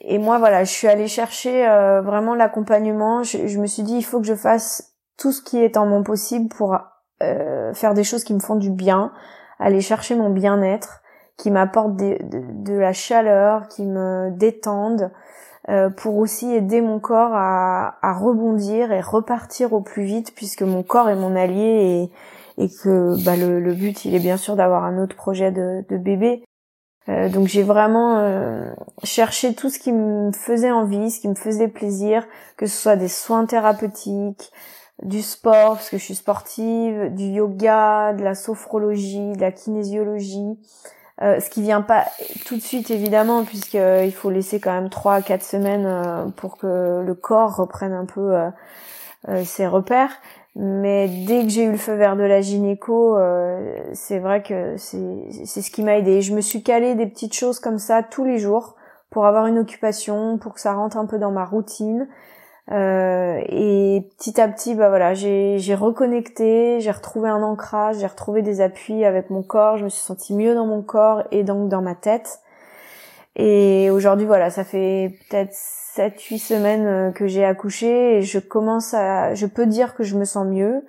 Et 0.00 0.18
moi, 0.18 0.38
voilà, 0.38 0.64
je 0.64 0.72
suis 0.72 0.88
allée 0.88 1.06
chercher 1.06 1.64
vraiment 2.02 2.34
l'accompagnement. 2.34 3.22
Je, 3.22 3.46
je, 3.46 3.60
me 3.60 3.66
suis 3.66 3.84
dit, 3.84 3.98
il 3.98 4.02
faut 4.02 4.18
que 4.18 4.26
je 4.26 4.34
fasse 4.34 4.93
tout 5.16 5.32
ce 5.32 5.42
qui 5.42 5.58
est 5.58 5.76
en 5.76 5.86
mon 5.86 6.02
possible 6.02 6.48
pour 6.48 6.76
euh, 7.22 7.72
faire 7.74 7.94
des 7.94 8.04
choses 8.04 8.24
qui 8.24 8.34
me 8.34 8.40
font 8.40 8.56
du 8.56 8.70
bien, 8.70 9.12
aller 9.58 9.80
chercher 9.80 10.16
mon 10.16 10.30
bien-être, 10.30 11.02
qui 11.36 11.50
m'apportent 11.50 11.96
de, 11.96 12.74
la 12.74 12.92
chaleur, 12.92 13.68
qui 13.68 13.84
me 13.84 14.30
détendent, 14.30 15.10
euh, 15.68 15.88
pour 15.88 16.16
aussi 16.18 16.52
aider 16.52 16.80
mon 16.80 17.00
corps 17.00 17.32
à, 17.34 18.12
rebondir 18.18 18.92
et 18.92 19.00
repartir 19.00 19.72
au 19.72 19.80
plus 19.80 20.04
vite, 20.04 20.34
puisque 20.34 20.62
mon 20.62 20.82
corps 20.82 21.08
est 21.08 21.16
mon 21.16 21.34
allié 21.34 22.10
et, 22.58 22.64
et 22.64 22.68
que 22.68 23.22
bah, 23.24 23.36
le, 23.36 23.74
but, 23.74 24.04
il 24.04 24.14
est 24.14 24.20
bien 24.20 24.36
sûr 24.36 24.56
d'avoir 24.56 24.84
un 24.84 25.02
autre 25.02 25.16
projet 25.16 25.50
de, 25.50 25.84
de 25.88 25.96
bébé. 25.96 26.44
Euh, 27.08 27.28
donc 27.28 27.48
j'ai 27.48 27.62
vraiment 27.62 28.18
euh, 28.18 28.72
cherché 29.02 29.54
tout 29.54 29.68
ce 29.68 29.78
qui 29.78 29.92
me 29.92 30.32
faisait 30.32 30.70
envie, 30.70 31.10
ce 31.10 31.20
qui 31.20 31.28
me 31.28 31.34
faisait 31.34 31.68
plaisir, 31.68 32.26
que 32.56 32.66
ce 32.66 32.76
soit 32.76 32.96
des 32.96 33.08
soins 33.08 33.44
thérapeutiques, 33.44 34.52
du 35.02 35.22
sport 35.22 35.74
parce 35.74 35.90
que 35.90 35.98
je 35.98 36.04
suis 36.04 36.14
sportive, 36.14 37.14
du 37.14 37.24
yoga, 37.24 38.12
de 38.12 38.22
la 38.22 38.34
sophrologie, 38.34 39.32
de 39.32 39.40
la 39.40 39.52
kinésiologie. 39.52 40.58
Euh, 41.22 41.38
ce 41.38 41.48
qui 41.48 41.62
vient 41.62 41.82
pas 41.82 42.06
tout 42.44 42.56
de 42.56 42.60
suite 42.60 42.90
évidemment 42.90 43.44
puisqu'il 43.44 43.78
euh, 43.78 44.10
faut 44.10 44.30
laisser 44.30 44.58
quand 44.58 44.72
même 44.72 44.90
trois 44.90 45.14
à 45.14 45.22
quatre 45.22 45.44
semaines 45.44 45.86
euh, 45.86 46.26
pour 46.34 46.58
que 46.58 47.04
le 47.06 47.14
corps 47.14 47.54
reprenne 47.54 47.92
un 47.92 48.04
peu 48.04 48.34
ses 49.44 49.66
repères. 49.66 50.12
Mais 50.56 51.08
dès 51.08 51.42
que 51.42 51.48
j'ai 51.48 51.64
eu 51.64 51.72
le 51.72 51.78
feu 51.78 51.94
vert 51.94 52.16
de 52.16 52.22
la 52.22 52.40
gynéco, 52.40 53.18
c'est 53.92 54.18
vrai 54.18 54.42
que 54.42 54.76
c'est 54.76 55.44
c'est 55.44 55.62
ce 55.62 55.70
qui 55.70 55.82
m'a 55.82 55.96
aidé. 55.96 56.20
Je 56.20 56.34
me 56.34 56.40
suis 56.40 56.62
calé 56.62 56.94
des 56.94 57.06
petites 57.06 57.34
choses 57.34 57.58
comme 57.58 57.78
ça 57.78 58.02
tous 58.02 58.24
les 58.24 58.38
jours 58.38 58.76
pour 59.10 59.26
avoir 59.26 59.46
une 59.46 59.58
occupation, 59.58 60.38
pour 60.38 60.54
que 60.54 60.60
ça 60.60 60.74
rentre 60.74 60.96
un 60.96 61.06
peu 61.06 61.18
dans 61.18 61.32
ma 61.32 61.44
routine. 61.44 62.06
Euh, 62.72 63.40
et 63.48 64.08
petit 64.16 64.40
à 64.40 64.48
petit, 64.48 64.74
bah 64.74 64.88
voilà, 64.88 65.12
j'ai 65.14 65.74
reconnecté, 65.74 66.80
j'ai 66.80 66.90
retrouvé 66.90 67.28
un 67.28 67.42
ancrage, 67.42 67.98
j'ai 67.98 68.06
retrouvé 68.06 68.42
des 68.42 68.60
appuis 68.60 69.04
avec 69.04 69.30
mon 69.30 69.42
corps, 69.42 69.76
je 69.76 69.84
me 69.84 69.88
suis 69.90 70.02
sentie 70.02 70.34
mieux 70.34 70.54
dans 70.54 70.66
mon 70.66 70.82
corps 70.82 71.24
et 71.30 71.44
donc 71.44 71.68
dans 71.68 71.82
ma 71.82 71.94
tête. 71.94 72.40
Et 73.36 73.90
aujourd'hui, 73.90 74.26
voilà, 74.26 74.48
ça 74.50 74.64
fait 74.64 75.18
peut-être 75.28 75.52
7-8 75.52 76.38
semaines 76.38 76.86
euh, 76.86 77.10
que 77.10 77.26
j'ai 77.26 77.44
accouché 77.44 78.18
et 78.18 78.22
je 78.22 78.38
commence 78.38 78.94
à, 78.94 79.34
je 79.34 79.46
peux 79.46 79.66
dire 79.66 79.94
que 79.94 80.04
je 80.04 80.16
me 80.16 80.24
sens 80.24 80.46
mieux, 80.46 80.84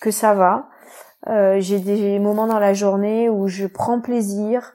que 0.00 0.10
ça 0.10 0.34
va. 0.34 0.68
Euh, 1.28 1.60
j'ai 1.60 1.80
des 1.80 2.18
moments 2.18 2.46
dans 2.46 2.58
la 2.60 2.74
journée 2.74 3.28
où 3.28 3.48
je 3.48 3.66
prends 3.66 4.00
plaisir, 4.00 4.74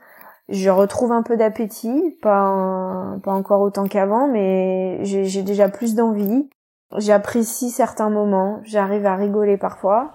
je 0.49 0.69
retrouve 0.69 1.11
un 1.11 1.23
peu 1.23 1.37
d'appétit, 1.37 2.17
pas, 2.21 3.17
pas 3.23 3.31
encore 3.31 3.61
autant 3.61 3.87
qu'avant, 3.87 4.27
mais 4.27 4.99
j'ai 5.03 5.43
déjà 5.43 5.69
plus 5.69 5.95
d'envie. 5.95 6.49
J'apprécie 6.97 7.71
certains 7.71 8.09
moments, 8.09 8.61
j'arrive 8.63 9.05
à 9.05 9.15
rigoler 9.15 9.57
parfois. 9.57 10.13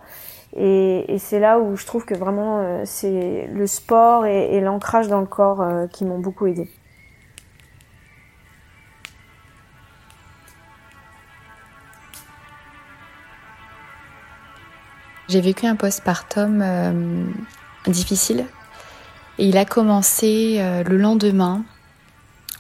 Et, 0.56 1.16
c'est 1.18 1.40
là 1.40 1.58
où 1.58 1.76
je 1.76 1.84
trouve 1.86 2.04
que 2.04 2.14
vraiment 2.14 2.60
euh, 2.60 2.82
c'est 2.84 3.48
le 3.52 3.66
sport 3.66 4.26
et, 4.26 4.56
et 4.56 4.60
l'ancrage 4.60 5.08
dans 5.08 5.20
le 5.20 5.26
corps 5.26 5.60
euh, 5.60 5.86
qui 5.86 6.04
m'ont 6.04 6.18
beaucoup 6.18 6.46
aidé. 6.46 6.70
J'ai 15.28 15.42
vécu 15.42 15.66
un 15.66 15.76
postpartum 15.76 16.62
euh, 16.62 17.26
difficile 17.86 18.46
et 19.38 19.46
il 19.46 19.56
a 19.56 19.64
commencé 19.64 20.56
euh, 20.58 20.82
le 20.82 20.96
lendemain, 20.96 21.64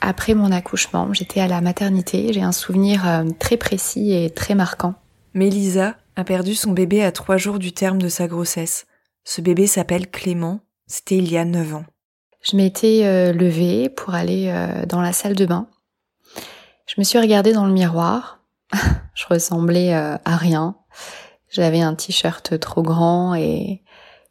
après 0.00 0.34
mon 0.34 0.52
accouchement. 0.52 1.12
J'étais 1.12 1.40
à 1.40 1.48
la 1.48 1.60
maternité, 1.60 2.32
j'ai 2.32 2.42
un 2.42 2.52
souvenir 2.52 3.06
euh, 3.06 3.24
très 3.38 3.56
précis 3.56 4.12
et 4.12 4.30
très 4.30 4.54
marquant. 4.54 4.94
Mélisa 5.34 5.96
a 6.16 6.24
perdu 6.24 6.54
son 6.54 6.72
bébé 6.72 7.02
à 7.02 7.12
trois 7.12 7.36
jours 7.36 7.58
du 7.58 7.72
terme 7.72 8.00
de 8.00 8.08
sa 8.08 8.28
grossesse. 8.28 8.86
Ce 9.24 9.40
bébé 9.40 9.66
s'appelle 9.66 10.08
Clément, 10.08 10.60
c'était 10.86 11.16
il 11.16 11.30
y 11.30 11.36
a 11.36 11.44
neuf 11.44 11.74
ans. 11.74 11.84
Je 12.42 12.56
m'étais 12.56 13.02
euh, 13.04 13.32
levée 13.32 13.88
pour 13.88 14.14
aller 14.14 14.52
dans 14.88 15.02
la 15.02 15.12
salle 15.12 15.34
de 15.34 15.46
bain. 15.46 15.66
Je 16.86 16.94
me 16.98 17.04
suis 17.04 17.18
regardée 17.18 17.52
dans 17.52 17.66
le 17.66 17.72
miroir. 17.72 18.40
je 19.14 19.26
ressemblais 19.28 19.92
à 19.92 20.36
rien. 20.36 20.76
J'avais 21.50 21.80
un 21.80 21.94
t-shirt 21.94 22.58
trop 22.60 22.82
grand 22.82 23.34
et 23.34 23.82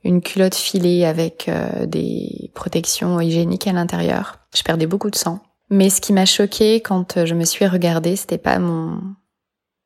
une 0.07 0.21
culotte 0.21 0.55
filée 0.55 1.03
avec 1.05 1.49
euh, 1.49 1.85
des 1.85 2.49
protections 2.55 3.19
hygiéniques 3.19 3.67
à 3.67 3.73
l'intérieur. 3.73 4.37
Je 4.55 4.63
perdais 4.63 4.87
beaucoup 4.87 5.09
de 5.09 5.17
sang. 5.17 5.41
Mais 5.69 5.89
ce 5.89 5.99
qui 5.99 6.13
m'a 6.13 6.25
choqué 6.25 6.79
quand 6.79 7.17
euh, 7.17 7.25
je 7.25 7.35
me 7.35 7.43
suis 7.43 7.67
regardée, 7.67 8.15
c'était 8.15 8.37
pas 8.37 8.57
mon 8.57 9.01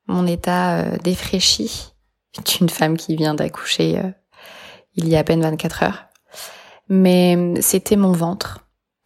mon 0.06 0.28
état 0.28 0.82
euh, 0.82 0.98
défraîchi 0.98 1.90
d'une 2.60 2.70
femme 2.70 2.98
qui 2.98 3.16
vient 3.16 3.34
d'accoucher 3.34 4.00
il 4.96 5.08
y 5.08 5.16
a 5.16 5.20
à 5.20 5.24
peine 5.24 5.42
24 5.42 5.84
heures. 5.84 6.06
Mais 6.88 7.60
c'était 7.62 7.96
mon 7.96 8.12
ventre. 8.12 8.60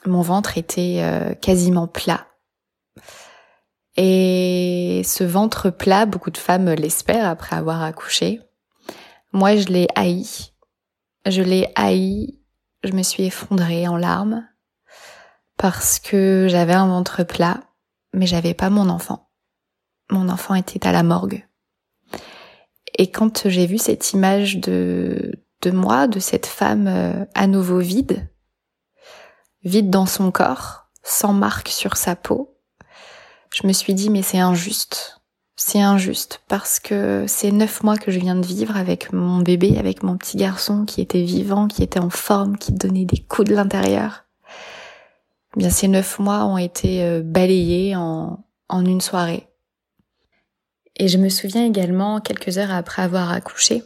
Mon 0.06 0.22
ventre 0.22 0.58
était 0.58 1.02
quasiment 1.42 1.88
plat. 1.88 2.28
Et 3.96 5.02
ce 5.06 5.24
ventre 5.24 5.70
plat, 5.70 6.06
beaucoup 6.06 6.32
de 6.32 6.38
femmes 6.38 6.72
l'espèrent 6.72 7.28
après 7.28 7.56
avoir 7.56 7.84
accouché. 7.84 8.42
Moi, 9.34 9.56
je 9.56 9.68
l'ai 9.68 9.88
haï 9.96 10.55
je 11.26 11.42
l'ai 11.42 11.72
haï, 11.76 12.40
je 12.84 12.92
me 12.92 13.04
suis 13.04 13.24
effondrée 13.24 13.88
en 13.88 13.98
larmes 13.98 14.48
parce 15.58 16.00
que 16.00 16.48
j'avais 16.50 16.74
un 16.74 16.88
ventre 16.88 17.24
plat, 17.24 17.62
mais 18.14 18.28
j'avais 18.28 18.54
pas 18.54 18.70
mon 18.70 18.90
enfant. 18.90 19.30
Mon 20.12 20.30
enfant 20.30 20.56
était 20.56 20.86
à 20.86 20.92
la 20.92 21.04
morgue. 21.04 21.48
Et 22.98 23.10
quand 23.10 23.50
j'ai 23.50 23.66
vu 23.66 23.78
cette 23.78 24.14
image 24.14 24.58
de, 24.58 25.44
de 25.62 25.72
moi, 25.72 26.08
de 26.08 26.20
cette 26.20 26.46
femme 26.46 26.88
euh, 26.88 27.26
à 27.34 27.48
nouveau 27.48 27.80
vide, 27.80 28.30
vide 29.64 29.90
dans 29.90 30.06
son 30.06 30.32
corps, 30.32 30.90
sans 31.04 31.34
marque 31.34 31.70
sur 31.70 31.98
sa 31.98 32.16
peau, 32.16 32.58
je 33.54 33.66
me 33.68 33.74
suis 33.74 33.94
dit 33.94 34.10
mais 34.10 34.22
c'est 34.22 34.40
injuste 34.40 35.15
c'est 35.56 35.82
injuste 35.82 36.42
parce 36.48 36.80
que 36.80 37.26
c'est 37.28 37.52
neuf 37.52 37.82
mois 37.82 37.98
que 37.98 38.12
je 38.12 38.20
viens 38.20 38.36
de 38.36 38.46
vivre 38.46 38.76
avec 38.76 39.14
mon 39.14 39.40
bébé, 39.40 39.78
avec 39.78 40.04
mon 40.04 40.18
petit 40.18 40.38
garçon 40.38 40.84
qui 40.86 41.02
était 41.02 41.24
vivant, 41.24 41.68
qui 41.68 41.82
était 41.82 42.00
en 42.00 42.10
forme, 42.10 42.58
qui 42.58 42.74
donnait 42.74 43.06
des 43.06 43.20
coups 43.20 43.50
de 43.50 43.56
l'intérieur. 43.56 44.26
Eh 45.56 45.60
bien, 45.60 45.70
ces 45.70 45.88
neuf 45.88 46.20
mois 46.20 46.46
ont 46.46 46.58
été 46.58 47.04
euh, 47.04 47.22
balayés 47.24 47.96
en, 47.96 48.44
une 48.70 49.00
soirée. 49.00 49.48
Et 50.98 51.08
je 51.08 51.18
me 51.18 51.30
souviens 51.30 51.66
également, 51.66 52.20
quelques 52.20 52.58
heures 52.58 52.74
après 52.74 53.02
avoir 53.02 53.32
accouché, 53.32 53.84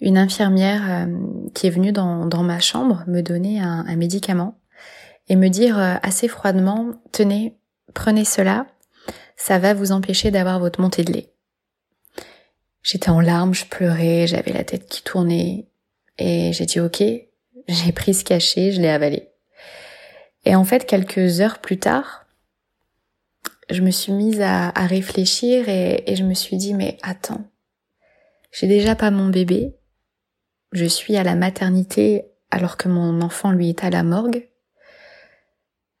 une 0.00 0.18
infirmière 0.18 0.82
euh, 0.88 1.06
qui 1.54 1.66
est 1.66 1.70
venue 1.70 1.92
dans, 1.92 2.26
dans, 2.26 2.42
ma 2.44 2.60
chambre 2.60 3.02
me 3.08 3.22
donner 3.22 3.60
un, 3.60 3.84
un 3.86 3.96
médicament 3.96 4.60
et 5.28 5.34
me 5.34 5.48
dire 5.48 5.78
euh, 5.78 5.94
assez 6.02 6.28
froidement, 6.28 6.90
tenez, 7.10 7.56
prenez 7.94 8.24
cela, 8.24 8.66
ça 9.36 9.58
va 9.58 9.74
vous 9.74 9.92
empêcher 9.92 10.30
d'avoir 10.30 10.58
votre 10.58 10.80
montée 10.80 11.04
de 11.04 11.12
lait. 11.12 11.30
J'étais 12.82 13.10
en 13.10 13.20
larmes, 13.20 13.54
je 13.54 13.64
pleurais, 13.64 14.26
j'avais 14.26 14.52
la 14.52 14.64
tête 14.64 14.86
qui 14.88 15.02
tournait 15.02 15.68
et 16.18 16.52
j'ai 16.52 16.66
dit 16.66 16.80
ok, 16.80 17.02
j'ai 17.68 17.92
pris 17.92 18.14
ce 18.14 18.24
cachet, 18.24 18.72
je 18.72 18.80
l'ai 18.80 18.90
avalé. 18.90 19.28
Et 20.44 20.54
en 20.54 20.64
fait, 20.64 20.84
quelques 20.86 21.40
heures 21.40 21.60
plus 21.60 21.78
tard, 21.78 22.26
je 23.70 23.80
me 23.80 23.90
suis 23.90 24.12
mise 24.12 24.42
à, 24.42 24.70
réfléchir 24.70 25.68
et, 25.68 26.04
et 26.06 26.16
je 26.16 26.24
me 26.24 26.34
suis 26.34 26.58
dit 26.58 26.74
mais 26.74 26.98
attends, 27.02 27.44
j'ai 28.52 28.66
déjà 28.66 28.94
pas 28.94 29.10
mon 29.10 29.28
bébé, 29.28 29.74
je 30.72 30.84
suis 30.84 31.16
à 31.16 31.22
la 31.22 31.34
maternité 31.34 32.26
alors 32.50 32.76
que 32.76 32.88
mon 32.88 33.22
enfant 33.22 33.50
lui 33.50 33.70
est 33.70 33.82
à 33.82 33.90
la 33.90 34.02
morgue. 34.02 34.48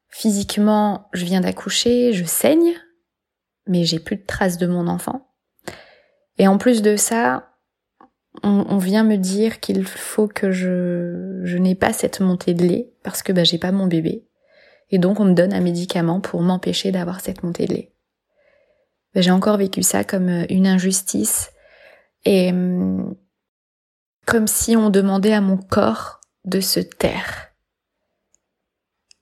Physiquement, 0.08 1.08
je 1.12 1.24
viens 1.24 1.40
d'accoucher, 1.40 2.12
je 2.12 2.24
saigne, 2.24 2.74
mais 3.66 3.84
j'ai 3.84 3.98
plus 3.98 4.16
de 4.16 4.26
traces 4.26 4.58
de 4.58 4.66
mon 4.66 4.88
enfant. 4.88 5.28
Et 6.38 6.48
en 6.48 6.58
plus 6.58 6.82
de 6.82 6.96
ça, 6.96 7.54
on, 8.42 8.78
vient 8.78 9.04
me 9.04 9.16
dire 9.16 9.60
qu'il 9.60 9.86
faut 9.86 10.26
que 10.26 10.50
je, 10.50 11.40
je 11.44 11.56
n'ai 11.56 11.74
pas 11.74 11.92
cette 11.92 12.20
montée 12.20 12.52
de 12.52 12.64
lait 12.64 12.92
parce 13.02 13.22
que 13.22 13.32
bah, 13.32 13.44
j'ai 13.44 13.58
pas 13.58 13.72
mon 13.72 13.86
bébé. 13.86 14.26
Et 14.90 14.98
donc 14.98 15.20
on 15.20 15.24
me 15.24 15.34
donne 15.34 15.54
un 15.54 15.60
médicament 15.60 16.20
pour 16.20 16.42
m'empêcher 16.42 16.90
d'avoir 16.90 17.20
cette 17.20 17.42
montée 17.42 17.66
de 17.66 17.74
lait. 17.74 17.92
Bah, 19.14 19.20
j'ai 19.20 19.30
encore 19.30 19.56
vécu 19.56 19.82
ça 19.82 20.04
comme 20.04 20.28
euh, 20.28 20.46
une 20.50 20.66
injustice. 20.66 21.50
Et 22.24 22.50
hum, 22.50 23.14
Comme 24.26 24.46
si 24.46 24.76
on 24.76 24.90
demandait 24.90 25.32
à 25.32 25.40
mon 25.40 25.56
corps 25.56 26.20
de 26.44 26.60
se 26.60 26.80
taire. 26.80 27.48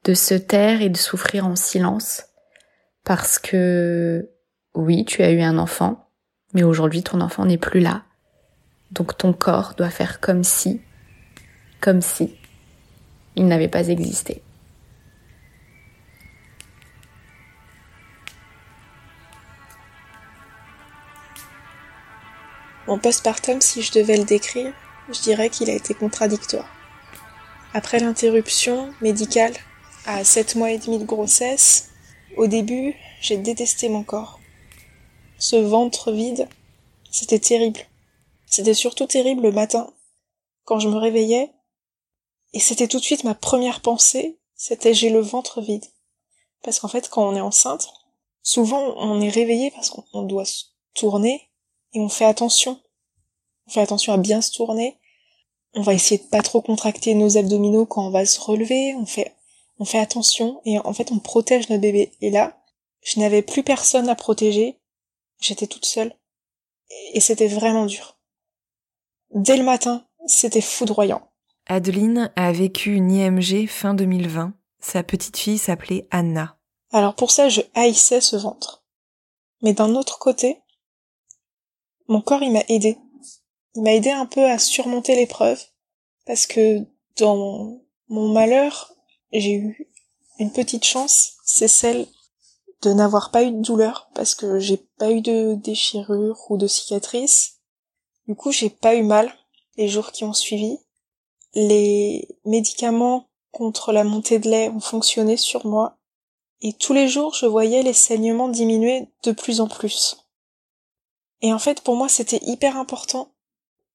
De 0.04 0.14
se 0.14 0.34
taire 0.34 0.82
et 0.82 0.88
de 0.88 0.96
souffrir 0.96 1.46
en 1.46 1.56
silence. 1.56 2.24
Parce 3.04 3.38
que 3.38 4.30
oui, 4.74 5.04
tu 5.04 5.22
as 5.22 5.30
eu 5.32 5.40
un 5.40 5.58
enfant, 5.58 6.08
mais 6.54 6.62
aujourd'hui 6.62 7.02
ton 7.02 7.20
enfant 7.20 7.44
n'est 7.44 7.58
plus 7.58 7.80
là. 7.80 8.04
Donc 8.90 9.16
ton 9.16 9.32
corps 9.32 9.74
doit 9.76 9.90
faire 9.90 10.20
comme 10.20 10.44
si, 10.44 10.80
comme 11.80 12.00
si 12.00 12.36
il 13.36 13.46
n'avait 13.46 13.68
pas 13.68 13.88
existé. 13.88 14.42
Mon 22.86 22.98
postpartum, 22.98 23.60
si 23.60 23.80
je 23.80 23.92
devais 23.92 24.16
le 24.16 24.24
décrire, 24.24 24.72
je 25.10 25.20
dirais 25.20 25.48
qu'il 25.48 25.70
a 25.70 25.74
été 25.74 25.94
contradictoire. 25.94 26.68
Après 27.74 27.98
l'interruption 27.98 28.92
médicale, 29.00 29.54
à 30.04 30.24
7 30.24 30.56
mois 30.56 30.72
et 30.72 30.78
demi 30.78 30.98
de 30.98 31.04
grossesse, 31.04 31.91
au 32.36 32.46
début, 32.46 32.96
j'ai 33.20 33.36
détesté 33.36 33.88
mon 33.88 34.02
corps. 34.02 34.40
Ce 35.38 35.56
ventre 35.56 36.12
vide, 36.12 36.48
c'était 37.10 37.38
terrible. 37.38 37.80
C'était 38.46 38.74
surtout 38.74 39.06
terrible 39.06 39.42
le 39.42 39.52
matin, 39.52 39.92
quand 40.64 40.78
je 40.78 40.88
me 40.88 40.96
réveillais, 40.96 41.52
et 42.52 42.60
c'était 42.60 42.88
tout 42.88 42.98
de 42.98 43.04
suite 43.04 43.24
ma 43.24 43.34
première 43.34 43.80
pensée, 43.80 44.38
c'était 44.54 44.94
j'ai 44.94 45.10
le 45.10 45.20
ventre 45.20 45.60
vide. 45.60 45.84
Parce 46.62 46.78
qu'en 46.78 46.88
fait, 46.88 47.08
quand 47.08 47.26
on 47.26 47.34
est 47.34 47.40
enceinte, 47.40 47.88
souvent 48.42 48.94
on 48.98 49.20
est 49.20 49.30
réveillé 49.30 49.70
parce 49.70 49.90
qu'on 49.90 50.22
doit 50.22 50.44
se 50.44 50.64
tourner 50.94 51.50
et 51.94 52.00
on 52.00 52.08
fait 52.08 52.24
attention. 52.24 52.80
On 53.66 53.70
fait 53.70 53.80
attention 53.80 54.12
à 54.12 54.18
bien 54.18 54.42
se 54.42 54.52
tourner. 54.52 54.98
On 55.74 55.82
va 55.82 55.94
essayer 55.94 56.22
de 56.22 56.28
pas 56.28 56.42
trop 56.42 56.60
contracter 56.60 57.14
nos 57.14 57.38
abdominaux 57.38 57.86
quand 57.86 58.06
on 58.06 58.10
va 58.10 58.26
se 58.26 58.40
relever. 58.40 58.94
On 58.94 59.06
fait, 59.06 59.34
on 59.82 59.84
fait 59.84 59.98
attention 59.98 60.60
et 60.64 60.78
en 60.78 60.92
fait 60.92 61.10
on 61.10 61.18
protège 61.18 61.68
notre 61.68 61.82
bébé. 61.82 62.12
Et 62.20 62.30
là, 62.30 62.56
je 63.00 63.18
n'avais 63.18 63.42
plus 63.42 63.64
personne 63.64 64.08
à 64.08 64.14
protéger. 64.14 64.78
J'étais 65.40 65.66
toute 65.66 65.86
seule. 65.86 66.14
Et 67.14 67.18
c'était 67.18 67.48
vraiment 67.48 67.86
dur. 67.86 68.16
Dès 69.34 69.56
le 69.56 69.64
matin, 69.64 70.06
c'était 70.26 70.60
foudroyant. 70.60 71.28
Adeline 71.66 72.32
a 72.36 72.52
vécu 72.52 72.94
une 72.94 73.10
IMG 73.10 73.66
fin 73.66 73.94
2020. 73.94 74.54
Sa 74.78 75.02
petite 75.02 75.36
fille 75.36 75.58
s'appelait 75.58 76.06
Anna. 76.12 76.56
Alors 76.92 77.16
pour 77.16 77.32
ça, 77.32 77.48
je 77.48 77.62
haïssais 77.74 78.20
ce 78.20 78.36
ventre. 78.36 78.84
Mais 79.62 79.72
d'un 79.72 79.96
autre 79.96 80.20
côté, 80.20 80.60
mon 82.06 82.20
corps, 82.20 82.42
il 82.42 82.52
m'a 82.52 82.62
aidé. 82.68 82.98
Il 83.74 83.82
m'a 83.82 83.94
aidé 83.94 84.10
un 84.10 84.26
peu 84.26 84.44
à 84.44 84.58
surmonter 84.58 85.16
l'épreuve, 85.16 85.60
parce 86.24 86.46
que 86.46 86.86
dans 87.16 87.80
mon 88.08 88.28
malheur, 88.32 88.92
j'ai 89.40 89.54
eu 89.54 89.88
une 90.38 90.52
petite 90.52 90.84
chance, 90.84 91.34
c'est 91.44 91.68
celle 91.68 92.06
de 92.82 92.92
n'avoir 92.92 93.30
pas 93.30 93.44
eu 93.44 93.52
de 93.52 93.62
douleur, 93.62 94.08
parce 94.14 94.34
que 94.34 94.58
j'ai 94.58 94.76
pas 94.98 95.10
eu 95.10 95.20
de 95.20 95.54
déchirure 95.54 96.38
ou 96.50 96.56
de 96.56 96.66
cicatrice. 96.66 97.60
Du 98.26 98.34
coup, 98.34 98.50
j'ai 98.50 98.70
pas 98.70 98.94
eu 98.94 99.02
mal 99.02 99.32
les 99.76 99.88
jours 99.88 100.12
qui 100.12 100.24
ont 100.24 100.32
suivi. 100.32 100.78
Les 101.54 102.28
médicaments 102.44 103.28
contre 103.50 103.92
la 103.92 104.04
montée 104.04 104.38
de 104.38 104.48
lait 104.48 104.68
ont 104.68 104.80
fonctionné 104.80 105.36
sur 105.36 105.66
moi, 105.66 105.98
et 106.60 106.72
tous 106.72 106.92
les 106.92 107.08
jours, 107.08 107.34
je 107.34 107.46
voyais 107.46 107.82
les 107.82 107.92
saignements 107.92 108.48
diminuer 108.48 109.08
de 109.24 109.32
plus 109.32 109.60
en 109.60 109.68
plus. 109.68 110.16
Et 111.40 111.52
en 111.52 111.58
fait, 111.58 111.80
pour 111.80 111.96
moi, 111.96 112.08
c'était 112.08 112.40
hyper 112.42 112.76
important 112.76 113.32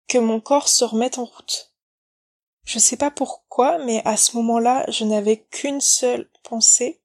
que 0.07 0.17
mon 0.17 0.39
corps 0.39 0.67
se 0.67 0.83
remette 0.83 1.17
en 1.17 1.25
route. 1.25 1.66
Je 2.67 2.79
sais 2.79 2.97
pas 2.97 3.11
pourquoi, 3.11 3.77
mais 3.77 4.01
à 4.03 4.17
ce 4.17 4.35
moment-là, 4.35 4.83
je 4.89 5.05
n'avais 5.05 5.37
qu'une 5.37 5.79
seule 5.79 6.29
pensée. 6.43 6.99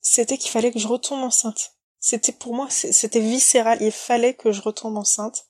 C'était 0.00 0.38
qu'il 0.38 0.52
fallait 0.52 0.70
que 0.70 0.78
je 0.78 0.86
retombe 0.86 1.24
enceinte. 1.24 1.72
C'était 1.98 2.30
pour 2.30 2.54
moi, 2.54 2.68
c'était 2.70 3.18
viscéral. 3.18 3.78
Il 3.80 3.90
fallait 3.90 4.34
que 4.34 4.52
je 4.52 4.62
retombe 4.62 4.96
enceinte. 4.96 5.46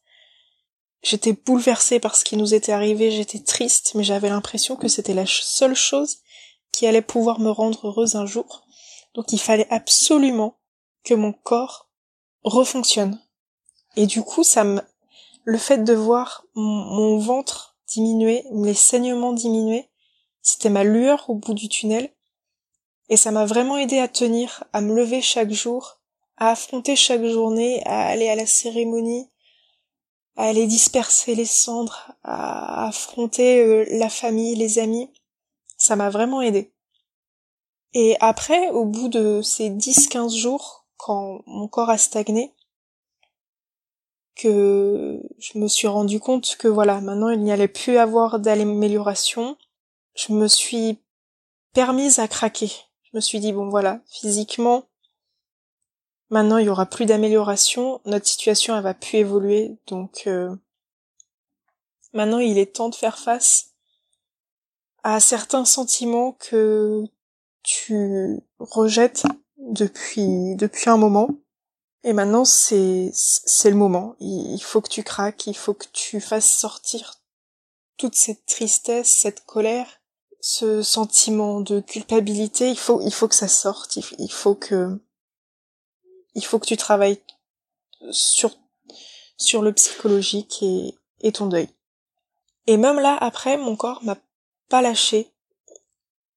J'étais 1.02 1.34
bouleversée 1.34 2.00
par 2.00 2.16
ce 2.16 2.24
qui 2.24 2.38
nous 2.38 2.54
était 2.54 2.72
arrivé. 2.72 3.10
J'étais 3.10 3.40
triste, 3.40 3.92
mais 3.94 4.02
j'avais 4.02 4.30
l'impression 4.30 4.76
que 4.76 4.88
c'était 4.88 5.12
la 5.12 5.26
seule 5.26 5.76
chose 5.76 6.20
qui 6.72 6.86
allait 6.86 7.02
pouvoir 7.02 7.38
me 7.38 7.50
rendre 7.50 7.86
heureuse 7.86 8.16
un 8.16 8.24
jour. 8.24 8.66
Donc 9.12 9.30
il 9.34 9.38
fallait 9.38 9.68
absolument 9.68 10.58
que 11.04 11.12
mon 11.12 11.34
corps 11.34 11.90
refonctionne. 12.44 13.20
Et 13.96 14.06
du 14.06 14.22
coup, 14.22 14.42
ça 14.42 14.64
me, 14.64 14.80
le 15.44 15.58
fait 15.58 15.84
de 15.84 15.92
voir 15.92 16.46
mon, 16.54 17.18
ventre 17.18 17.67
diminuer, 17.88 18.44
les 18.52 18.74
saignements 18.74 19.32
diminuer, 19.32 19.88
c'était 20.42 20.70
ma 20.70 20.84
lueur 20.84 21.28
au 21.28 21.34
bout 21.34 21.54
du 21.54 21.68
tunnel. 21.68 22.10
Et 23.08 23.16
ça 23.16 23.30
m'a 23.30 23.46
vraiment 23.46 23.78
aidé 23.78 23.98
à 23.98 24.08
tenir, 24.08 24.64
à 24.72 24.80
me 24.80 24.94
lever 24.94 25.22
chaque 25.22 25.50
jour, 25.50 25.98
à 26.36 26.50
affronter 26.50 26.94
chaque 26.94 27.24
journée, 27.24 27.82
à 27.86 28.06
aller 28.06 28.28
à 28.28 28.36
la 28.36 28.46
cérémonie, 28.46 29.30
à 30.36 30.44
aller 30.44 30.66
disperser 30.66 31.34
les 31.34 31.46
cendres, 31.46 32.12
à 32.22 32.86
affronter 32.86 33.60
euh, 33.60 33.84
la 33.90 34.08
famille, 34.08 34.54
les 34.54 34.78
amis. 34.78 35.10
Ça 35.76 35.96
m'a 35.96 36.10
vraiment 36.10 36.42
aidé. 36.42 36.72
Et 37.94 38.16
après, 38.20 38.70
au 38.70 38.84
bout 38.84 39.08
de 39.08 39.40
ces 39.42 39.70
10-15 39.70 40.36
jours, 40.36 40.86
quand 40.96 41.40
mon 41.46 41.68
corps 41.68 41.90
a 41.90 41.98
stagné, 41.98 42.52
que 44.38 45.20
je 45.38 45.58
me 45.58 45.68
suis 45.68 45.88
rendu 45.88 46.20
compte 46.20 46.56
que 46.56 46.68
voilà, 46.68 47.00
maintenant 47.00 47.28
il 47.28 47.40
n'y 47.40 47.52
allait 47.52 47.68
plus 47.68 47.98
avoir 47.98 48.38
d'amélioration. 48.38 49.58
Je 50.14 50.32
me 50.32 50.48
suis 50.48 50.98
permise 51.74 52.18
à 52.20 52.28
craquer. 52.28 52.70
Je 53.02 53.10
me 53.14 53.20
suis 53.20 53.40
dit 53.40 53.52
bon 53.52 53.68
voilà, 53.68 54.00
physiquement, 54.06 54.84
maintenant 56.30 56.58
il 56.58 56.66
y 56.66 56.70
aura 56.70 56.86
plus 56.86 57.04
d'amélioration, 57.04 58.00
notre 58.04 58.26
situation 58.26 58.76
elle 58.76 58.82
va 58.82 58.94
plus 58.94 59.18
évoluer, 59.18 59.76
donc 59.86 60.24
euh, 60.26 60.54
maintenant 62.12 62.38
il 62.38 62.58
est 62.58 62.74
temps 62.76 62.90
de 62.90 62.94
faire 62.94 63.18
face 63.18 63.74
à 65.02 65.20
certains 65.20 65.64
sentiments 65.64 66.32
que 66.32 67.04
tu 67.62 68.40
rejettes 68.58 69.24
depuis 69.56 70.54
depuis 70.56 70.90
un 70.90 70.96
moment 70.96 71.30
et 72.04 72.12
maintenant, 72.12 72.44
c'est, 72.44 73.10
c'est 73.12 73.70
le 73.70 73.76
moment. 73.76 74.14
Il 74.20 74.60
faut 74.62 74.80
que 74.80 74.88
tu 74.88 75.02
craques, 75.02 75.46
il 75.46 75.56
faut 75.56 75.74
que 75.74 75.86
tu 75.92 76.20
fasses 76.20 76.48
sortir 76.48 77.20
toute 77.96 78.14
cette 78.14 78.46
tristesse, 78.46 79.08
cette 79.08 79.44
colère, 79.44 80.00
ce 80.40 80.82
sentiment 80.82 81.60
de 81.60 81.80
culpabilité. 81.80 82.70
Il 82.70 82.78
faut, 82.78 83.00
il 83.00 83.12
faut 83.12 83.26
que 83.26 83.34
ça 83.34 83.48
sorte. 83.48 83.98
Il 84.18 84.30
faut 84.30 84.54
que, 84.54 85.00
il 86.34 86.44
faut 86.44 86.60
que 86.60 86.66
tu 86.66 86.76
travailles 86.76 87.20
sur, 88.12 88.56
sur 89.36 89.62
le 89.62 89.72
psychologique 89.72 90.62
et, 90.62 90.94
et 91.20 91.32
ton 91.32 91.46
deuil. 91.46 91.68
Et 92.68 92.76
même 92.76 93.00
là, 93.00 93.16
après, 93.20 93.56
mon 93.56 93.74
corps 93.74 94.04
m'a 94.04 94.18
pas 94.68 94.82
lâché. 94.82 95.32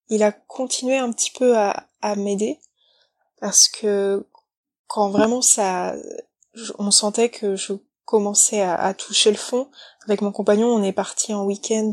Il 0.08 0.24
a 0.24 0.32
continué 0.32 0.98
un 0.98 1.12
petit 1.12 1.30
peu 1.30 1.56
à, 1.56 1.86
à 2.00 2.16
m'aider 2.16 2.58
parce 3.40 3.68
que 3.68 4.26
quand 4.86 5.10
vraiment 5.10 5.42
ça, 5.42 5.94
on 6.78 6.90
sentait 6.90 7.30
que 7.30 7.56
je 7.56 7.74
commençais 8.04 8.60
à, 8.60 8.92
toucher 8.94 9.30
le 9.30 9.36
fond. 9.36 9.68
Avec 10.04 10.20
mon 10.20 10.32
compagnon, 10.32 10.68
on 10.68 10.82
est 10.82 10.92
parti 10.92 11.32
en 11.32 11.44
week-end 11.44 11.90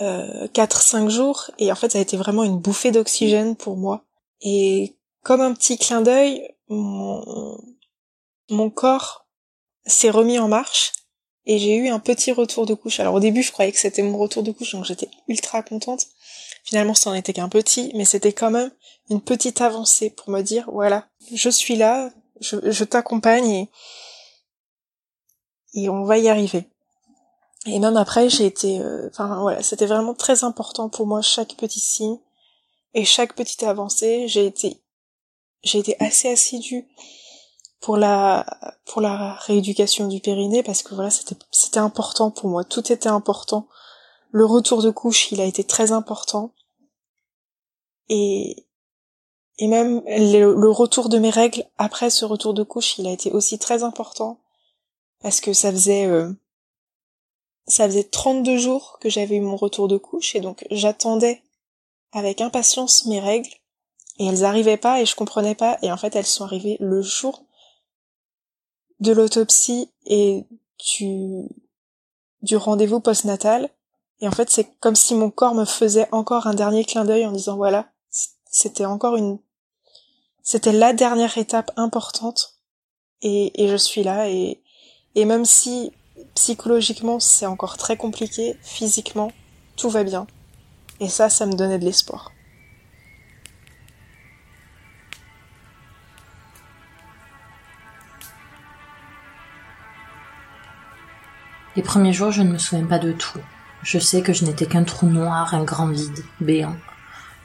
euh, 0.00 0.46
4-5 0.48 1.06
euh, 1.06 1.08
jours 1.08 1.50
et 1.58 1.72
en 1.72 1.74
fait 1.74 1.90
ça 1.90 1.98
a 1.98 2.00
été 2.00 2.16
vraiment 2.16 2.44
une 2.44 2.58
bouffée 2.58 2.92
d'oxygène 2.92 3.56
pour 3.56 3.76
moi. 3.76 4.04
Et 4.40 4.96
comme 5.24 5.40
un 5.40 5.52
petit 5.54 5.76
clin 5.76 6.02
d'œil, 6.02 6.54
mon, 6.68 7.58
mon 8.50 8.70
corps 8.70 9.26
s'est 9.86 10.10
remis 10.10 10.38
en 10.38 10.48
marche 10.48 10.92
et 11.46 11.58
j'ai 11.58 11.76
eu 11.76 11.88
un 11.88 11.98
petit 11.98 12.30
retour 12.30 12.66
de 12.66 12.74
couche. 12.74 13.00
Alors 13.00 13.14
au 13.14 13.20
début 13.20 13.42
je 13.42 13.50
croyais 13.50 13.72
que 13.72 13.78
c'était 13.78 14.02
mon 14.02 14.18
retour 14.18 14.42
de 14.42 14.52
couche 14.52 14.72
donc 14.72 14.84
j'étais 14.84 15.08
ultra 15.26 15.62
contente. 15.62 16.06
Finalement, 16.68 16.92
ça 16.92 17.08
n'en 17.08 17.16
était 17.16 17.32
qu'un 17.32 17.48
petit, 17.48 17.90
mais 17.94 18.04
c'était 18.04 18.34
quand 18.34 18.50
même 18.50 18.70
une 19.08 19.22
petite 19.22 19.62
avancée 19.62 20.10
pour 20.10 20.28
me 20.28 20.42
dire, 20.42 20.68
voilà, 20.70 21.08
je 21.32 21.48
suis 21.48 21.76
là, 21.76 22.10
je, 22.42 22.84
t'accompagne 22.84 23.48
et, 23.48 23.70
et 25.72 25.88
on 25.88 26.04
va 26.04 26.18
y 26.18 26.28
arriver. 26.28 26.68
Et 27.64 27.78
même 27.78 27.96
après, 27.96 28.28
j'ai 28.28 28.44
été, 28.44 28.80
euh, 28.80 29.08
enfin 29.08 29.40
voilà, 29.40 29.62
c'était 29.62 29.86
vraiment 29.86 30.12
très 30.12 30.44
important 30.44 30.90
pour 30.90 31.06
moi 31.06 31.22
chaque 31.22 31.54
petit 31.56 31.80
signe 31.80 32.18
et 32.92 33.06
chaque 33.06 33.34
petite 33.34 33.62
avancée. 33.62 34.28
J'ai 34.28 34.44
été, 34.44 34.76
j'ai 35.62 35.78
été 35.78 35.96
assez 36.00 36.28
assidue 36.28 36.86
pour 37.80 37.96
la 37.96 38.44
pour 38.84 39.00
la 39.00 39.36
rééducation 39.36 40.06
du 40.06 40.20
périnée 40.20 40.62
parce 40.62 40.82
que 40.82 40.94
voilà, 40.94 41.08
c'était 41.08 41.36
c'était 41.50 41.78
important 41.78 42.30
pour 42.30 42.50
moi. 42.50 42.62
Tout 42.62 42.92
était 42.92 43.08
important. 43.08 43.68
Le 44.32 44.44
retour 44.44 44.82
de 44.82 44.90
couche, 44.90 45.32
il 45.32 45.40
a 45.40 45.46
été 45.46 45.64
très 45.64 45.92
important 45.92 46.52
et 48.08 48.68
et 49.58 49.66
même 49.66 50.02
le, 50.06 50.70
retour 50.70 51.08
de 51.08 51.18
mes 51.18 51.30
règles 51.30 51.64
après 51.78 52.10
ce 52.10 52.24
retour 52.24 52.54
de 52.54 52.62
couche, 52.62 52.98
il 52.98 53.08
a 53.08 53.12
été 53.12 53.32
aussi 53.32 53.58
très 53.58 53.82
important 53.82 54.38
parce 55.20 55.40
que 55.40 55.52
ça 55.52 55.72
faisait 55.72 56.06
euh, 56.06 56.32
ça 57.66 57.86
faisait 57.86 58.04
32 58.04 58.56
jours 58.56 58.98
que 59.00 59.10
j'avais 59.10 59.36
eu 59.36 59.40
mon 59.40 59.56
retour 59.56 59.88
de 59.88 59.96
couche 59.96 60.36
et 60.36 60.40
donc 60.40 60.64
j'attendais 60.70 61.42
avec 62.12 62.40
impatience 62.40 63.04
mes 63.06 63.18
règles 63.18 63.50
et 64.20 64.26
elles 64.26 64.44
arrivaient 64.44 64.76
pas 64.76 65.00
et 65.00 65.06
je 65.06 65.16
comprenais 65.16 65.56
pas 65.56 65.76
et 65.82 65.90
en 65.90 65.96
fait 65.96 66.14
elles 66.14 66.24
sont 66.26 66.44
arrivées 66.44 66.76
le 66.78 67.02
jour 67.02 67.44
de 69.00 69.12
l'autopsie 69.12 69.90
et 70.06 70.44
du 70.98 71.48
du 72.42 72.56
rendez-vous 72.56 73.00
postnatal. 73.00 73.70
Et 74.20 74.28
en 74.28 74.32
fait 74.32 74.50
c'est 74.50 74.78
comme 74.78 74.96
si 74.96 75.16
mon 75.16 75.30
corps 75.30 75.54
me 75.54 75.64
faisait 75.64 76.08
encore 76.12 76.46
un 76.46 76.54
dernier 76.54 76.84
clin 76.84 77.04
d'œil 77.04 77.26
en 77.26 77.32
disant 77.32 77.56
voilà 77.56 77.90
c'était 78.50 78.84
encore 78.84 79.16
une 79.16 79.38
c'était 80.42 80.72
la 80.72 80.92
dernière 80.92 81.36
étape 81.36 81.70
importante 81.76 82.54
et, 83.20 83.52
je 83.68 83.76
suis 83.76 84.02
là 84.02 84.28
et, 84.30 84.62
et 85.14 85.24
même 85.24 85.44
si 85.44 85.92
psychologiquement 86.34 87.20
c'est 87.20 87.46
encore 87.46 87.76
très 87.76 87.96
compliqué, 87.96 88.56
physiquement 88.62 89.30
tout 89.76 89.90
va 89.90 90.04
bien. 90.04 90.26
Et 91.00 91.08
ça, 91.08 91.30
ça 91.30 91.46
me 91.46 91.52
donnait 91.52 91.78
de 91.78 91.84
l'espoir. 91.84 92.32
Les 101.76 101.82
premiers 101.82 102.12
jours, 102.12 102.32
je 102.32 102.42
ne 102.42 102.50
me 102.50 102.58
souviens 102.58 102.86
pas 102.86 102.98
de 102.98 103.12
tout. 103.12 103.38
Je 103.82 104.00
sais 104.00 104.22
que 104.22 104.32
je 104.32 104.44
n'étais 104.44 104.66
qu'un 104.66 104.82
trou 104.82 105.06
noir, 105.06 105.54
un 105.54 105.62
grand 105.62 105.86
vide, 105.86 106.24
béant. 106.40 106.74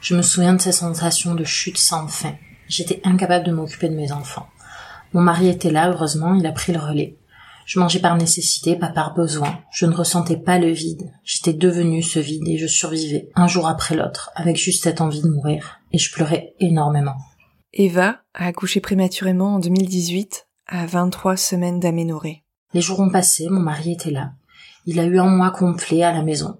Je 0.04 0.14
me 0.14 0.20
souviens 0.20 0.52
de 0.52 0.60
ces 0.60 0.70
sensations 0.70 1.34
de 1.34 1.44
chute 1.44 1.78
sans 1.78 2.06
fin. 2.08 2.34
J'étais 2.68 3.00
incapable 3.04 3.46
de 3.46 3.52
m'occuper 3.52 3.88
de 3.88 3.96
mes 3.96 4.12
enfants. 4.12 4.48
Mon 5.14 5.22
mari 5.22 5.48
était 5.48 5.70
là, 5.70 5.90
heureusement, 5.90 6.34
il 6.34 6.46
a 6.46 6.52
pris 6.52 6.74
le 6.74 6.78
relais. 6.78 7.16
Je 7.64 7.78
mangeais 7.78 8.00
par 8.00 8.14
nécessité, 8.18 8.76
pas 8.76 8.90
par 8.90 9.14
besoin. 9.14 9.60
Je 9.72 9.86
ne 9.86 9.94
ressentais 9.94 10.36
pas 10.36 10.58
le 10.58 10.68
vide. 10.68 11.10
J'étais 11.24 11.54
devenue 11.54 12.02
ce 12.02 12.18
vide 12.18 12.46
et 12.46 12.58
je 12.58 12.66
survivais, 12.66 13.30
un 13.34 13.46
jour 13.46 13.66
après 13.66 13.96
l'autre, 13.96 14.30
avec 14.34 14.58
juste 14.58 14.84
cette 14.84 15.00
envie 15.00 15.22
de 15.22 15.30
mourir. 15.30 15.80
Et 15.90 15.96
je 15.96 16.12
pleurais 16.12 16.52
énormément. 16.60 17.16
Eva 17.72 18.18
a 18.34 18.48
accouché 18.48 18.80
prématurément 18.80 19.54
en 19.54 19.58
2018, 19.58 20.48
à 20.66 20.84
23 20.84 21.38
semaines 21.38 21.80
d'aménorrhée. 21.80 22.44
Les 22.74 22.82
jours 22.82 23.00
ont 23.00 23.08
passé, 23.08 23.48
mon 23.48 23.60
mari 23.60 23.92
était 23.92 24.10
là. 24.10 24.32
Il 24.84 25.00
a 25.00 25.04
eu 25.04 25.18
un 25.18 25.30
mois 25.30 25.50
complet 25.50 26.02
à 26.02 26.12
la 26.12 26.22
maison. 26.22 26.58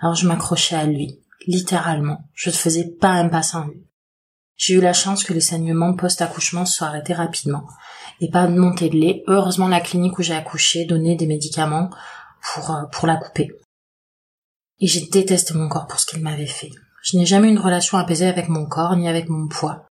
Alors 0.00 0.14
je 0.14 0.26
m'accrochais 0.26 0.76
à 0.76 0.86
lui, 0.86 1.20
littéralement. 1.46 2.28
Je 2.34 2.50
ne 2.50 2.54
faisais 2.54 2.88
pas 3.00 3.10
un 3.10 3.28
pas 3.28 3.42
sans 3.42 3.66
lui. 3.66 3.86
J'ai 4.56 4.74
eu 4.74 4.80
la 4.80 4.92
chance 4.92 5.22
que 5.22 5.34
les 5.34 5.40
saignements 5.40 5.94
post-accouchement 5.94 6.64
soient 6.64 6.88
arrêtés 6.88 7.12
rapidement 7.12 7.66
et 8.20 8.30
pas 8.30 8.46
de 8.46 8.58
montée 8.58 8.88
de 8.88 8.96
lait. 8.96 9.22
Heureusement, 9.26 9.68
la 9.68 9.80
clinique 9.80 10.18
où 10.18 10.22
j'ai 10.22 10.34
accouché 10.34 10.86
donnait 10.86 11.16
des 11.16 11.26
médicaments 11.26 11.90
pour, 12.54 12.70
euh, 12.70 12.84
pour 12.92 13.06
la 13.06 13.16
couper. 13.16 13.50
Et 14.80 14.86
j'ai 14.86 15.06
détesté 15.06 15.54
mon 15.54 15.68
corps 15.68 15.86
pour 15.86 16.00
ce 16.00 16.06
qu'il 16.06 16.22
m'avait 16.22 16.46
fait. 16.46 16.70
Je 17.02 17.16
n'ai 17.16 17.26
jamais 17.26 17.48
eu 17.48 17.52
une 17.52 17.58
relation 17.58 17.98
apaisée 17.98 18.26
avec 18.26 18.48
mon 18.48 18.66
corps 18.66 18.96
ni 18.96 19.08
avec 19.08 19.28
mon 19.28 19.46
poids. 19.48 19.86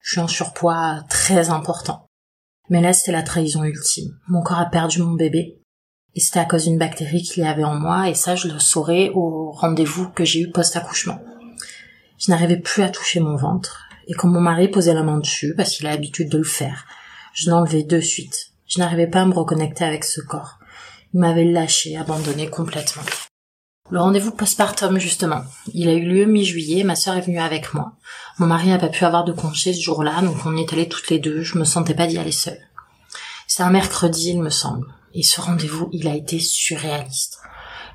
Je 0.00 0.12
suis 0.12 0.20
en 0.20 0.28
surpoids 0.28 1.02
très 1.08 1.50
important. 1.50 2.06
Mais 2.70 2.80
là, 2.80 2.92
c'était 2.92 3.12
la 3.12 3.22
trahison 3.22 3.64
ultime. 3.64 4.18
Mon 4.28 4.42
corps 4.42 4.58
a 4.58 4.66
perdu 4.66 5.02
mon 5.02 5.14
bébé. 5.14 5.62
Et 6.14 6.20
c'était 6.20 6.40
à 6.40 6.44
cause 6.44 6.64
d'une 6.64 6.78
bactérie 6.78 7.22
qu'il 7.22 7.44
y 7.44 7.46
avait 7.46 7.64
en 7.64 7.74
moi, 7.74 8.08
et 8.08 8.14
ça, 8.14 8.34
je 8.34 8.48
le 8.48 8.58
saurais 8.58 9.10
au 9.14 9.50
rendez-vous 9.52 10.08
que 10.08 10.24
j'ai 10.24 10.40
eu 10.40 10.50
post-accouchement. 10.50 11.20
Je 12.18 12.30
n'arrivais 12.30 12.56
plus 12.56 12.82
à 12.82 12.88
toucher 12.88 13.20
mon 13.20 13.36
ventre, 13.36 13.88
et 14.08 14.14
quand 14.14 14.28
mon 14.28 14.40
mari 14.40 14.68
posait 14.68 14.94
la 14.94 15.02
main 15.02 15.18
dessus, 15.18 15.54
parce 15.56 15.76
qu'il 15.76 15.86
a 15.86 15.90
l'habitude 15.90 16.30
de 16.30 16.38
le 16.38 16.44
faire, 16.44 16.86
je 17.34 17.50
l'enlevais 17.50 17.84
de 17.84 18.00
suite. 18.00 18.52
Je 18.66 18.78
n'arrivais 18.78 19.06
pas 19.06 19.22
à 19.22 19.26
me 19.26 19.34
reconnecter 19.34 19.84
avec 19.84 20.04
ce 20.04 20.20
corps. 20.20 20.58
Il 21.14 21.20
m'avait 21.20 21.44
lâché, 21.44 21.96
abandonné 21.96 22.48
complètement. 22.48 23.02
Le 23.90 24.00
rendez-vous 24.00 24.32
postpartum, 24.32 24.98
justement. 24.98 25.42
Il 25.72 25.88
a 25.88 25.94
eu 25.94 26.02
lieu 26.02 26.26
mi-juillet, 26.26 26.84
ma 26.84 26.94
sœur 26.94 27.16
est 27.16 27.22
venue 27.22 27.38
avec 27.38 27.72
moi. 27.72 27.92
Mon 28.38 28.46
mari 28.46 28.68
n'a 28.68 28.78
pas 28.78 28.88
pu 28.88 29.04
avoir 29.04 29.24
de 29.24 29.32
congé 29.32 29.72
ce 29.72 29.80
jour-là, 29.80 30.20
donc 30.20 30.36
on 30.44 30.56
y 30.56 30.60
est 30.60 30.72
allés 30.72 30.88
toutes 30.88 31.08
les 31.08 31.18
deux, 31.18 31.42
je 31.42 31.56
me 31.56 31.64
sentais 31.64 31.94
pas 31.94 32.06
d'y 32.06 32.18
aller 32.18 32.32
seule. 32.32 32.60
C'est 33.46 33.62
un 33.62 33.70
mercredi, 33.70 34.30
il 34.30 34.42
me 34.42 34.50
semble. 34.50 34.86
Et 35.14 35.22
ce 35.22 35.40
rendez-vous, 35.40 35.88
il 35.92 36.06
a 36.08 36.14
été 36.14 36.38
surréaliste. 36.38 37.38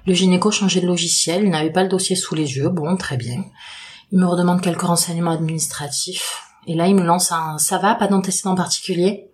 Le 0.05 0.13
gynéco 0.13 0.51
changeait 0.51 0.81
de 0.81 0.87
logiciel, 0.87 1.43
il 1.43 1.49
n'avait 1.49 1.71
pas 1.71 1.83
le 1.83 1.89
dossier 1.89 2.15
sous 2.15 2.35
les 2.35 2.57
yeux, 2.57 2.69
bon, 2.69 2.97
très 2.97 3.17
bien. 3.17 3.43
Il 4.11 4.19
me 4.19 4.25
redemande 4.25 4.61
quelques 4.61 4.81
renseignements 4.81 5.31
administratifs. 5.31 6.43
Et 6.67 6.75
là, 6.75 6.87
il 6.87 6.95
me 6.95 7.03
lance 7.03 7.31
un 7.31 7.57
ça 7.57 7.77
va, 7.77 7.95
pas 7.95 8.07
d'antécédent 8.07 8.55
particulier? 8.55 9.29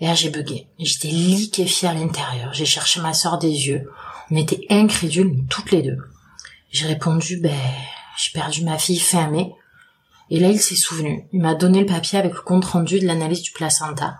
Et 0.00 0.06
là, 0.06 0.14
j'ai 0.14 0.30
bugué. 0.30 0.68
J'étais 0.78 1.08
liquéfiée 1.08 1.88
à 1.88 1.94
l'intérieur. 1.94 2.52
J'ai 2.52 2.66
cherché 2.66 3.00
ma 3.00 3.14
sœur 3.14 3.38
des 3.38 3.68
yeux. 3.68 3.90
On 4.30 4.36
était 4.36 4.66
incrédules, 4.68 5.44
toutes 5.48 5.70
les 5.70 5.82
deux. 5.82 5.98
J'ai 6.70 6.86
répondu, 6.86 7.38
ben, 7.38 7.56
j'ai 8.18 8.32
perdu 8.32 8.64
ma 8.64 8.78
fille 8.78 8.98
fin 8.98 9.28
mai. 9.28 9.52
Et 10.28 10.40
là, 10.40 10.48
il 10.48 10.60
s'est 10.60 10.74
souvenu. 10.74 11.26
Il 11.32 11.40
m'a 11.40 11.54
donné 11.54 11.80
le 11.80 11.86
papier 11.86 12.18
avec 12.18 12.34
le 12.34 12.40
compte 12.40 12.64
rendu 12.64 12.98
de 12.98 13.06
l'analyse 13.06 13.42
du 13.42 13.52
placenta. 13.52 14.18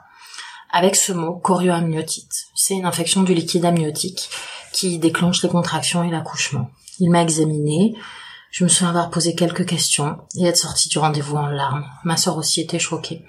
Avec 0.78 0.94
ce 0.94 1.14
mot, 1.14 1.36
chorioamniotite. 1.36 2.48
C'est 2.54 2.74
une 2.74 2.84
infection 2.84 3.22
du 3.22 3.32
liquide 3.32 3.64
amniotique 3.64 4.28
qui 4.74 4.98
déclenche 4.98 5.42
les 5.42 5.48
contractions 5.48 6.04
et 6.04 6.10
l'accouchement. 6.10 6.70
Il 6.98 7.10
m'a 7.10 7.22
examiné, 7.22 7.94
je 8.50 8.62
me 8.62 8.68
souviens 8.68 8.90
avoir 8.90 9.08
posé 9.08 9.34
quelques 9.34 9.64
questions 9.64 10.18
et 10.34 10.44
être 10.44 10.58
sortie 10.58 10.90
du 10.90 10.98
rendez-vous 10.98 11.36
en 11.38 11.46
larmes. 11.46 11.86
Ma 12.04 12.18
sœur 12.18 12.36
aussi 12.36 12.60
était 12.60 12.78
choquée. 12.78 13.24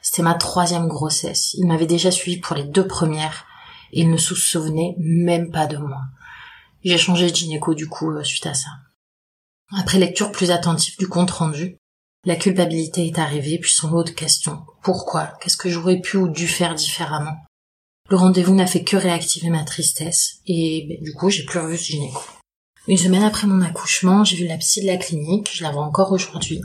C'était 0.00 0.22
ma 0.22 0.34
troisième 0.34 0.86
grossesse. 0.86 1.54
Il 1.54 1.66
m'avait 1.66 1.86
déjà 1.86 2.12
suivi 2.12 2.38
pour 2.38 2.54
les 2.54 2.62
deux 2.62 2.86
premières 2.86 3.46
et 3.92 4.02
il 4.02 4.08
ne 4.08 4.16
se 4.16 4.36
souvenait 4.36 4.94
même 5.00 5.50
pas 5.50 5.66
de 5.66 5.78
moi. 5.78 6.02
J'ai 6.84 6.98
changé 6.98 7.28
de 7.28 7.34
gynéco 7.34 7.74
du 7.74 7.88
coup 7.88 8.12
euh, 8.12 8.22
suite 8.22 8.46
à 8.46 8.54
ça. 8.54 8.70
Après 9.76 9.98
lecture 9.98 10.30
plus 10.30 10.52
attentive 10.52 10.96
du 10.98 11.08
compte 11.08 11.32
rendu, 11.32 11.80
la 12.24 12.36
culpabilité 12.36 13.06
est 13.06 13.18
arrivée 13.18 13.58
puis 13.58 13.72
son 13.72 13.90
lot 13.90 14.04
de 14.04 14.10
questions. 14.10 14.62
Pourquoi? 14.82 15.32
Qu'est-ce 15.40 15.56
que 15.56 15.68
j'aurais 15.68 16.00
pu 16.00 16.16
ou 16.16 16.28
dû 16.28 16.46
faire 16.46 16.74
différemment? 16.74 17.36
Le 18.10 18.16
rendez-vous 18.16 18.54
n'a 18.54 18.66
fait 18.66 18.84
que 18.84 18.96
réactiver 18.96 19.48
ma 19.48 19.64
tristesse 19.64 20.40
et 20.46 20.86
ben, 20.88 21.02
du 21.02 21.12
coup 21.14 21.30
j'ai 21.30 21.44
plus 21.44 21.58
revu 21.58 21.76
ce 21.76 21.84
gynéco. 21.84 22.20
Une 22.88 22.98
semaine 22.98 23.22
après 23.22 23.46
mon 23.46 23.62
accouchement, 23.62 24.24
j'ai 24.24 24.36
vu 24.36 24.46
la 24.46 24.58
psy 24.58 24.82
de 24.82 24.86
la 24.86 24.96
clinique, 24.96 25.50
je 25.52 25.62
la 25.62 25.70
vois 25.70 25.84
encore 25.84 26.12
aujourd'hui. 26.12 26.60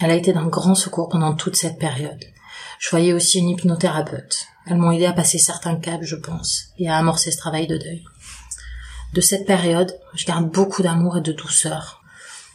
Elle 0.00 0.10
a 0.10 0.16
été 0.16 0.32
d'un 0.32 0.46
grand 0.46 0.74
secours 0.74 1.08
pendant 1.08 1.34
toute 1.34 1.56
cette 1.56 1.78
période. 1.78 2.24
Je 2.78 2.90
voyais 2.90 3.12
aussi 3.12 3.38
une 3.38 3.50
hypnothérapeute. 3.50 4.46
Elles 4.66 4.78
m'ont 4.78 4.90
aidé 4.90 5.06
à 5.06 5.12
passer 5.12 5.38
certains 5.38 5.76
câbles, 5.76 6.04
je 6.04 6.16
pense, 6.16 6.66
et 6.78 6.88
à 6.88 6.96
amorcer 6.96 7.30
ce 7.30 7.38
travail 7.38 7.66
de 7.66 7.76
deuil. 7.76 8.04
De 9.14 9.20
cette 9.20 9.46
période, 9.46 9.92
je 10.14 10.24
garde 10.24 10.50
beaucoup 10.50 10.82
d'amour 10.82 11.18
et 11.18 11.20
de 11.20 11.32
douceur. 11.32 11.99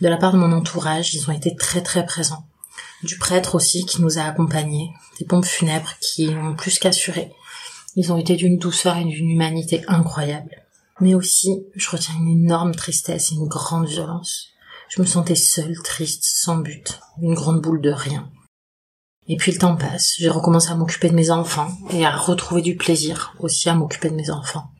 De 0.02 0.10
la 0.10 0.18
part 0.18 0.34
de 0.34 0.38
mon 0.38 0.52
entourage, 0.52 1.14
ils 1.14 1.30
ont 1.30 1.34
été 1.34 1.56
très 1.56 1.82
très 1.82 2.06
présents. 2.06 2.48
Du 3.04 3.18
prêtre 3.18 3.56
aussi 3.56 3.86
qui 3.86 4.02
nous 4.02 4.18
a 4.18 4.24
accompagnés, 4.24 4.92
des 5.20 5.26
pompes 5.26 5.46
funèbres 5.46 5.94
qui 6.02 6.30
ont 6.30 6.56
plus 6.56 6.80
qu'assuré. 6.80 7.32
Ils 7.96 8.12
ont 8.12 8.18
été 8.18 8.36
d'une 8.36 8.58
douceur 8.58 8.98
et 8.98 9.06
d'une 9.06 9.30
humanité 9.30 9.84
incroyables. 9.88 10.64
Mais 11.00 11.16
aussi, 11.16 11.66
je 11.76 11.90
retiens 11.90 12.16
une 12.16 12.28
énorme 12.28 12.76
tristesse 12.76 13.32
et 13.32 13.36
une 13.36 13.48
grande 13.48 13.88
violence. 13.88 14.50
Je 14.90 15.02
me 15.02 15.08
sentais 15.08 15.36
seule, 15.36 15.76
triste, 15.84 16.24
sans 16.26 16.58
but, 16.58 17.00
une 17.22 17.34
grande 17.34 17.62
boule 17.62 17.82
de 17.82 17.92
rien. 17.92 18.30
Et 19.28 19.38
puis 19.38 19.52
le 19.52 19.58
temps 19.58 19.76
passe, 19.76 20.14
j'ai 20.20 20.30
recommencé 20.30 20.70
à 20.70 20.76
m'occuper 20.76 21.10
de 21.10 21.16
mes 21.16 21.32
enfants 21.32 21.72
et 21.90 22.06
à 22.06 22.16
retrouver 22.16 22.62
du 22.62 22.76
plaisir 22.76 23.34
aussi 23.40 23.70
à 23.70 23.74
m'occuper 23.74 24.10
de 24.10 24.16
mes 24.16 24.30
enfants. 24.30 24.72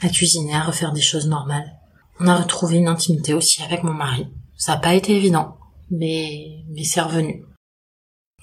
À 0.00 0.08
cuisiner, 0.08 0.54
à 0.54 0.62
refaire 0.62 0.92
des 0.92 1.00
choses 1.00 1.26
normales. 1.26 1.72
On 2.20 2.26
a 2.26 2.36
retrouvé 2.36 2.76
une 2.76 2.88
intimité 2.88 3.32
aussi 3.32 3.62
avec 3.62 3.82
mon 3.84 3.94
mari. 3.94 4.26
Ça 4.58 4.74
n'a 4.74 4.80
pas 4.80 4.94
été 4.94 5.16
évident, 5.16 5.56
mais, 5.90 6.64
mais 6.68 6.84
c'est 6.84 7.00
revenu. 7.00 7.46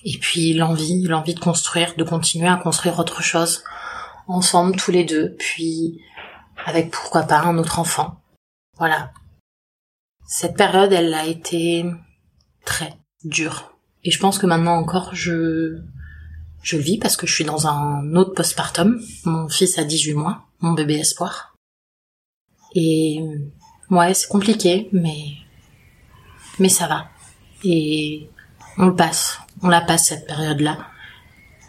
Et 0.03 0.17
puis 0.17 0.53
l'envie, 0.53 1.03
l'envie 1.03 1.35
de 1.35 1.39
construire, 1.39 1.95
de 1.95 2.03
continuer 2.03 2.47
à 2.47 2.57
construire 2.57 2.97
autre 2.99 3.21
chose, 3.21 3.63
ensemble 4.27 4.75
tous 4.77 4.91
les 4.91 5.03
deux, 5.03 5.35
puis 5.37 6.01
avec 6.65 6.89
pourquoi 6.89 7.23
pas 7.23 7.41
un 7.41 7.57
autre 7.57 7.79
enfant. 7.79 8.21
Voilà. 8.77 9.11
Cette 10.27 10.55
période, 10.55 10.93
elle 10.93 11.13
a 11.13 11.25
été 11.25 11.85
très 12.65 12.93
dure. 13.23 13.75
Et 14.03 14.11
je 14.11 14.19
pense 14.19 14.37
que 14.37 14.45
maintenant 14.45 14.77
encore, 14.77 15.13
je, 15.13 15.81
je 16.61 16.77
vis 16.77 16.97
parce 16.97 17.17
que 17.17 17.27
je 17.27 17.33
suis 17.33 17.43
dans 17.43 17.67
un 17.67 18.15
autre 18.15 18.33
postpartum. 18.33 18.99
Mon 19.25 19.49
fils 19.49 19.77
a 19.77 19.83
18 19.83 20.13
mois, 20.13 20.45
mon 20.61 20.73
bébé 20.73 20.95
espoir. 20.95 21.55
Et, 22.73 23.23
ouais, 23.89 24.13
c'est 24.13 24.27
compliqué, 24.27 24.89
mais, 24.91 25.37
mais 26.59 26.69
ça 26.69 26.87
va. 26.87 27.09
Et 27.63 28.29
on 28.77 28.87
le 28.87 28.95
passe. 28.95 29.39
On 29.61 29.69
la 29.69 29.81
passe 29.81 30.07
cette 30.07 30.27
période-là. 30.27 30.77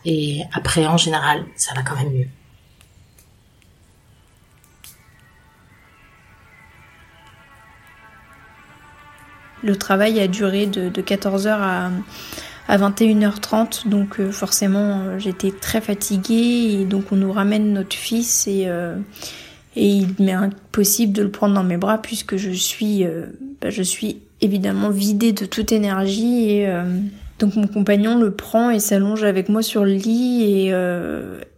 Et 0.05 0.43
après, 0.53 0.87
en 0.87 0.97
général, 0.97 1.45
ça 1.57 1.75
va 1.75 1.83
quand 1.83 1.97
même 1.97 2.13
mieux. 2.13 2.29
Le 9.63 9.75
travail 9.75 10.21
a 10.21 10.29
duré 10.29 10.67
de, 10.67 10.91
14h 10.91 11.91
à, 12.69 12.79
21h30, 12.79 13.89
donc 13.89 14.21
euh, 14.21 14.31
forcément 14.31 15.01
euh, 15.01 15.19
j'étais 15.19 15.53
très 15.53 15.81
fatiguée 15.81 16.81
et 16.81 16.85
donc 16.85 17.13
on 17.13 17.17
nous 17.17 17.33
ramène 17.33 17.73
notre 17.73 17.95
fils 17.95 18.47
et, 18.49 18.65
euh, 18.67 18.97
et 19.77 19.89
il 19.89 20.09
m'est 20.19 20.33
impossible 20.33 21.13
de 21.13 21.23
le 21.23 21.31
prendre 21.31 21.55
dans 21.55 21.65
mes 21.65 21.77
bras 21.77 21.99
puisque 21.99 22.37
je 22.37 22.51
suis, 22.51 23.05
bah, 23.61 23.71
je 23.71 23.83
suis 23.83 24.21
évidemment 24.41 24.91
vidée 24.91 25.33
de 25.33 25.47
toute 25.47 25.73
énergie 25.73 26.51
et 26.51 26.69
donc 27.39 27.57
mon 27.57 27.67
compagnon 27.67 28.19
le 28.19 28.35
prend 28.35 28.71
et 28.71 28.81
s'allonge 28.81 29.25
avec 29.25 29.49
moi 29.49 29.63
sur 29.63 29.85
le 29.85 29.93
lit 29.93 30.43
et, 30.43 30.67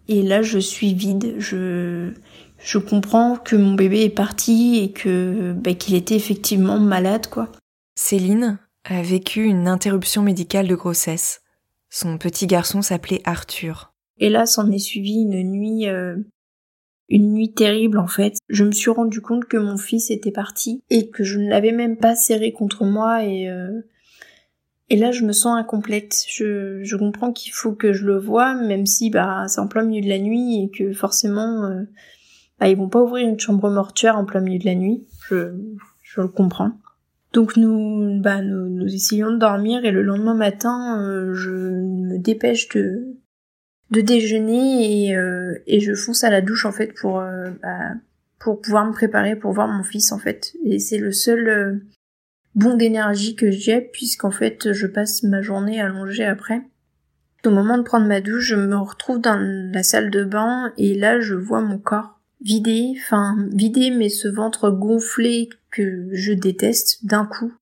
et 0.09 0.23
là 0.23 0.43
je 0.43 0.59
suis 0.59 0.95
vide. 0.95 1.35
Je 1.39 2.13
je 2.59 2.79
comprends 2.79 3.37
que 3.37 3.57
mon 3.57 3.75
bébé 3.75 4.03
est 4.03 4.11
parti 4.11 4.81
et 4.83 4.93
que 4.93 5.53
bah, 5.53 5.75
qu'il 5.75 5.95
était 5.95 6.17
effectivement 6.17 6.79
malade 6.79 7.29
quoi. 7.29 7.51
Céline 7.95 8.59
a 8.85 9.03
vécu 9.03 9.45
une 9.45 9.69
interruption 9.69 10.23
médicale 10.23 10.69
de 10.69 10.75
grossesse. 10.75 11.43
Son 11.91 12.19
petit 12.19 12.47
garçon 12.47 12.83
s'appelait 12.83 13.23
Arthur. 13.25 13.93
Et 14.19 14.29
là 14.29 14.47
s'en 14.47 14.71
est 14.71 14.79
suivi 14.79 15.23
une 15.23 15.43
nuit 15.43 15.89
euh, 15.89 16.17
une 17.09 17.33
nuit 17.33 17.53
terrible 17.53 17.99
en 17.99 18.07
fait. 18.07 18.35
Je 18.49 18.65
me 18.65 18.73
suis 18.73 18.91
rendu 18.91 19.21
compte 19.21 19.47
que 19.47 19.57
mon 19.57 19.77
fils 19.77 20.11
était 20.11 20.31
parti 20.31 20.83
et 20.91 21.11
que 21.11 21.25
je 21.25 21.39
ne 21.39 21.49
l'avais 21.49 21.73
même 21.73 21.97
pas 21.97 22.15
serré 22.15 22.53
contre 22.53 22.85
moi 22.85 23.25
et 23.25 23.49
euh, 23.49 23.81
et 24.91 24.97
là 24.97 25.11
je 25.11 25.25
me 25.25 25.33
sens 25.33 25.59
incomplète. 25.59 26.25
Je, 26.29 26.83
je 26.83 26.97
comprends 26.97 27.33
qu'il 27.33 27.53
faut 27.53 27.73
que 27.73 27.93
je 27.93 28.07
le 28.07 28.19
voie 28.19 28.55
même 28.55 28.87
si 28.87 29.11
bah 29.11 29.47
c'est 29.49 29.61
en 29.61 29.69
plein 29.69 29.85
milieu 29.85 30.03
de 30.03 30.09
la 30.09 30.19
nuit 30.19 30.65
et 30.65 30.71
que 30.71 30.93
forcément 30.93 31.65
euh, 31.65 31.83
bah, 32.61 32.69
ils 32.69 32.77
vont 32.77 32.89
pas 32.89 33.03
ouvrir 33.03 33.27
une 33.27 33.39
chambre 33.39 33.71
mortuaire 33.71 34.17
en 34.17 34.25
plein 34.25 34.41
milieu 34.41 34.59
de 34.59 34.67
la 34.67 34.75
nuit. 34.75 35.07
Je, 35.29 35.55
je 36.03 36.21
le 36.21 36.29
comprends. 36.29 36.73
Donc 37.33 37.57
nous, 37.57 38.21
bah, 38.21 38.43
nous, 38.43 38.69
nous 38.69 38.95
essayons 38.95 39.31
de 39.31 39.37
dormir 39.37 39.85
et 39.85 39.91
le 39.91 40.03
lendemain 40.03 40.35
matin, 40.35 41.03
euh, 41.03 41.35
je 41.35 41.51
me 41.51 42.19
dépêche 42.19 42.69
de, 42.71 43.18
de 43.91 44.01
déjeuner 44.01 45.09
et, 45.09 45.17
euh, 45.17 45.59
et 45.67 45.81
je 45.81 45.95
fonce 45.95 46.25
à 46.25 46.31
la 46.31 46.41
douche 46.41 46.67
en 46.67 46.73
fait 46.73 46.93
pour, 46.95 47.21
euh, 47.21 47.51
bah, 47.63 47.95
pour 48.39 48.61
pouvoir 48.61 48.87
me 48.87 48.93
préparer 48.93 49.37
pour 49.37 49.53
voir 49.53 49.69
mon 49.69 49.83
fils 49.83 50.13
en 50.13 50.19
fait. 50.19 50.55
Et 50.65 50.79
c'est 50.79 50.99
le 50.99 51.13
seul 51.13 51.83
bon 52.55 52.75
d'énergie 52.75 53.35
que 53.35 53.51
j'ai 53.51 53.81
puisqu'en 53.81 54.31
fait 54.31 54.73
je 54.73 54.87
passe 54.87 55.23
ma 55.23 55.43
journée 55.43 55.81
allongée 55.81 56.25
après. 56.25 56.63
Au 57.45 57.51
moment 57.51 57.79
de 57.79 57.83
prendre 57.83 58.07
ma 58.07 58.21
douche, 58.21 58.45
je 58.45 58.57
me 58.57 58.77
retrouve 58.77 59.21
dans 59.21 59.39
la 59.39 59.83
salle 59.83 60.11
de 60.11 60.25
bain 60.25 60.73
et 60.77 60.95
là 60.95 61.21
je 61.21 61.35
vois 61.35 61.63
mon 61.63 61.79
corps 61.79 62.19
vidé, 62.41 62.95
enfin 62.97 63.37
vidé 63.53 63.91
mais 63.91 64.09
ce 64.09 64.29
ventre 64.29 64.71
gonflé 64.71 65.49
que 65.71 66.09
je 66.13 66.33
déteste 66.33 67.07
d'un 67.07 67.27
coup. 67.27 67.53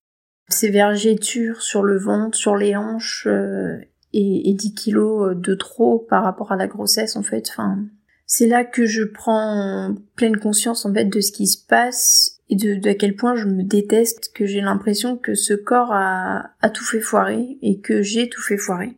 Ces 0.49 0.71
vergetures 0.71 1.61
sur 1.61 1.83
le 1.83 1.99
ventre, 1.99 2.37
sur 2.37 2.57
les 2.57 2.77
hanches 2.77 3.27
euh, 3.27 3.79
et, 4.17 4.49
et 4.49 4.55
10 4.55 4.75
kilos 4.75 5.37
de 5.37 5.55
trop 5.55 5.99
par 5.99 6.25
rapport 6.25 6.51
à 6.51 6.57
la 6.57 6.67
grossesse 6.67 7.17
en 7.17 7.23
fait. 7.23 7.49
Enfin, 7.51 7.85
c'est 8.25 8.47
là 8.47 8.65
que 8.65 8.87
je 8.87 9.05
prends 9.05 9.95
pleine 10.17 10.39
conscience 10.39 10.87
en 10.87 10.93
fait 10.93 11.05
de 11.05 11.21
ce 11.21 11.33
qui 11.33 11.47
se 11.47 11.65
passe 11.65 12.41
et 12.49 12.57
de, 12.57 12.75
de 12.77 12.91
à 12.91 12.95
quel 12.95 13.15
point 13.15 13.37
je 13.37 13.47
me 13.47 13.63
déteste, 13.63 14.33
que 14.35 14.47
j'ai 14.47 14.61
l'impression 14.61 15.17
que 15.17 15.35
ce 15.35 15.53
corps 15.53 15.93
a, 15.93 16.51
a 16.61 16.71
tout 16.71 16.85
fait 16.85 17.01
foirer 17.01 17.59
et 17.61 17.81
que 17.81 18.03
j'ai 18.03 18.29
tout 18.29 18.41
fait 18.41 18.57
foirer. 18.57 18.97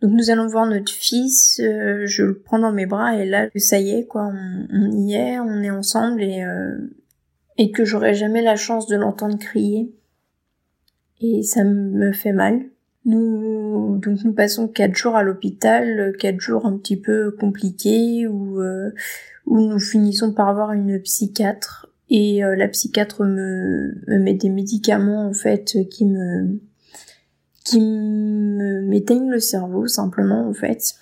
Donc 0.00 0.12
nous 0.12 0.30
allons 0.30 0.46
voir 0.46 0.66
notre 0.66 0.92
fils, 0.92 1.60
euh, 1.60 2.06
je 2.06 2.24
le 2.24 2.38
prends 2.38 2.58
dans 2.58 2.72
mes 2.72 2.86
bras 2.86 3.16
et 3.16 3.26
là 3.26 3.48
ça 3.56 3.78
y 3.78 3.90
est 3.90 4.06
quoi, 4.06 4.30
on, 4.72 4.90
y 4.92 5.14
est, 5.14 5.38
on 5.38 5.62
est 5.62 5.70
ensemble 5.70 6.22
et 6.22 6.42
euh, 6.42 6.76
et 7.58 7.70
que 7.72 7.84
j'aurai 7.84 8.14
jamais 8.14 8.42
la 8.42 8.56
chance 8.56 8.86
de 8.86 8.96
l'entendre 8.96 9.38
crier 9.38 9.92
et 11.20 11.42
ça 11.42 11.64
me 11.64 12.12
fait 12.12 12.32
mal. 12.32 12.60
Nous 13.04 13.98
donc 13.98 14.24
nous 14.24 14.32
passons 14.32 14.68
quatre 14.68 14.94
jours 14.94 15.16
à 15.16 15.22
l'hôpital, 15.22 16.14
quatre 16.18 16.40
jours 16.40 16.66
un 16.66 16.76
petit 16.76 16.96
peu 16.96 17.30
compliqués 17.30 18.26
où 18.26 18.60
euh, 18.60 18.90
où 19.46 19.60
nous 19.60 19.78
finissons 19.78 20.32
par 20.32 20.54
voir 20.54 20.72
une 20.72 21.00
psychiatre 21.00 21.86
et 22.10 22.40
la 22.40 22.68
psychiatre 22.68 23.24
me, 23.24 23.94
me 24.06 24.18
met 24.18 24.34
des 24.34 24.48
médicaments 24.48 25.26
en 25.26 25.32
fait 25.32 25.76
qui 25.90 26.06
me 26.06 26.60
qui 27.64 27.80
m'éteignent 27.80 29.30
le 29.30 29.40
cerveau 29.40 29.86
simplement 29.86 30.48
en 30.48 30.54
fait. 30.54 30.94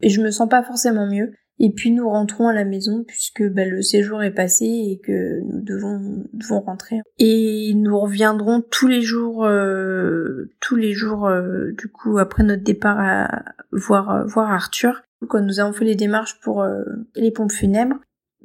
Et 0.00 0.08
je 0.08 0.20
me 0.20 0.30
sens 0.30 0.48
pas 0.48 0.62
forcément 0.62 1.06
mieux. 1.06 1.32
Et 1.58 1.70
puis 1.70 1.90
nous 1.90 2.08
rentrons 2.08 2.48
à 2.48 2.52
la 2.52 2.64
maison 2.64 3.02
puisque 3.06 3.42
bah, 3.42 3.64
le 3.64 3.80
séjour 3.80 4.22
est 4.22 4.34
passé 4.34 4.66
et 4.66 5.00
que 5.02 5.40
nous 5.40 5.62
devons, 5.62 6.24
devons 6.32 6.60
rentrer. 6.60 7.00
Et 7.18 7.72
nous 7.74 7.98
reviendrons 7.98 8.62
tous 8.70 8.88
les 8.88 9.00
jours, 9.00 9.44
euh, 9.44 10.52
tous 10.60 10.76
les 10.76 10.92
jours 10.92 11.26
euh, 11.26 11.72
du 11.72 11.88
coup 11.88 12.18
après 12.18 12.42
notre 12.42 12.62
départ 12.62 12.98
à 13.00 13.44
voir 13.72 14.26
voir 14.26 14.50
Arthur. 14.50 15.02
Quand 15.28 15.40
nous 15.40 15.60
avons 15.60 15.72
fait 15.72 15.86
les 15.86 15.94
démarches 15.94 16.38
pour 16.40 16.62
euh, 16.62 16.82
les 17.14 17.30
pompes 17.30 17.52
funèbres, 17.52 17.96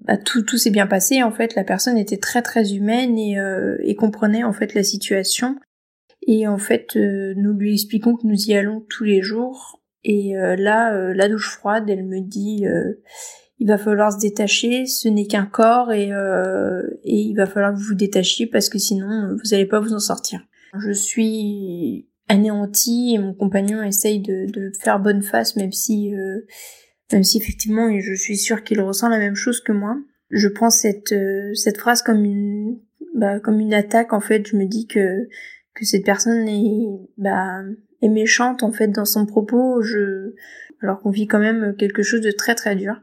bah, 0.06 0.16
tout, 0.16 0.42
tout 0.42 0.58
s'est 0.58 0.72
bien 0.72 0.88
passé. 0.88 1.22
En 1.22 1.32
fait, 1.32 1.56
la 1.56 1.66
personne 1.66 1.98
était 1.98 2.18
très 2.18 2.42
très 2.42 2.74
humaine 2.74 3.18
et, 3.18 3.38
et 3.84 3.96
comprenait 3.96 4.46
en 4.46 4.54
fait 4.54 4.74
la 4.74 4.84
situation. 4.84 5.58
Et 6.28 6.48
en 6.48 6.58
fait, 6.58 6.96
euh, 6.96 7.34
nous 7.36 7.54
lui 7.54 7.74
expliquons 7.74 8.16
que 8.16 8.28
nous 8.28 8.50
y 8.50 8.54
allons 8.54 8.82
tous 8.90 9.04
les 9.04 9.22
jours. 9.22 9.81
Et 10.04 10.36
euh, 10.36 10.56
là, 10.56 10.96
euh, 10.96 11.14
la 11.14 11.30
douche 11.30 11.50
froide, 11.50 11.90
elle 11.90 12.06
me 12.06 12.22
dit, 12.22 12.66
il 13.60 13.68
va 13.68 13.78
falloir 13.78 14.12
se 14.12 14.20
détacher, 14.20 14.86
ce 14.86 15.08
n'est 15.08 15.28
qu'un 15.28 15.46
corps 15.46 15.92
et, 15.92 16.10
et 17.04 17.16
il 17.16 17.36
va 17.36 17.46
falloir 17.46 17.74
que 17.74 17.78
vous 17.78 17.90
vous 17.90 17.96
détachiez 17.96 18.48
parce 18.48 18.70
que 18.70 18.80
sinon, 18.80 19.36
vous 19.36 19.50
n'allez 19.52 19.68
pas 19.68 19.80
vous 19.80 19.94
en 19.94 20.00
sortir. 20.00 20.42
Je 20.80 20.92
suis 20.92 22.08
anéantie 22.28 23.14
et 23.14 23.20
mon 23.20 23.34
compagnon 23.34 23.84
essaye 23.84 24.22
de, 24.22 24.50
de 24.52 24.72
faire 24.82 25.00
bonne 25.00 25.22
face, 25.22 25.56
même 25.58 25.72
si, 25.72 26.12
même 27.12 27.24
si 27.24 27.38
effectivement, 27.38 27.90
je 28.00 28.14
suis 28.16 28.38
sûre 28.38 28.64
qu'il 28.64 28.82
ressent 28.82 29.10
la 29.10 29.20
même 29.20 29.36
chose 29.36 29.62
que 29.62 29.74
moi. 29.74 29.96
Je 30.32 30.48
prends 30.48 30.70
cette, 30.70 31.14
cette 31.54 31.78
phrase 31.78 32.02
comme 32.02 32.26
une, 32.26 32.80
bah, 33.16 33.40
comme 33.40 33.60
une 33.60 33.74
attaque. 33.74 34.14
En 34.14 34.22
fait, 34.22 34.48
je 34.48 34.56
me 34.56 34.66
dis 34.66 34.88
que 34.88 35.28
que 35.74 35.86
cette 35.86 36.06
personne 36.06 36.48
est, 36.48 36.86
bah, 37.18 37.62
est 38.02 38.10
méchante 38.10 38.64
en 38.64 38.72
fait 38.72 38.88
dans 38.88 39.06
son 39.06 39.26
propos, 39.26 39.82
je, 39.82 40.34
alors 40.82 41.00
qu'on 41.02 41.12
vit 41.12 41.28
quand 41.28 41.40
même 41.40 41.76
quelque 41.78 42.04
chose 42.04 42.22
de 42.22 42.32
très 42.32 42.56
très 42.56 42.76
dur. 42.76 43.02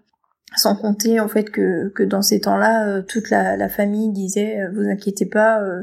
Sans 0.56 0.76
compter 0.76 1.20
en 1.20 1.28
fait 1.28 1.50
que, 1.50 1.90
que 1.90 2.02
dans 2.02 2.22
ces 2.22 2.40
temps-là, 2.40 2.88
euh, 2.88 3.02
toute 3.02 3.28
la, 3.30 3.68
famille 3.68 4.10
disait 4.10 4.62
euh, 4.62 4.70
vous 4.72 4.88
inquiétez 4.88 5.26
pas, 5.26 5.62
euh, 5.62 5.82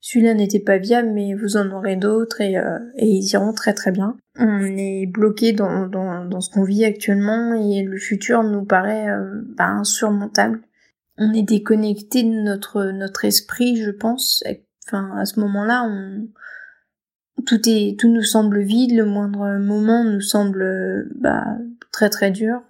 celui-là 0.00 0.34
n'était 0.34 0.60
pas 0.60 0.78
viable, 0.78 1.10
mais 1.12 1.34
vous 1.34 1.56
en 1.56 1.70
aurez 1.70 1.96
d'autres 1.96 2.40
et, 2.40 2.54
et 2.54 3.06
ils 3.06 3.32
iront 3.32 3.52
très 3.52 3.74
très 3.74 3.90
bien. 3.90 4.16
On 4.38 4.60
est 4.76 5.06
bloqué 5.06 5.52
dans, 5.52 5.86
dans, 5.86 6.24
dans 6.24 6.40
ce 6.40 6.48
qu'on 6.50 6.62
vit 6.62 6.84
actuellement 6.84 7.54
et 7.54 7.82
le 7.82 7.98
futur 7.98 8.44
nous 8.44 8.64
paraît 8.64 9.08
bah, 9.56 9.66
insurmontable. 9.66 10.60
On 11.18 11.32
est 11.32 11.42
déconnecté 11.42 12.22
de 12.22 12.40
notre 12.40 12.84
notre 12.92 13.24
esprit, 13.24 13.76
je 13.76 13.90
pense, 13.90 14.44
Enfin, 14.86 15.16
à 15.16 15.24
ce 15.24 15.40
moment-là, 15.40 15.84
on 15.84 16.28
tout 17.46 17.60
est 17.68 17.98
tout 17.98 18.08
nous 18.08 18.22
semble 18.22 18.60
vide, 18.60 18.94
le 18.94 19.06
moindre 19.06 19.58
moment 19.58 20.04
nous 20.04 20.20
semble 20.20 21.08
bah 21.14 21.56
très 21.92 22.10
très 22.10 22.30
dur. 22.30 22.62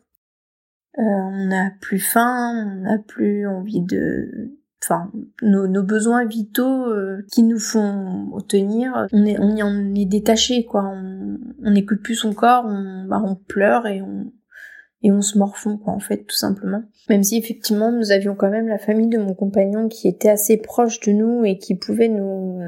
Euh, 0.98 1.02
on 1.02 1.46
n'a 1.46 1.72
plus 1.80 1.98
faim, 1.98 2.52
on 2.54 2.82
n'a 2.82 2.98
plus 2.98 3.46
envie 3.46 3.82
de 3.82 4.52
enfin 4.82 5.10
nos, 5.42 5.66
nos 5.66 5.82
besoins 5.82 6.24
vitaux 6.24 6.86
euh, 6.86 7.26
qui 7.32 7.42
nous 7.42 7.58
font 7.58 8.38
tenir, 8.48 9.06
on 9.12 9.26
est 9.26 9.38
on 9.38 9.56
y 9.56 9.62
en 9.62 9.94
est 9.94 10.06
détaché 10.06 10.64
quoi, 10.64 10.84
on 10.84 11.70
n'écoute 11.70 12.02
plus 12.02 12.14
son 12.14 12.32
corps, 12.32 12.64
on 12.66 13.04
bah, 13.06 13.22
on 13.24 13.34
pleure 13.34 13.86
et 13.86 14.00
on 14.00 14.32
et 15.02 15.12
on 15.12 15.20
se 15.20 15.36
morfond 15.36 15.76
quoi 15.76 15.92
en 15.92 16.00
fait 16.00 16.24
tout 16.24 16.36
simplement. 16.36 16.82
Même 17.10 17.22
si 17.22 17.36
effectivement 17.36 17.92
nous 17.92 18.10
avions 18.10 18.34
quand 18.34 18.50
même 18.50 18.68
la 18.68 18.78
famille 18.78 19.08
de 19.08 19.18
mon 19.18 19.34
compagnon 19.34 19.88
qui 19.88 20.08
était 20.08 20.30
assez 20.30 20.56
proche 20.56 21.00
de 21.00 21.12
nous 21.12 21.44
et 21.44 21.58
qui 21.58 21.74
pouvait 21.74 22.08
nous 22.08 22.60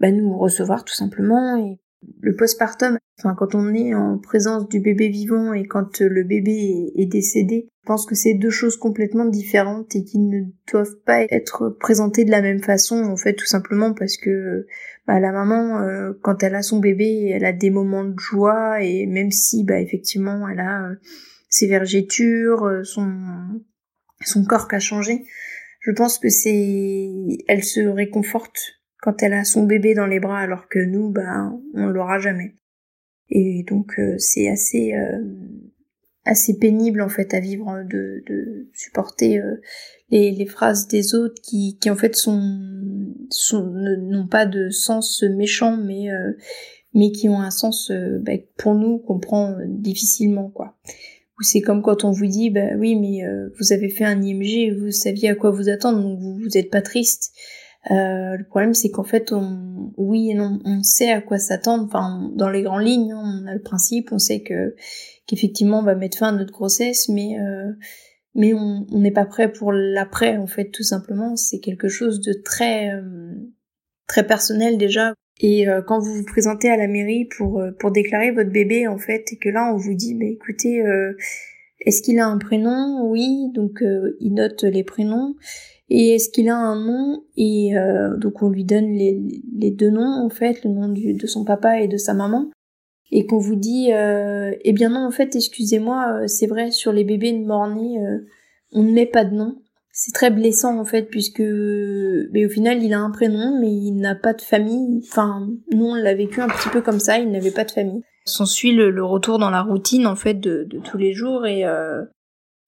bah, 0.00 0.10
nous 0.10 0.36
recevoir 0.36 0.84
tout 0.84 0.94
simplement 0.94 1.56
et 1.56 1.78
le 2.20 2.36
postpartum, 2.36 2.98
enfin 3.18 3.34
quand 3.34 3.54
on 3.54 3.74
est 3.74 3.94
en 3.94 4.18
présence 4.18 4.68
du 4.68 4.80
bébé 4.80 5.08
vivant 5.08 5.54
et 5.54 5.66
quand 5.66 6.00
le 6.00 6.22
bébé 6.22 6.92
est, 6.94 7.06
décédé, 7.06 7.68
je 7.82 7.86
pense 7.86 8.06
que 8.06 8.14
c'est 8.14 8.34
deux 8.34 8.50
choses 8.50 8.76
complètement 8.76 9.24
différentes 9.24 9.96
et 9.96 10.04
qui 10.04 10.18
ne 10.18 10.44
doivent 10.70 11.00
pas 11.04 11.22
être 11.30 11.70
présentées 11.80 12.24
de 12.24 12.30
la 12.30 12.42
même 12.42 12.62
façon 12.62 13.02
en 13.04 13.16
fait 13.16 13.34
tout 13.34 13.46
simplement 13.46 13.92
parce 13.92 14.18
que 14.18 14.66
bah, 15.06 15.18
la 15.18 15.32
maman 15.32 15.80
euh, 15.80 16.12
quand 16.22 16.42
elle 16.42 16.54
a 16.54 16.62
son 16.62 16.78
bébé 16.78 17.30
elle 17.34 17.44
a 17.44 17.52
des 17.52 17.70
moments 17.70 18.04
de 18.04 18.18
joie 18.18 18.82
et 18.82 19.06
même 19.06 19.32
si 19.32 19.64
bah 19.64 19.80
effectivement 19.80 20.46
elle 20.48 20.60
a 20.60 20.90
ses 21.48 21.66
vergetures, 21.66 22.64
euh, 22.64 22.84
son, 22.84 23.12
son 24.24 24.44
corps 24.44 24.68
qui 24.68 24.74
a 24.74 24.80
changé. 24.80 25.24
Je 25.80 25.92
pense 25.92 26.18
que 26.18 26.28
c'est, 26.28 27.08
elle 27.48 27.64
se 27.64 27.80
réconforte 27.80 28.75
quand 29.06 29.22
elle 29.22 29.34
a 29.34 29.44
son 29.44 29.62
bébé 29.62 29.94
dans 29.94 30.06
les 30.06 30.18
bras 30.18 30.40
alors 30.40 30.66
que 30.68 30.80
nous, 30.80 31.10
ben, 31.10 31.62
on 31.74 31.86
l'aura 31.86 32.18
jamais. 32.18 32.56
Et 33.30 33.64
donc 33.68 34.00
euh, 34.00 34.16
c'est 34.18 34.48
assez 34.48 34.94
euh, 34.94 35.22
assez 36.24 36.58
pénible 36.58 37.02
en 37.02 37.08
fait 37.08 37.32
à 37.34 37.38
vivre 37.38 37.84
de, 37.88 38.24
de 38.26 38.68
supporter 38.74 39.40
les, 40.10 40.46
phrases 40.46 40.88
des 40.88 41.14
autres 41.14 41.40
qui, 41.40 41.78
qui 41.80 41.88
en 41.88 41.94
fait 41.94 42.16
sont, 42.16 42.66
sont 43.30 43.64
n'ont 43.70 44.26
pas 44.26 44.44
de 44.44 44.70
sens 44.70 45.22
méchant 45.22 45.76
mais 45.76 46.08
mais 46.94 47.12
qui 47.12 47.28
ont 47.28 47.40
un 47.40 47.52
sens 47.52 47.92
ben, 47.92 48.40
pour 48.56 48.74
nous 48.74 48.98
qu'on 48.98 49.20
prend 49.20 49.56
difficilement 49.68 50.50
quoi. 50.50 50.76
Ou 51.38 51.42
c'est 51.42 51.60
comme 51.60 51.82
quand 51.82 52.04
on 52.04 52.12
vous 52.12 52.26
dit, 52.26 52.50
bah 52.50 52.76
oui, 52.78 52.96
mais 52.96 53.24
euh, 53.24 53.50
vous 53.58 53.72
avez 53.72 53.90
fait 53.90 54.04
un 54.04 54.22
IMG, 54.22 54.74
vous 54.78 54.90
saviez 54.90 55.28
à 55.28 55.34
quoi 55.34 55.50
vous 55.50 55.68
attendre, 55.68 56.00
donc 56.02 56.18
vous 56.18 56.34
vous 56.38 56.56
êtes 56.56 56.70
pas 56.70 56.80
triste. 56.80 57.32
Euh, 57.90 58.36
le 58.36 58.44
problème, 58.44 58.74
c'est 58.74 58.90
qu'en 58.90 59.04
fait, 59.04 59.32
on, 59.32 59.92
oui 59.96 60.30
et 60.30 60.34
non, 60.34 60.58
on 60.64 60.82
sait 60.82 61.12
à 61.12 61.20
quoi 61.20 61.38
s'attendre. 61.38 61.84
Enfin, 61.84 62.30
dans 62.34 62.48
les 62.48 62.62
grandes 62.62 62.84
lignes, 62.84 63.12
hein, 63.12 63.42
on 63.42 63.46
a 63.46 63.54
le 63.54 63.62
principe, 63.62 64.10
on 64.12 64.18
sait 64.18 64.40
que 64.40 64.74
qu'effectivement, 65.26 65.80
on 65.80 65.84
va 65.84 65.94
mettre 65.94 66.18
fin 66.18 66.28
à 66.28 66.32
notre 66.32 66.52
grossesse, 66.52 67.08
mais 67.08 67.38
euh, 67.38 67.72
mais 68.34 68.54
on 68.54 68.86
n'est 68.90 69.12
pas 69.12 69.24
prêt 69.24 69.50
pour 69.50 69.72
l'après, 69.72 70.36
en 70.36 70.46
fait, 70.46 70.70
tout 70.70 70.82
simplement. 70.82 71.36
C'est 71.36 71.60
quelque 71.60 71.88
chose 71.88 72.20
de 72.20 72.32
très 72.32 72.90
euh, 72.92 73.34
très 74.08 74.26
personnel 74.26 74.78
déjà. 74.78 75.14
Et 75.40 75.68
euh, 75.68 75.80
quand 75.82 76.00
vous 76.00 76.14
vous 76.14 76.24
présentez 76.24 76.70
à 76.70 76.76
la 76.76 76.88
mairie 76.88 77.26
pour 77.36 77.62
pour 77.78 77.92
déclarer 77.92 78.32
votre 78.32 78.50
bébé, 78.50 78.88
en 78.88 78.98
fait, 78.98 79.32
et 79.32 79.36
que 79.36 79.48
là, 79.48 79.72
on 79.72 79.76
vous 79.76 79.94
dit, 79.94 80.14
bah 80.14 80.26
écoutez, 80.26 80.82
est-ce 81.80 82.02
qu'il 82.02 82.18
a 82.18 82.26
un 82.26 82.38
prénom? 82.38 83.08
Oui, 83.08 83.52
donc 83.54 83.82
il 84.20 84.34
note 84.34 84.64
les 84.64 84.82
prénoms 84.82 85.36
et 85.88 86.14
est-ce 86.14 86.30
qu'il 86.30 86.48
a 86.48 86.56
un 86.56 86.80
nom 86.84 87.22
et 87.36 87.76
euh, 87.76 88.16
donc 88.16 88.42
on 88.42 88.48
lui 88.48 88.64
donne 88.64 88.92
les, 88.92 89.70
deux 89.70 89.90
noms 89.90 90.24
en 90.24 90.28
fait 90.28 90.64
le 90.64 90.70
nom 90.70 90.88
de 90.88 91.26
son 91.26 91.44
papa 91.44 91.80
et 91.80 91.88
de 91.88 91.96
sa 91.96 92.14
maman. 92.14 92.50
Et 93.12 93.24
qu'on 93.24 93.38
vous 93.38 93.54
dit 93.54 93.92
euh, 93.92 94.52
eh 94.62 94.72
bien 94.72 94.88
non 94.88 95.06
en 95.06 95.12
fait 95.12 95.36
excusez-moi 95.36 96.22
euh, 96.22 96.26
c'est 96.26 96.48
vrai 96.48 96.72
sur 96.72 96.92
les 96.92 97.04
bébés 97.04 97.32
de 97.32 97.44
mort-nés 97.44 98.00
euh, 98.00 98.18
on 98.72 98.82
ne 98.82 98.92
met 98.92 99.06
pas 99.06 99.24
de 99.24 99.34
nom. 99.34 99.62
C'est 99.92 100.12
très 100.12 100.30
blessant 100.30 100.78
en 100.78 100.84
fait 100.84 101.04
puisque 101.04 101.40
mais 101.40 102.44
au 102.44 102.48
final 102.48 102.82
il 102.82 102.92
a 102.92 102.98
un 102.98 103.10
prénom 103.10 103.56
mais 103.60 103.70
il 103.70 103.92
n'a 103.92 104.16
pas 104.16 104.34
de 104.34 104.42
famille. 104.42 105.00
Enfin 105.04 105.48
nous 105.72 105.86
on 105.86 105.94
l'a 105.94 106.14
vécu 106.14 106.40
un 106.40 106.48
petit 106.48 106.68
peu 106.68 106.82
comme 106.82 106.98
ça 107.00 107.20
il 107.20 107.30
n'avait 107.30 107.52
pas 107.52 107.64
de 107.64 107.70
famille. 107.70 108.02
S'ensuit 108.24 108.72
le, 108.72 108.90
le 108.90 109.04
retour 109.04 109.38
dans 109.38 109.50
la 109.50 109.62
routine 109.62 110.08
en 110.08 110.16
fait 110.16 110.34
de, 110.34 110.66
de 110.68 110.80
tous 110.80 110.98
les 110.98 111.12
jours 111.12 111.46
et 111.46 111.64
euh, 111.64 112.02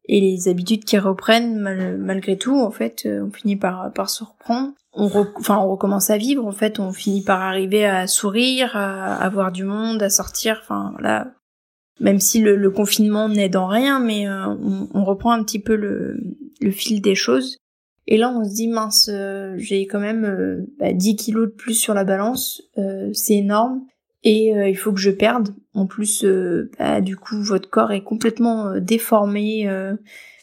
et 0.09 0.20
les 0.20 0.48
habitudes 0.48 0.84
qui 0.84 0.98
reprennent 0.98 1.59
malgré 1.98 2.36
tout 2.36 2.59
en 2.59 2.70
fait 2.70 3.04
euh, 3.06 3.26
on 3.26 3.30
finit 3.30 3.56
par 3.56 4.11
se 4.11 4.24
reprendre. 4.24 4.72
On 4.94 5.06
enfin 5.36 5.59
on 5.59 5.70
recommence 5.70 6.11
à 6.11 6.16
vivre 6.16 6.46
en 6.46 6.52
fait 6.52 6.80
on 6.80 6.92
finit 6.92 7.22
par 7.22 7.42
arriver 7.42 7.84
à 7.84 8.06
sourire 8.06 8.74
à, 8.74 9.16
à 9.16 9.28
voir 9.28 9.52
du 9.52 9.64
monde 9.64 10.02
à 10.02 10.11
sortir 10.11 10.59
enfin 10.62 10.94
là 11.00 11.32
même 12.00 12.20
si 12.20 12.40
le, 12.40 12.56
le 12.56 12.70
confinement 12.70 13.28
n'aide 13.28 13.56
en 13.56 13.66
rien 13.66 14.00
mais 14.00 14.28
euh, 14.28 14.46
on, 14.94 15.04
reprend 15.04 15.32
un 15.32 15.44
petit 15.44 15.61
peu 15.61 15.76
le, 15.76 16.16
le 16.61 16.70
fil 16.70 17.02
des 17.02 17.14
choses. 17.14 17.59
Et 18.06 18.16
là 18.16 18.32
on 18.34 18.44
se 18.44 18.54
dit 18.54 18.68
mince 18.68 19.11
euh, 19.12 19.54
j'ai 19.59 19.86
quand 19.86 20.00
même 20.00 20.66
bah, 20.78 20.92
10 20.92 21.16
kilos 21.16 21.48
de 21.48 21.54
plus 21.54 21.74
sur 21.74 21.92
la 21.92 22.04
balance 22.04 22.62
c'est 23.12 23.34
énorme 23.34 23.82
et 24.24 24.54
euh, 24.54 24.68
il 24.68 24.76
faut 24.76 24.92
que 24.92 25.00
je 25.00 25.10
perde. 25.10 25.54
En 25.74 25.86
plus, 25.86 26.24
euh, 26.24 26.70
bah, 26.78 27.00
du 27.00 27.16
coup, 27.16 27.40
votre 27.42 27.70
corps 27.70 27.92
est 27.92 28.02
complètement 28.02 28.68
euh, 28.68 28.80
déformé, 28.80 29.68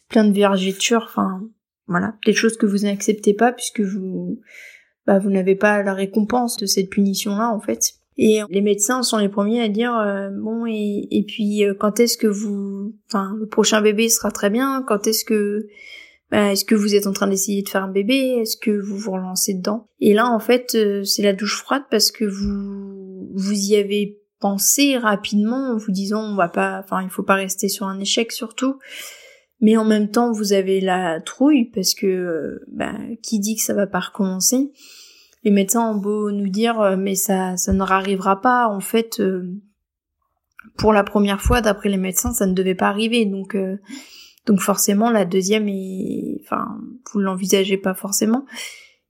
plein 0.09 0.25
de 0.25 0.33
vergetures, 0.33 1.05
enfin 1.09 1.41
voilà, 1.87 2.15
des 2.25 2.33
choses 2.33 2.57
que 2.57 2.65
vous 2.65 2.79
n'acceptez 2.79 3.33
pas 3.33 3.51
puisque 3.51 3.81
vous 3.81 4.39
bah, 5.07 5.19
vous 5.19 5.29
n'avez 5.29 5.55
pas 5.55 5.83
la 5.83 5.93
récompense 5.93 6.57
de 6.57 6.65
cette 6.65 6.89
punition-là 6.89 7.49
en 7.49 7.59
fait. 7.59 7.93
Et 8.17 8.39
les 8.49 8.61
médecins 8.61 9.03
sont 9.03 9.17
les 9.17 9.29
premiers 9.29 9.61
à 9.61 9.67
dire 9.67 9.93
bon 10.33 10.65
et, 10.65 11.07
et 11.11 11.23
puis 11.23 11.63
quand 11.79 11.99
est-ce 11.99 12.17
que 12.17 12.27
vous, 12.27 12.95
enfin 13.07 13.35
le 13.39 13.45
prochain 13.45 13.81
bébé 13.81 14.09
sera 14.09 14.31
très 14.31 14.49
bien, 14.49 14.83
quand 14.87 15.05
est-ce 15.07 15.25
que 15.25 15.67
bah, 16.31 16.51
est-ce 16.51 16.65
que 16.65 16.75
vous 16.75 16.95
êtes 16.95 17.07
en 17.07 17.13
train 17.13 17.27
d'essayer 17.27 17.61
de 17.61 17.69
faire 17.69 17.83
un 17.83 17.91
bébé? 17.91 18.37
Est-ce 18.41 18.57
que 18.57 18.71
vous 18.71 18.97
vous 18.97 19.11
relancez 19.11 19.53
dedans? 19.53 19.89
Et 19.99 20.13
là, 20.13 20.27
en 20.27 20.39
fait, 20.39 20.77
c'est 21.03 21.23
la 21.23 21.33
douche 21.33 21.57
froide 21.57 21.83
parce 21.91 22.11
que 22.11 22.25
vous 22.25 22.94
vous 23.33 23.53
y 23.53 23.75
avez 23.75 24.19
pensé 24.39 24.97
rapidement 24.97 25.71
en 25.71 25.77
vous 25.77 25.91
disant 25.91 26.21
on 26.23 26.35
va 26.35 26.49
pas, 26.49 26.79
enfin 26.83 27.01
il 27.01 27.09
faut 27.09 27.23
pas 27.23 27.35
rester 27.35 27.69
sur 27.69 27.87
un 27.87 27.99
échec 27.99 28.31
surtout. 28.31 28.79
Mais 29.61 29.77
en 29.77 29.85
même 29.85 30.11
temps, 30.11 30.31
vous 30.31 30.51
avez 30.51 30.81
la 30.81 31.21
trouille 31.21 31.71
parce 31.73 31.93
que 31.93 32.61
ben, 32.67 33.15
qui 33.23 33.39
dit 33.39 33.55
que 33.55 33.61
ça 33.61 33.73
va 33.73 33.87
pas 33.87 34.01
recommencer? 34.01 34.71
Les 35.43 35.51
médecins 35.51 35.89
ont 35.89 35.97
beau 35.97 36.31
nous 36.31 36.49
dire 36.49 36.79
euh, 36.81 36.97
mais 36.97 37.15
ça 37.15 37.55
ça 37.57 37.71
ne 37.71 37.81
arrivera 37.81 38.41
pas. 38.41 38.67
En 38.67 38.81
fait, 38.81 39.19
euh, 39.19 39.43
pour 40.77 40.91
la 40.91 41.03
première 41.03 41.41
fois, 41.41 41.61
d'après 41.61 41.89
les 41.89 41.97
médecins, 41.97 42.33
ça 42.33 42.45
ne 42.45 42.53
devait 42.53 42.75
pas 42.75 42.89
arriver. 42.89 43.25
Donc 43.25 43.55
donc 44.45 44.59
forcément 44.59 45.09
la 45.09 45.25
deuxième 45.25 45.67
est, 45.67 46.41
enfin 46.43 46.77
vous 47.11 47.19
l'envisagez 47.19 47.77
pas 47.77 47.93
forcément. 47.93 48.45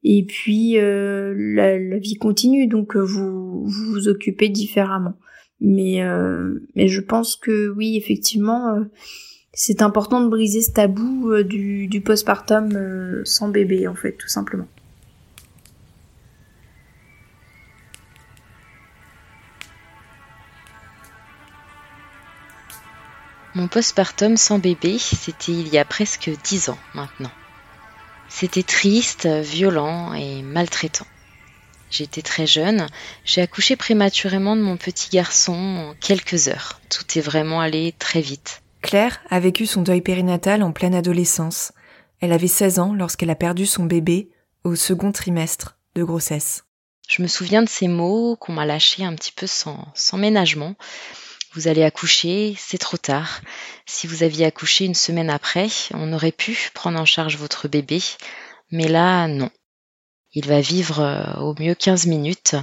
Et 0.08 0.24
puis 0.24 0.78
euh, 0.78 1.34
la, 1.36 1.98
vie 1.98 2.14
continue, 2.14 2.68
donc 2.68 2.96
euh, 2.96 3.02
vous, 3.02 3.66
vous 3.66 4.08
occupez 4.08 4.50
différemment. 4.50 5.18
Mais 5.60 6.04
euh, 6.04 6.60
mais 6.76 6.88
je 6.88 7.02
pense 7.02 7.36
que 7.36 7.70
oui, 7.70 7.98
effectivement, 7.98 8.86
c'est 9.52 9.82
important 9.82 10.22
de 10.22 10.30
briser 10.30 10.62
ce 10.62 10.72
tabou 10.72 11.34
du, 11.42 11.88
du 11.88 12.02
postpartum 12.02 13.24
sans 13.24 13.50
bébé, 13.50 13.88
en 13.88 13.96
fait, 13.96 14.12
tout 14.12 14.28
simplement. 14.28 14.68
Mon 23.56 23.68
postpartum 23.68 24.38
sans 24.38 24.60
bébé, 24.60 25.00
c'était 25.00 25.54
il 25.54 25.70
y 25.70 25.80
a 25.80 25.86
presque 25.86 26.30
dix 26.44 26.70
ans 26.70 26.78
maintenant. 26.94 27.32
C'était 28.38 28.64
triste, 28.64 29.28
violent 29.28 30.14
et 30.14 30.42
maltraitant. 30.42 31.08
J'étais 31.90 32.22
très 32.22 32.46
jeune, 32.46 32.88
j'ai 33.24 33.40
accouché 33.40 33.78
prématurément 33.78 34.58
de 34.58 34.62
mon 34.62 34.76
petit 34.76 35.10
garçon 35.10 35.54
en 35.54 35.94
quelques 36.02 36.50
heures. 36.50 36.82
Tout 36.90 37.18
est 37.18 37.22
vraiment 37.22 37.62
allé 37.62 37.94
très 37.98 38.20
vite. 38.20 38.62
Claire 38.82 39.22
a 39.30 39.40
vécu 39.40 39.66
son 39.66 39.84
deuil 39.84 40.02
périnatal 40.02 40.64
en 40.64 40.74
pleine 40.74 40.96
adolescence. 40.96 41.72
Elle 42.20 42.34
avait 42.34 42.48
16 42.48 42.80
ans 42.80 42.94
lorsqu'elle 42.94 43.30
a 43.30 43.36
perdu 43.36 43.66
son 43.66 43.86
bébé 43.86 44.28
au 44.66 44.76
second 44.76 45.14
trimestre 45.14 45.78
de 45.96 46.04
grossesse. 46.04 46.66
Je 47.08 47.22
me 47.22 47.28
souviens 47.28 47.64
de 47.64 47.70
ces 47.70 47.88
mots 47.88 48.36
qu'on 48.36 48.52
m'a 48.52 48.66
lâchés 48.66 49.06
un 49.06 49.16
petit 49.16 49.32
peu 49.32 49.48
sans, 49.48 49.88
sans 49.94 50.18
ménagement. 50.18 50.76
Vous 51.56 51.70
allez 51.70 51.84
accoucher, 51.84 52.54
c'est 52.60 52.78
trop 52.78 52.98
tard. 52.98 53.40
Si 53.86 54.08
vous 54.08 54.24
aviez 54.24 54.46
accouché 54.46 54.84
une 54.84 54.94
semaine 54.94 55.30
après, 55.30 55.70
on 55.94 56.12
aurait 56.12 56.34
pu 56.34 56.70
prendre 56.74 57.00
en 57.00 57.06
charge 57.06 57.38
votre 57.38 57.70
bébé, 57.70 58.02
mais 58.72 58.90
là, 58.90 59.30
non. 59.30 59.50
Il 60.34 60.46
va 60.48 60.60
vivre 60.60 61.00
euh, 61.00 61.40
au 61.40 61.56
mieux 61.58 61.74
15 61.74 62.08
minutes 62.08 62.58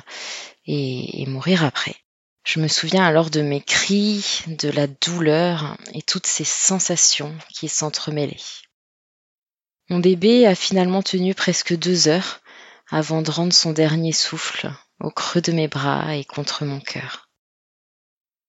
et, 0.67 1.25
mourir 1.27 1.65
après. 1.65 1.97
Je 2.45 2.61
me 2.61 2.69
souviens 2.69 3.03
alors 3.03 3.31
de 3.31 3.41
mes 3.41 3.63
cris, 3.63 4.43
de 4.47 4.69
la 4.69 4.87
douleur 4.87 5.79
et 5.95 6.03
toutes 6.03 6.27
ces 6.27 6.45
sensations 6.45 7.35
qui 7.55 7.71
s'entremêlaient. 7.71 8.37
Mon 9.89 10.01
bébé 10.01 10.47
a 10.47 10.55
finalement 10.55 11.03
tenu 11.03 11.35
presque 11.35 11.75
deux 11.75 12.09
heures 12.09 12.41
avant 12.91 13.23
de 13.23 13.31
rendre 13.31 13.55
son 13.55 13.73
dernier 13.73 14.13
souffle 14.13 14.71
au 15.01 15.11
creux 15.11 15.41
de 15.41 15.53
mes 15.53 15.69
bras 15.69 16.15
et 16.15 16.25
contre 16.25 16.67
mon 16.67 16.81
cœur. 16.81 17.32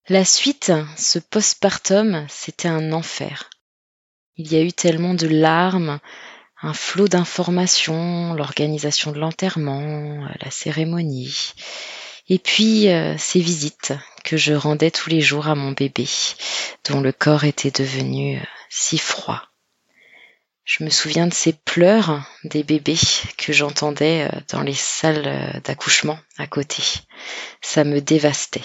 La 0.09 0.25
suite, 0.25 0.73
ce 0.97 1.17
postpartum, 1.17 2.25
c'était 2.27 2.67
un 2.67 2.91
enfer. 2.91 3.49
Il 4.35 4.51
y 4.51 4.57
a 4.57 4.61
eu 4.61 4.73
tellement 4.73 5.13
de 5.13 5.27
larmes, 5.27 6.01
un 6.61 6.73
flot 6.73 7.07
d'informations, 7.07 8.33
l'organisation 8.33 9.13
de 9.13 9.19
l'enterrement, 9.19 10.27
la 10.41 10.51
cérémonie, 10.51 11.53
et 12.27 12.37
puis 12.37 12.89
euh, 12.89 13.17
ces 13.17 13.39
visites 13.39 13.93
que 14.25 14.35
je 14.35 14.53
rendais 14.53 14.91
tous 14.91 15.09
les 15.09 15.21
jours 15.21 15.47
à 15.47 15.55
mon 15.55 15.71
bébé, 15.71 16.09
dont 16.89 16.99
le 16.99 17.13
corps 17.13 17.45
était 17.45 17.71
devenu 17.71 18.35
euh, 18.35 18.43
si 18.69 18.97
froid. 18.97 19.41
Je 20.65 20.83
me 20.83 20.89
souviens 20.89 21.27
de 21.27 21.33
ces 21.33 21.53
pleurs 21.53 22.25
des 22.43 22.63
bébés 22.63 22.99
que 23.37 23.53
j'entendais 23.53 24.27
euh, 24.29 24.39
dans 24.49 24.63
les 24.63 24.73
salles 24.73 25.61
d'accouchement 25.63 26.19
à 26.37 26.45
côté. 26.45 26.83
Ça 27.61 27.85
me 27.85 28.01
dévastait. 28.01 28.61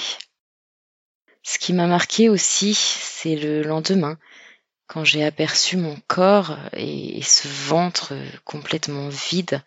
Ce 1.51 1.59
qui 1.59 1.73
m'a 1.73 1.87
marqué 1.87 2.29
aussi, 2.29 2.75
c'est 2.75 3.35
le 3.35 3.63
lendemain, 3.63 4.19
quand 4.87 5.03
j'ai 5.03 5.25
aperçu 5.25 5.79
mon 5.79 5.97
corps 6.07 6.59
et, 6.75 7.23
ce 7.23 7.49
ventre 7.49 8.13
complètement 8.45 9.09
vide 9.09 9.63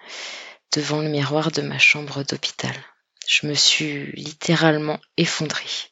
devant 0.75 1.01
le 1.01 1.09
miroir 1.09 1.49
de 1.49 1.63
ma 1.63 1.79
chambre 1.79 2.21
d'hôpital. 2.21 2.75
Je 3.25 3.47
me 3.47 3.55
suis 3.55 4.11
littéralement 4.11 4.99
effondrée. 5.17 5.89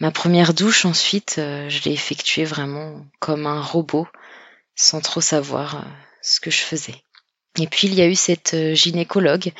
Ma 0.00 0.10
première 0.10 0.54
douche 0.54 0.86
ensuite, 0.86 1.36
euh, 1.38 1.68
je 1.68 1.84
l'ai 1.84 1.92
effectuée 1.92 2.44
vraiment 2.44 3.06
comme 3.20 3.46
un 3.46 3.62
robot, 3.62 4.08
sans 4.74 5.00
trop 5.00 5.20
savoir 5.20 5.76
euh, 5.76 5.88
ce 6.20 6.40
que 6.40 6.50
je 6.50 6.62
faisais. 6.62 7.00
Et 7.60 7.68
puis 7.68 7.86
il 7.86 7.94
y 7.94 8.02
a 8.02 8.08
eu 8.08 8.16
cette 8.16 8.54
euh, 8.54 8.74
gynécologue 8.74 9.52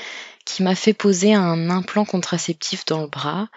qui 0.47 0.63
m'a 0.63 0.75
fait 0.75 0.95
poser 0.95 1.35
un 1.35 1.69
implant 1.69 2.07
contraceptif 2.07 2.87
dans 2.87 3.03
le 3.03 3.09
bras 3.09 3.49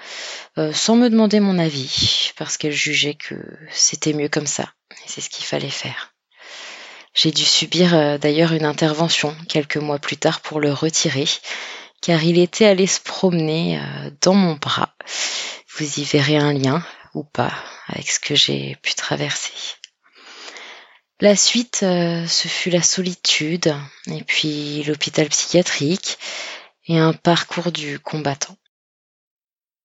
euh, 0.57 0.73
sans 0.73 0.95
me 0.95 1.09
demander 1.09 1.39
mon 1.39 1.57
avis 1.57 2.33
parce 2.35 2.57
qu'elle 2.57 2.73
jugeait 2.73 3.13
que 3.13 3.35
c'était 3.71 4.11
mieux 4.11 4.27
comme 4.27 4.47
ça 4.47 4.73
et 4.91 5.07
c'est 5.07 5.21
ce 5.21 5.29
qu'il 5.29 5.45
fallait 5.45 5.69
faire. 5.69 6.13
J'ai 7.13 7.31
dû 7.31 7.45
subir 7.45 7.95
euh, 7.95 8.17
d'ailleurs 8.17 8.53
une 8.53 8.65
intervention 8.65 9.35
quelques 9.47 9.77
mois 9.77 9.99
plus 9.99 10.17
tard 10.17 10.41
pour 10.41 10.59
le 10.59 10.73
retirer 10.73 11.25
car 12.01 12.23
il 12.23 12.39
était 12.39 12.65
allé 12.65 12.87
se 12.87 12.99
promener 12.99 13.79
euh, 13.79 14.09
dans 14.21 14.33
mon 14.33 14.55
bras. 14.55 14.95
Vous 15.77 15.99
y 15.99 16.03
verrez 16.03 16.37
un 16.37 16.53
lien 16.53 16.83
ou 17.13 17.23
pas 17.23 17.53
avec 17.87 18.09
ce 18.09 18.19
que 18.19 18.35
j'ai 18.35 18.77
pu 18.81 18.95
traverser. 18.95 19.53
La 21.21 21.35
suite, 21.35 21.79
ce 21.81 22.47
fut 22.47 22.69
la 22.69 22.81
solitude, 22.81 23.75
et 24.07 24.23
puis 24.23 24.83
l'hôpital 24.83 25.27
psychiatrique, 25.27 26.17
et 26.89 26.97
un 26.97 27.13
parcours 27.13 27.71
du 27.71 27.99
combattant. 27.99 28.57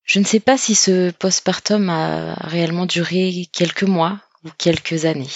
Je 0.04 0.18
ne 0.18 0.24
sais 0.24 0.40
pas 0.40 0.58
si 0.58 0.74
ce 0.74 1.10
postpartum 1.10 1.88
a 1.90 2.34
réellement 2.34 2.86
duré 2.86 3.46
quelques 3.52 3.84
mois 3.84 4.18
ou 4.42 4.48
quelques 4.58 5.04
années. 5.04 5.30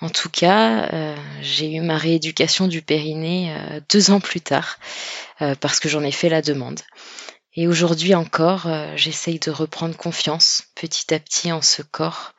En 0.00 0.08
tout 0.08 0.30
cas, 0.30 0.88
euh, 0.92 1.16
j'ai 1.42 1.74
eu 1.74 1.80
ma 1.80 1.98
rééducation 1.98 2.66
du 2.66 2.82
périnée 2.82 3.54
euh, 3.54 3.80
deux 3.90 4.10
ans 4.10 4.20
plus 4.20 4.40
tard, 4.40 4.78
parce 5.60 5.78
que 5.78 5.88
j'en 5.88 6.02
ai 6.02 6.10
fait 6.10 6.28
la 6.28 6.42
demande. 6.42 6.80
Et 7.54 7.68
aujourd'hui 7.68 8.14
encore, 8.14 8.68
j'essaye 8.96 9.38
de 9.38 9.50
reprendre 9.50 9.96
confiance 9.96 10.64
petit 10.74 11.14
à 11.14 11.20
petit 11.20 11.52
en 11.52 11.62
ce 11.62 11.82
corps 11.82 12.34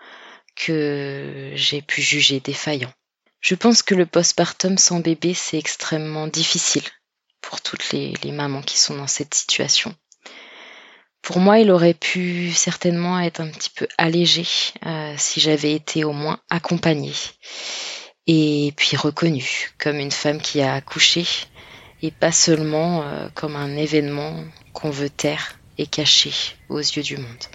que 0.55 1.51
j'ai 1.55 1.81
pu 1.81 2.01
juger 2.01 2.39
défaillant. 2.39 2.91
Je 3.39 3.55
pense 3.55 3.81
que 3.83 3.95
le 3.95 4.05
postpartum 4.05 4.77
sans 4.77 4.99
bébé, 4.99 5.33
c'est 5.33 5.57
extrêmement 5.57 6.27
difficile 6.27 6.83
pour 7.49 7.61
toutes 7.61 7.93
les, 7.93 8.13
mamans 8.31 8.61
qui 8.61 8.77
sont 8.77 8.95
dans 8.95 9.07
cette 9.07 9.33
situation. 9.33 9.95
Pour 11.23 11.39
moi, 11.39 11.57
il 11.57 11.71
aurait 11.71 11.95
pu 11.95 12.51
certainement 12.51 13.19
être 13.19 13.41
un 13.41 13.49
petit 13.49 13.71
peu 13.71 13.87
allégé 13.97 14.45
euh, 14.85 15.15
si 15.17 15.39
j'avais 15.39 15.73
été 15.73 16.03
au 16.03 16.11
moins 16.13 16.39
accompagnée 16.51 17.15
et 18.27 18.71
puis 18.77 18.95
reconnue 18.97 19.71
comme 19.79 19.97
une 19.97 20.11
femme 20.11 20.39
qui 20.39 20.61
a 20.61 20.75
accouché 20.75 21.25
et 22.03 22.11
pas 22.11 22.31
seulement 22.31 23.01
euh, 23.01 23.29
comme 23.33 23.55
un 23.55 23.75
événement 23.75 24.43
qu'on 24.73 24.91
veut 24.91 25.09
taire 25.09 25.57
et 25.79 25.87
cacher 25.87 26.33
aux 26.69 26.77
yeux 26.77 27.01
du 27.01 27.17
monde. 27.17 27.45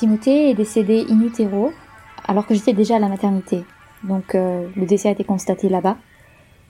Timothée 0.00 0.48
est 0.48 0.54
décédé 0.54 1.04
in 1.10 1.20
utero 1.20 1.72
alors 2.24 2.46
que 2.46 2.54
j'étais 2.54 2.72
déjà 2.72 2.96
à 2.96 2.98
la 2.98 3.10
maternité. 3.10 3.66
Donc 4.02 4.34
euh, 4.34 4.66
le 4.74 4.86
décès 4.86 5.10
a 5.10 5.12
été 5.12 5.24
constaté 5.24 5.68
là-bas. 5.68 5.98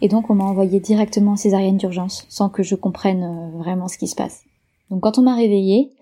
Et 0.01 0.09
donc 0.09 0.31
on 0.31 0.35
m'a 0.35 0.43
envoyé 0.43 0.81
directement 0.81 1.33
en 1.33 1.37
césarienne 1.37 1.77
d'urgence 1.77 2.27
sans 2.29 2.49
que 2.49 2.65
je 2.65 2.75
comprenne 2.75 3.23
euh, 3.23 3.59
vraiment 3.59 3.87
ce 3.87 3.99
qui 3.99 4.09
se 4.09 4.17
passe. 4.17 4.43
Donc 4.91 5.05
quand 5.05 5.17
on 5.17 5.23
m'a 5.23 5.37
réveillée, 5.37 5.93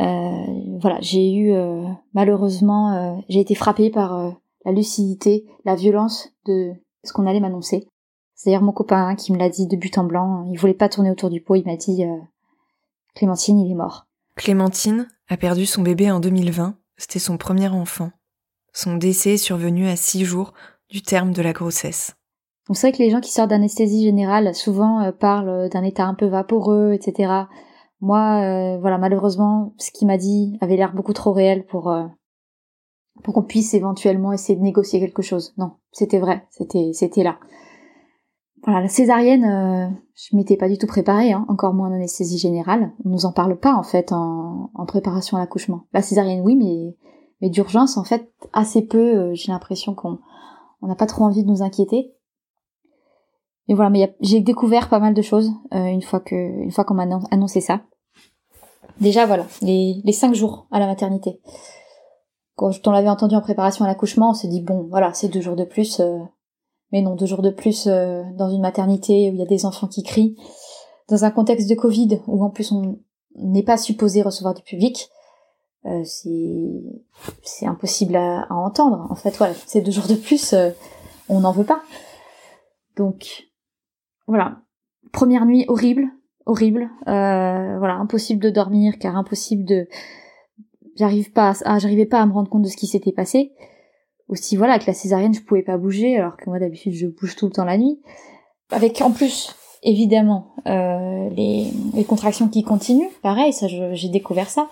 euh, 0.00 0.44
voilà, 0.80 0.98
j'ai 1.00 1.32
eu 1.32 1.54
malheureusement, 2.12 3.22
j'ai 3.28 3.38
été 3.38 3.54
frappée 3.54 3.90
par 3.90 4.34
la 4.64 4.72
lucidité, 4.72 5.46
la 5.64 5.76
violence 5.76 6.28
de 6.44 6.72
ce 7.04 7.12
qu'on 7.12 7.28
allait 7.28 7.38
m'annoncer. 7.38 7.86
C'est 8.34 8.50
d'ailleurs 8.50 8.62
mon 8.62 8.72
copain 8.72 9.14
qui 9.14 9.32
me 9.32 9.38
l'a 9.38 9.48
dit 9.48 9.68
de 9.68 9.76
but 9.76 9.96
en 9.96 10.02
blanc. 10.02 10.44
Il 10.50 10.58
voulait 10.58 10.74
pas 10.74 10.88
tourner 10.88 11.12
autour 11.12 11.30
du 11.30 11.40
pot. 11.40 11.54
Il 11.54 11.66
m'a 11.66 11.76
dit 11.76 12.02
Clémentine, 13.14 13.60
il 13.60 13.70
est 13.70 13.76
mort. 13.76 14.07
Clémentine 14.38 15.08
a 15.28 15.36
perdu 15.36 15.66
son 15.66 15.82
bébé 15.82 16.12
en 16.12 16.20
2020, 16.20 16.76
c'était 16.96 17.18
son 17.18 17.36
premier 17.36 17.68
enfant. 17.68 18.12
Son 18.72 18.96
décès 18.96 19.34
est 19.34 19.36
survenu 19.36 19.88
à 19.88 19.96
six 19.96 20.24
jours 20.24 20.54
du 20.88 21.02
terme 21.02 21.32
de 21.32 21.42
la 21.42 21.52
grossesse. 21.52 22.14
On 22.68 22.74
sait 22.74 22.92
que 22.92 22.98
les 22.98 23.10
gens 23.10 23.20
qui 23.20 23.32
sortent 23.32 23.50
d'anesthésie 23.50 24.04
générale 24.04 24.54
souvent 24.54 25.02
euh, 25.02 25.10
parlent 25.10 25.68
d'un 25.70 25.82
état 25.82 26.04
un 26.04 26.14
peu 26.14 26.26
vaporeux, 26.26 26.92
etc. 26.92 27.32
Moi, 28.00 28.40
euh, 28.44 28.78
voilà, 28.78 28.96
malheureusement, 28.96 29.74
ce 29.76 29.90
qu'il 29.90 30.06
m'a 30.06 30.18
dit 30.18 30.56
avait 30.60 30.76
l'air 30.76 30.94
beaucoup 30.94 31.14
trop 31.14 31.32
réel 31.32 31.66
pour 31.66 31.90
euh, 31.90 32.06
pour 33.24 33.34
qu'on 33.34 33.42
puisse 33.42 33.74
éventuellement 33.74 34.32
essayer 34.32 34.56
de 34.56 34.62
négocier 34.62 35.00
quelque 35.00 35.22
chose. 35.22 35.52
Non, 35.58 35.72
c'était 35.90 36.20
vrai, 36.20 36.46
c'était 36.50 36.92
c'était 36.92 37.24
là. 37.24 37.40
Voilà, 38.64 38.80
la 38.80 38.88
césarienne, 38.88 39.44
euh, 39.44 39.88
je 40.14 40.36
m'étais 40.36 40.56
pas 40.56 40.68
du 40.68 40.78
tout 40.78 40.86
préparée, 40.86 41.32
hein, 41.32 41.44
encore 41.48 41.74
moins 41.74 41.88
en 41.88 41.92
anesthésie 41.92 42.38
générale. 42.38 42.92
On 43.04 43.10
nous 43.10 43.26
en 43.26 43.32
parle 43.32 43.56
pas 43.58 43.74
en 43.74 43.82
fait 43.82 44.12
en, 44.12 44.70
préparation 44.86 45.36
à 45.36 45.40
l'accouchement. 45.40 45.82
La 45.92 46.02
césarienne, 46.02 46.42
oui, 46.44 46.56
mais 46.56 46.96
mais 47.40 47.50
d'urgence 47.50 47.96
en 47.96 48.04
fait 48.04 48.32
assez 48.52 48.82
peu. 48.82 48.98
Euh, 48.98 49.34
j'ai 49.34 49.52
l'impression 49.52 49.94
qu'on 49.94 50.18
on 50.82 50.88
n'a 50.88 50.96
pas 50.96 51.06
trop 51.06 51.24
envie 51.24 51.44
de 51.44 51.48
nous 51.48 51.62
inquiéter. 51.62 52.14
Mais 53.68 53.74
voilà, 53.74 53.90
mais 53.90 54.16
j'ai 54.20 54.40
découvert 54.40 54.88
pas 54.88 54.98
mal 54.98 55.14
de 55.14 55.22
choses 55.22 55.52
euh, 55.74 55.84
une 55.84 56.02
fois 56.02 56.20
que 56.20 56.34
une 56.34 56.72
fois 56.72 56.84
qu'on 56.84 56.94
m'a 56.94 57.06
annoncé 57.30 57.60
ça. 57.60 57.82
Déjà 59.00 59.26
voilà, 59.26 59.46
les 59.62 60.00
les 60.04 60.12
cinq 60.12 60.34
jours 60.34 60.66
à 60.70 60.80
la 60.80 60.86
maternité. 60.86 61.40
Quand 62.56 62.72
on 62.88 62.90
l'avait 62.90 63.08
entendu 63.08 63.36
en 63.36 63.40
préparation 63.40 63.84
à 63.84 63.88
l'accouchement, 63.88 64.30
on 64.30 64.34
s'est 64.34 64.48
dit 64.48 64.62
bon 64.62 64.88
voilà, 64.90 65.12
c'est 65.12 65.28
deux 65.28 65.40
jours 65.40 65.54
de 65.54 65.64
plus. 65.64 66.00
Mais 66.92 67.02
non, 67.02 67.14
deux 67.14 67.26
jours 67.26 67.42
de 67.42 67.50
plus 67.50 67.86
euh, 67.86 68.22
dans 68.36 68.50
une 68.50 68.62
maternité 68.62 69.30
où 69.30 69.34
il 69.34 69.38
y 69.38 69.42
a 69.42 69.46
des 69.46 69.66
enfants 69.66 69.88
qui 69.88 70.02
crient, 70.02 70.36
dans 71.08 71.24
un 71.24 71.30
contexte 71.30 71.68
de 71.68 71.74
Covid 71.74 72.20
où 72.26 72.42
en 72.42 72.50
plus 72.50 72.72
on 72.72 72.98
n'est 73.36 73.62
pas 73.62 73.76
supposé 73.76 74.22
recevoir 74.22 74.54
du 74.54 74.62
public, 74.62 75.10
euh, 75.86 76.02
c'est 76.04 77.66
impossible 77.66 78.16
à, 78.16 78.46
entendre. 78.50 79.06
En 79.10 79.14
fait, 79.14 79.36
voilà, 79.36 79.54
ces 79.66 79.80
deux 79.80 79.92
jours 79.92 80.06
de 80.06 80.14
plus, 80.14 80.52
euh, 80.52 80.70
on 81.28 81.40
n'en 81.40 81.52
veut 81.52 81.64
pas. 81.64 81.82
Donc 82.96 83.48
voilà, 84.26 84.58
première 85.12 85.46
nuit 85.46 85.64
horrible, 85.68 86.08
horrible. 86.46 86.90
voilà, 87.06 87.94
impossible 87.94 88.42
de 88.42 88.50
dormir 88.50 88.98
car 88.98 89.16
impossible 89.16 89.64
de, 89.64 89.88
j'arrive 90.96 91.32
pas, 91.32 91.54
à... 91.64 91.78
j'arrivais 91.78 92.06
pas 92.06 92.20
à 92.20 92.26
me 92.26 92.32
rendre 92.32 92.50
compte 92.50 92.62
de 92.62 92.68
ce 92.68 92.76
qui 92.76 92.86
s'était 92.86 93.12
passé 93.12 93.52
aussi 94.28 94.56
voilà 94.56 94.74
avec 94.74 94.86
la 94.86 94.94
césarienne 94.94 95.34
je 95.34 95.40
pouvais 95.40 95.62
pas 95.62 95.76
bouger 95.78 96.16
alors 96.16 96.36
que 96.36 96.48
moi 96.48 96.58
d'habitude 96.58 96.92
je 96.92 97.06
bouge 97.06 97.36
tout 97.36 97.46
le 97.46 97.52
temps 97.52 97.64
la 97.64 97.78
nuit. 97.78 98.00
Avec 98.70 99.00
en 99.00 99.10
plus 99.10 99.54
évidemment 99.82 100.54
euh, 100.66 101.28
les, 101.30 101.70
les, 101.94 102.04
contractions 102.04 102.48
qui 102.48 102.62
continuent. 102.62 103.10
Pareil 103.22 103.52
ça 103.52 103.66
j'ai 103.68 104.08
découvert 104.08 104.50
ça. 104.50 104.68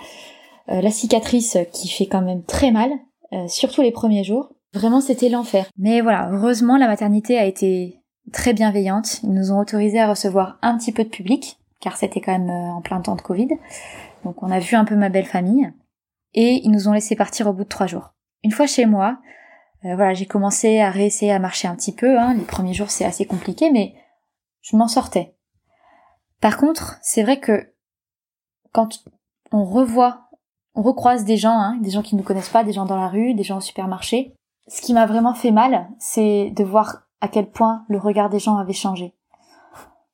Euh, 0.69 0.81
la 0.81 0.91
cicatrice 0.91 1.57
qui 1.73 1.89
fait 1.89 2.07
quand 2.07 2.23
même 2.23 2.43
très 2.43 2.71
mal 2.71 2.91
euh, 3.33 3.49
surtout 3.49 3.83
les 3.83 3.93
premiers 3.93 4.25
jours. 4.25 4.51
Vraiment 4.75 5.01
c'était 5.01 5.29
l'enfer. 5.29 5.67
Mais 5.79 6.01
voilà 6.01 6.29
heureusement 6.33 6.77
la 6.77 6.87
maternité 6.87 7.39
a 7.39 7.45
été 7.45 8.01
très 8.33 8.53
bienveillante. 8.53 9.23
Ils 9.23 9.33
nous 9.33 9.53
ont 9.53 9.61
autorisé 9.61 10.01
à 10.01 10.09
recevoir 10.09 10.59
un 10.63 10.77
petit 10.77 10.93
peu 10.93 11.05
de 11.05 11.09
public 11.09 11.59
car 11.81 11.97
c'était 11.97 12.21
quand 12.21 12.33
même 12.33 12.51
en 12.51 12.83
plein 12.83 13.01
temps 13.01 13.17
de 13.17 13.23
Covid. 13.23 13.49
Donc 14.25 14.43
on 14.43 14.51
a 14.51 14.59
vu 14.59 14.77
un 14.77 14.85
peu 14.85 14.97
ma 14.97 15.09
belle 15.09 15.27
famille. 15.27 15.71
Et 16.35 16.61
ils 16.65 16.71
nous 16.71 16.89
ont 16.89 16.93
laissé 16.93 17.17
partir 17.17 17.47
au 17.47 17.53
bout 17.53 17.65
de 17.65 17.69
trois 17.69 17.87
jours. 17.87 18.13
Une 18.45 18.53
fois 18.53 18.67
chez 18.67 18.85
moi, 18.85 19.19
euh, 19.19 19.36
voilà, 19.95 20.15
j'ai 20.15 20.27
commencé 20.27 20.81
à 20.81 20.91
réessayer 20.91 21.33
à 21.33 21.39
marcher 21.39 21.69
un 21.69 21.77
petit 21.77 21.95
peu. 21.95 22.19
Hein. 22.19 22.35
Les 22.35 22.45
premiers 22.45 22.75
jours, 22.75 22.91
c'est 22.91 23.05
assez 23.05 23.27
compliqué, 23.27 23.71
mais 23.71 23.95
je 24.63 24.77
m'en 24.77 24.89
sortais. 24.89 25.37
Par 26.41 26.57
contre, 26.57 26.99
c'est 27.03 27.23
vrai 27.23 27.41
que 27.41 27.73
quand 28.73 29.05
on 29.53 29.65
revoit, 29.65 30.29
on 30.75 30.83
recroise 30.83 31.25
des 31.25 31.37
gens, 31.37 31.59
hein, 31.59 31.79
des 31.81 31.91
gens 31.91 32.03
qui 32.03 32.15
ne 32.15 32.21
nous 32.21 32.27
connaissent 32.27 32.49
pas, 32.49 32.65
des 32.65 32.73
gens 32.73 32.85
dans 32.85 32.97
la 32.97 33.09
rue, 33.09 33.35
des 33.35 33.43
gens 33.43 33.59
au 33.59 33.63
supermarché, 33.63 34.35
ce 34.69 34.83
qui 34.83 34.93
m'a 34.93 35.07
vraiment 35.07 35.35
fait 35.35 35.53
mal, 35.53 35.89
c'est 35.99 36.51
de 36.51 36.65
voir 36.65 37.03
à 37.21 37.29
quel 37.29 37.51
point 37.51 37.85
le 37.89 37.99
regard 37.99 38.29
des 38.29 38.39
gens 38.39 38.57
avait 38.57 38.73
changé. 38.73 39.15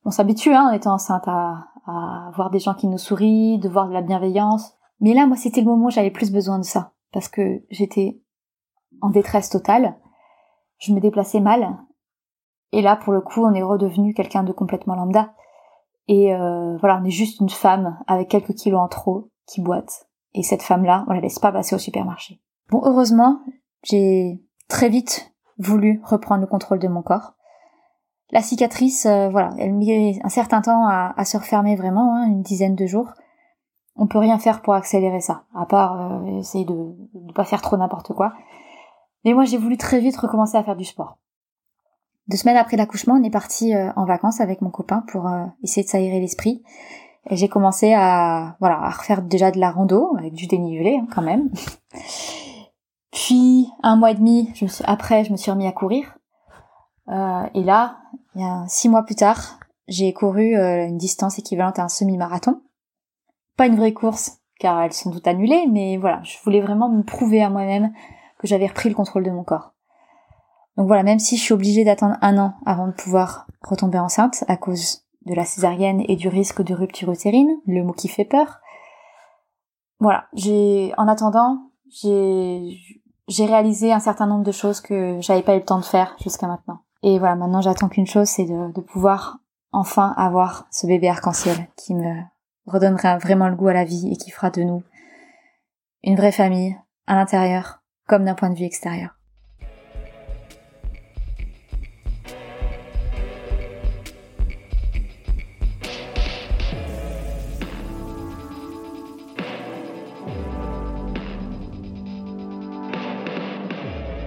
On 0.05 0.11
s'habitue, 0.11 0.53
hein, 0.53 0.69
en 0.69 0.73
étant 0.73 0.95
enceinte, 0.95 1.27
à, 1.27 1.67
à 1.87 2.31
voir 2.35 2.51
des 2.51 2.59
gens 2.59 2.75
qui 2.75 2.87
nous 2.87 2.99
sourient, 2.99 3.59
de 3.59 3.69
voir 3.69 3.89
de 3.89 3.93
la 3.93 4.03
bienveillance. 4.03 4.75
Mais 5.01 5.15
là, 5.15 5.27
moi, 5.27 5.37
c'était 5.37 5.61
le 5.61 5.67
moment 5.67 5.87
où 5.87 5.91
j'avais 5.91 6.11
plus 6.11 6.31
besoin 6.31 6.59
de 6.59 6.65
ça. 6.65 6.93
Parce 7.13 7.29
que 7.29 7.63
j'étais 7.71 8.22
en 9.03 9.11
détresse 9.11 9.51
totale. 9.51 9.97
Je 10.79 10.93
me 10.93 11.01
déplaçais 11.01 11.41
mal. 11.41 11.77
Et 12.73 12.81
là, 12.81 12.97
pour 12.97 13.13
le 13.13 13.21
coup, 13.21 13.45
on 13.45 13.53
est 13.53 13.63
redevenu 13.63 14.15
quelqu'un 14.15 14.43
de 14.43 14.53
complètement 14.53 14.95
lambda. 14.95 15.35
Et 16.09 16.35
euh, 16.35 16.77
voilà, 16.79 16.99
on 17.01 17.05
est 17.05 17.11
juste 17.11 17.41
une 17.41 17.51
femme 17.51 17.99
avec 18.07 18.29
quelques 18.29 18.55
kilos 18.55 18.81
en 18.81 18.89
trop 18.89 19.31
qui 19.47 19.61
boite. 19.61 20.09
Et 20.35 20.43
cette 20.43 20.63
femme-là, 20.63 21.05
on 21.09 21.13
la 21.13 21.21
laisse 21.21 21.39
pas 21.39 21.53
passer 21.53 21.75
au 21.75 21.79
supermarché. 21.79 22.41
Bon, 22.71 22.81
heureusement, 22.85 23.41
j'ai 23.85 24.41
très 24.69 24.89
vite 24.89 25.33
voulu 25.59 26.01
reprendre 26.05 26.41
le 26.41 26.47
contrôle 26.47 26.79
de 26.79 26.89
mon 26.89 27.03
corps. 27.03 27.35
La 28.31 28.41
cicatrice, 28.41 29.05
euh, 29.05 29.29
voilà, 29.29 29.51
elle 29.59 29.75
met 29.75 30.19
un 30.25 30.29
certain 30.31 30.63
temps 30.63 30.87
à, 30.89 31.25
se 31.27 31.37
refermer 31.37 31.77
vraiment, 31.77 32.17
hein, 32.17 32.27
une 32.27 32.41
dizaine 32.41 32.75
de 32.75 32.87
jours. 32.87 33.11
On 33.95 34.07
peut 34.07 34.19
rien 34.19 34.39
faire 34.39 34.63
pour 34.63 34.73
accélérer 34.73 35.21
ça, 35.21 35.45
à 35.55 35.67
part 35.67 36.01
euh, 36.01 36.39
essayer 36.39 36.65
de 36.65 36.73
ne 36.73 37.33
pas 37.33 37.45
faire 37.45 37.61
trop 37.61 37.77
n'importe 37.77 38.15
quoi. 38.15 38.33
Mais 39.25 39.35
moi, 39.35 39.45
j'ai 39.45 39.59
voulu 39.59 39.77
très 39.77 40.01
vite 40.01 40.17
recommencer 40.17 40.57
à 40.57 40.63
faire 40.63 40.77
du 40.77 40.85
sport. 40.85 41.19
Deux 42.29 42.37
semaines 42.37 42.57
après 42.57 42.77
l'accouchement, 42.77 43.15
on 43.15 43.23
est 43.23 43.31
parti 43.31 43.75
euh, 43.75 43.91
en 43.97 44.05
vacances 44.05 44.41
avec 44.41 44.63
mon 44.63 44.71
copain 44.71 45.05
pour 45.09 45.27
euh, 45.27 45.45
essayer 45.63 45.85
de 45.85 45.89
s'aérer 45.89 46.21
l'esprit. 46.21 46.63
Et 47.31 47.37
j'ai 47.37 47.49
commencé 47.49 47.95
à 47.95 48.57
voilà 48.59 48.81
à 48.81 48.91
refaire 48.91 49.23
déjà 49.23 49.51
de 49.51 49.61
la 49.61 49.71
rando 49.71 50.17
avec 50.19 50.33
du 50.33 50.47
dénivelé 50.47 50.99
hein, 51.01 51.07
quand 51.13 51.23
même. 51.23 51.51
Puis 53.13 53.69
un 53.83 53.97
mois 53.97 54.13
et 54.13 54.15
demi 54.15 54.53
après, 54.85 55.25
je 55.25 55.33
me 55.33 55.37
suis 55.37 55.51
remis 55.51 55.67
à 55.67 55.73
courir. 55.73 56.19
Euh, 57.09 57.45
et 57.55 57.63
là, 57.63 57.99
il 58.35 58.41
y 58.41 58.45
a 58.45 58.65
six 58.69 58.89
mois 58.89 59.05
plus 59.05 59.15
tard, 59.15 59.59
j'ai 59.87 60.13
couru 60.13 60.57
une 60.57 60.97
distance 60.97 61.39
équivalente 61.39 61.79
à 61.79 61.85
un 61.85 61.89
semi-marathon. 61.89 62.63
Pas 63.57 63.67
une 63.67 63.77
vraie 63.77 63.93
course, 63.93 64.39
car 64.59 64.81
elles 64.81 64.95
sont 64.95 65.11
toutes 65.11 65.27
annulées, 65.27 65.67
mais 65.71 65.99
voilà, 65.99 66.23
je 66.23 66.39
voulais 66.43 66.63
vraiment 66.63 66.89
me 66.89 67.03
prouver 67.03 67.43
à 67.43 67.51
moi-même 67.51 67.93
que 68.43 68.49
j'avais 68.49 68.67
repris 68.67 68.89
le 68.89 68.95
contrôle 68.95 69.23
de 69.23 69.31
mon 69.31 69.45
corps. 69.45 69.73
Donc 70.77 70.89
voilà, 70.89 71.03
même 71.03 71.21
si 71.21 71.37
je 71.37 71.43
suis 71.43 71.55
obligée 71.55 71.85
d'attendre 71.85 72.17
un 72.21 72.37
an 72.39 72.55
avant 72.67 72.89
de 72.89 72.93
pouvoir 72.93 73.47
retomber 73.63 73.99
enceinte 73.99 74.45
à 74.49 74.57
cause 74.57 75.05
de 75.27 75.35
la 75.35 75.45
césarienne 75.45 76.03
et 76.09 76.17
du 76.17 76.29
risque 76.29 76.63
de 76.63 76.75
rupture 76.75 77.13
utérine, 77.13 77.51
le 77.67 77.85
mot 77.85 77.93
qui 77.93 78.09
fait 78.09 78.25
peur. 78.25 78.59
Voilà, 80.01 80.27
j'ai, 80.33 80.93
en 80.97 81.07
attendant, 81.07 81.71
j'ai, 81.89 82.79
j'ai 83.29 83.47
réalisé 83.47 83.93
un 83.93 84.01
certain 84.01 84.27
nombre 84.27 84.45
de 84.45 84.51
choses 84.51 84.81
que 84.81 85.19
j'avais 85.21 85.43
pas 85.43 85.55
eu 85.55 85.61
le 85.61 85.65
temps 85.65 85.79
de 85.79 85.85
faire 85.85 86.17
jusqu'à 86.21 86.49
maintenant. 86.49 86.81
Et 87.05 87.19
voilà, 87.19 87.37
maintenant 87.37 87.61
j'attends 87.61 87.89
qu'une 87.89 88.07
chose, 88.07 88.29
c'est 88.29 88.45
de, 88.45 88.73
de 88.73 88.81
pouvoir 88.81 89.39
enfin 89.71 90.15
avoir 90.17 90.67
ce 90.71 90.87
bébé 90.87 91.09
arc-en-ciel 91.09 91.69
qui 91.77 91.95
me 91.95 92.23
redonnera 92.67 93.19
vraiment 93.19 93.49
le 93.49 93.57
goût 93.57 93.69
à 93.69 93.73
la 93.75 93.85
vie 93.85 94.11
et 94.11 94.17
qui 94.17 94.31
fera 94.31 94.51
de 94.51 94.63
nous 94.63 94.83
une 96.03 96.17
vraie 96.17 96.33
famille 96.33 96.77
à 97.07 97.15
l'intérieur 97.15 97.82
d'un 98.21 98.35
point 98.35 98.51
de 98.51 98.57
vue 98.57 98.65
extérieur. 98.65 99.11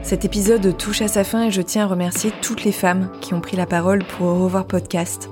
Cet 0.05 0.23
épisode 0.23 0.77
touche 0.77 1.01
à 1.01 1.07
sa 1.07 1.23
fin 1.23 1.45
et 1.45 1.51
je 1.51 1.63
tiens 1.63 1.85
à 1.85 1.87
remercier 1.87 2.31
toutes 2.43 2.63
les 2.63 2.71
femmes 2.71 3.09
qui 3.21 3.33
ont 3.33 3.41
pris 3.41 3.57
la 3.57 3.65
parole 3.65 4.03
pour 4.03 4.27
Au 4.27 4.43
revoir 4.43 4.67
podcast. 4.67 5.29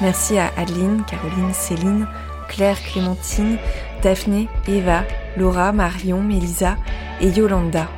Merci 0.00 0.36
à 0.36 0.50
Adeline, 0.56 1.04
Caroline, 1.06 1.54
Céline, 1.54 2.08
Claire, 2.48 2.76
Clémentine, 2.82 3.56
Daphné, 4.04 4.48
Eva, 4.68 5.02
Laura, 5.38 5.72
Marion, 5.72 6.20
Mélisa 6.20 6.76
et 7.22 7.28
Yolanda. 7.28 7.88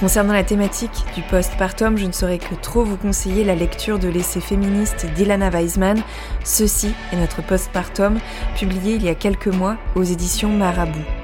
Concernant 0.00 0.34
la 0.34 0.44
thématique 0.44 0.90
du 1.14 1.22
postpartum, 1.22 1.96
je 1.96 2.04
ne 2.04 2.12
saurais 2.12 2.36
que 2.36 2.54
trop 2.54 2.84
vous 2.84 2.98
conseiller 2.98 3.42
la 3.42 3.54
lecture 3.54 3.98
de 3.98 4.08
l'essai 4.08 4.40
féministe 4.40 5.06
d'Ilana 5.14 5.48
Weisman, 5.48 6.02
Ceci 6.44 6.92
est 7.10 7.16
notre 7.16 7.42
postpartum, 7.42 8.18
publié 8.56 8.96
il 8.96 9.04
y 9.04 9.08
a 9.08 9.14
quelques 9.14 9.48
mois 9.48 9.78
aux 9.94 10.02
éditions 10.02 10.50
Marabout. 10.50 11.19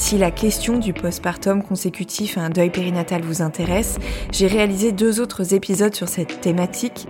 Si 0.00 0.16
la 0.16 0.30
question 0.30 0.78
du 0.78 0.94
postpartum 0.94 1.62
consécutif 1.62 2.38
à 2.38 2.40
un 2.40 2.48
deuil 2.48 2.70
périnatal 2.70 3.20
vous 3.20 3.42
intéresse, 3.42 3.98
j'ai 4.32 4.46
réalisé 4.46 4.92
deux 4.92 5.20
autres 5.20 5.52
épisodes 5.52 5.94
sur 5.94 6.08
cette 6.08 6.40
thématique. 6.40 7.06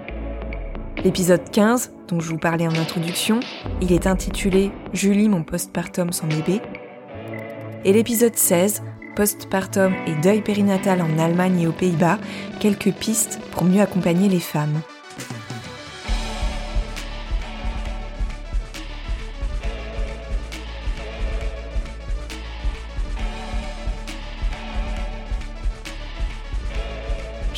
L'épisode 1.04 1.48
15, 1.52 1.92
dont 2.08 2.18
je 2.18 2.28
vous 2.28 2.36
parlais 2.36 2.66
en 2.66 2.74
introduction, 2.74 3.38
il 3.80 3.92
est 3.92 4.08
intitulé 4.08 4.72
Julie, 4.92 5.28
mon 5.28 5.44
postpartum 5.44 6.12
sans 6.12 6.26
bébé. 6.26 6.60
Et 7.84 7.92
l'épisode 7.92 8.34
16, 8.34 8.82
postpartum 9.14 9.94
et 10.08 10.20
deuil 10.20 10.42
périnatal 10.42 11.00
en 11.00 11.16
Allemagne 11.16 11.60
et 11.60 11.66
aux 11.68 11.72
Pays-Bas, 11.72 12.18
quelques 12.58 12.92
pistes 12.92 13.38
pour 13.52 13.64
mieux 13.64 13.80
accompagner 13.80 14.28
les 14.28 14.40
femmes. 14.40 14.80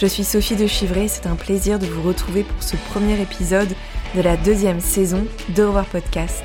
Je 0.03 0.09
suis 0.09 0.24
Sophie 0.24 0.57
de 0.57 0.66
Chivray, 0.66 1.07
c'est 1.07 1.28
un 1.28 1.36
plaisir 1.36 1.78
de 1.78 1.86
vous 1.86 2.03
retrouver 2.03 2.42
pour 2.42 2.61
ce 2.61 2.74
premier 2.90 3.22
épisode 3.22 3.72
de 4.16 4.20
la 4.20 4.36
deuxième 4.36 4.80
saison 4.80 5.24
d'Au 5.50 5.68
revoir 5.68 5.86
podcast. 5.86 6.42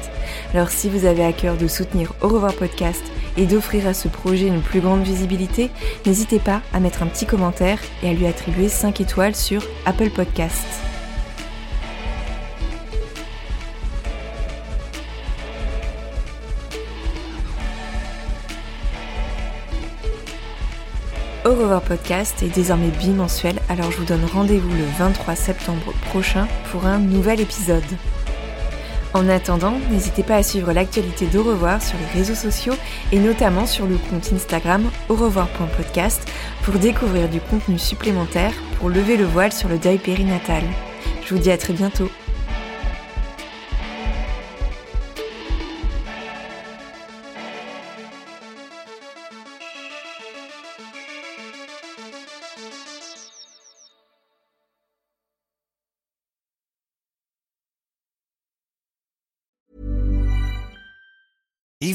Alors 0.53 0.69
si 0.69 0.89
vous 0.89 1.05
avez 1.05 1.25
à 1.25 1.33
cœur 1.33 1.57
de 1.57 1.67
soutenir 1.67 2.13
Au 2.21 2.27
revoir 2.27 2.53
podcast 2.53 3.01
et 3.35 3.47
d'offrir 3.47 3.87
à 3.87 3.95
ce 3.95 4.09
projet 4.09 4.45
une 4.45 4.61
plus 4.61 4.79
grande 4.79 5.01
visibilité, 5.01 5.71
n'hésitez 6.05 6.37
pas 6.37 6.61
à 6.71 6.79
mettre 6.79 7.01
un 7.01 7.07
petit 7.07 7.25
commentaire 7.25 7.79
et 8.03 8.09
à 8.09 8.13
lui 8.13 8.27
attribuer 8.27 8.69
5 8.69 9.01
étoiles 9.01 9.35
sur 9.35 9.63
Apple 9.87 10.11
Podcasts. 10.11 10.86
Podcast 21.81 22.43
est 22.43 22.53
désormais 22.53 22.89
bimensuel, 22.89 23.55
alors 23.69 23.91
je 23.91 23.97
vous 23.97 24.05
donne 24.05 24.25
rendez-vous 24.25 24.69
le 24.69 24.85
23 24.97 25.35
septembre 25.35 25.93
prochain 26.09 26.47
pour 26.71 26.85
un 26.85 26.99
nouvel 26.99 27.39
épisode. 27.39 27.83
En 29.13 29.29
attendant, 29.29 29.73
n'hésitez 29.89 30.23
pas 30.23 30.35
à 30.35 30.43
suivre 30.43 30.73
l'actualité 30.73 31.25
d'Au 31.27 31.43
revoir 31.43 31.81
sur 31.81 31.97
les 31.97 32.19
réseaux 32.19 32.35
sociaux 32.35 32.75
et 33.11 33.19
notamment 33.19 33.65
sur 33.65 33.85
le 33.85 33.97
compte 33.97 34.31
Instagram 34.33 34.89
au 35.09 35.15
revoir.podcast 35.15 36.29
pour 36.63 36.75
découvrir 36.75 37.29
du 37.29 37.39
contenu 37.39 37.79
supplémentaire 37.79 38.53
pour 38.79 38.89
lever 38.89 39.17
le 39.17 39.25
voile 39.25 39.51
sur 39.51 39.69
le 39.69 39.77
deuil 39.77 39.97
périnatal. 39.97 40.63
Je 41.25 41.33
vous 41.33 41.41
dis 41.41 41.51
à 41.51 41.57
très 41.57 41.73
bientôt. 41.73 42.09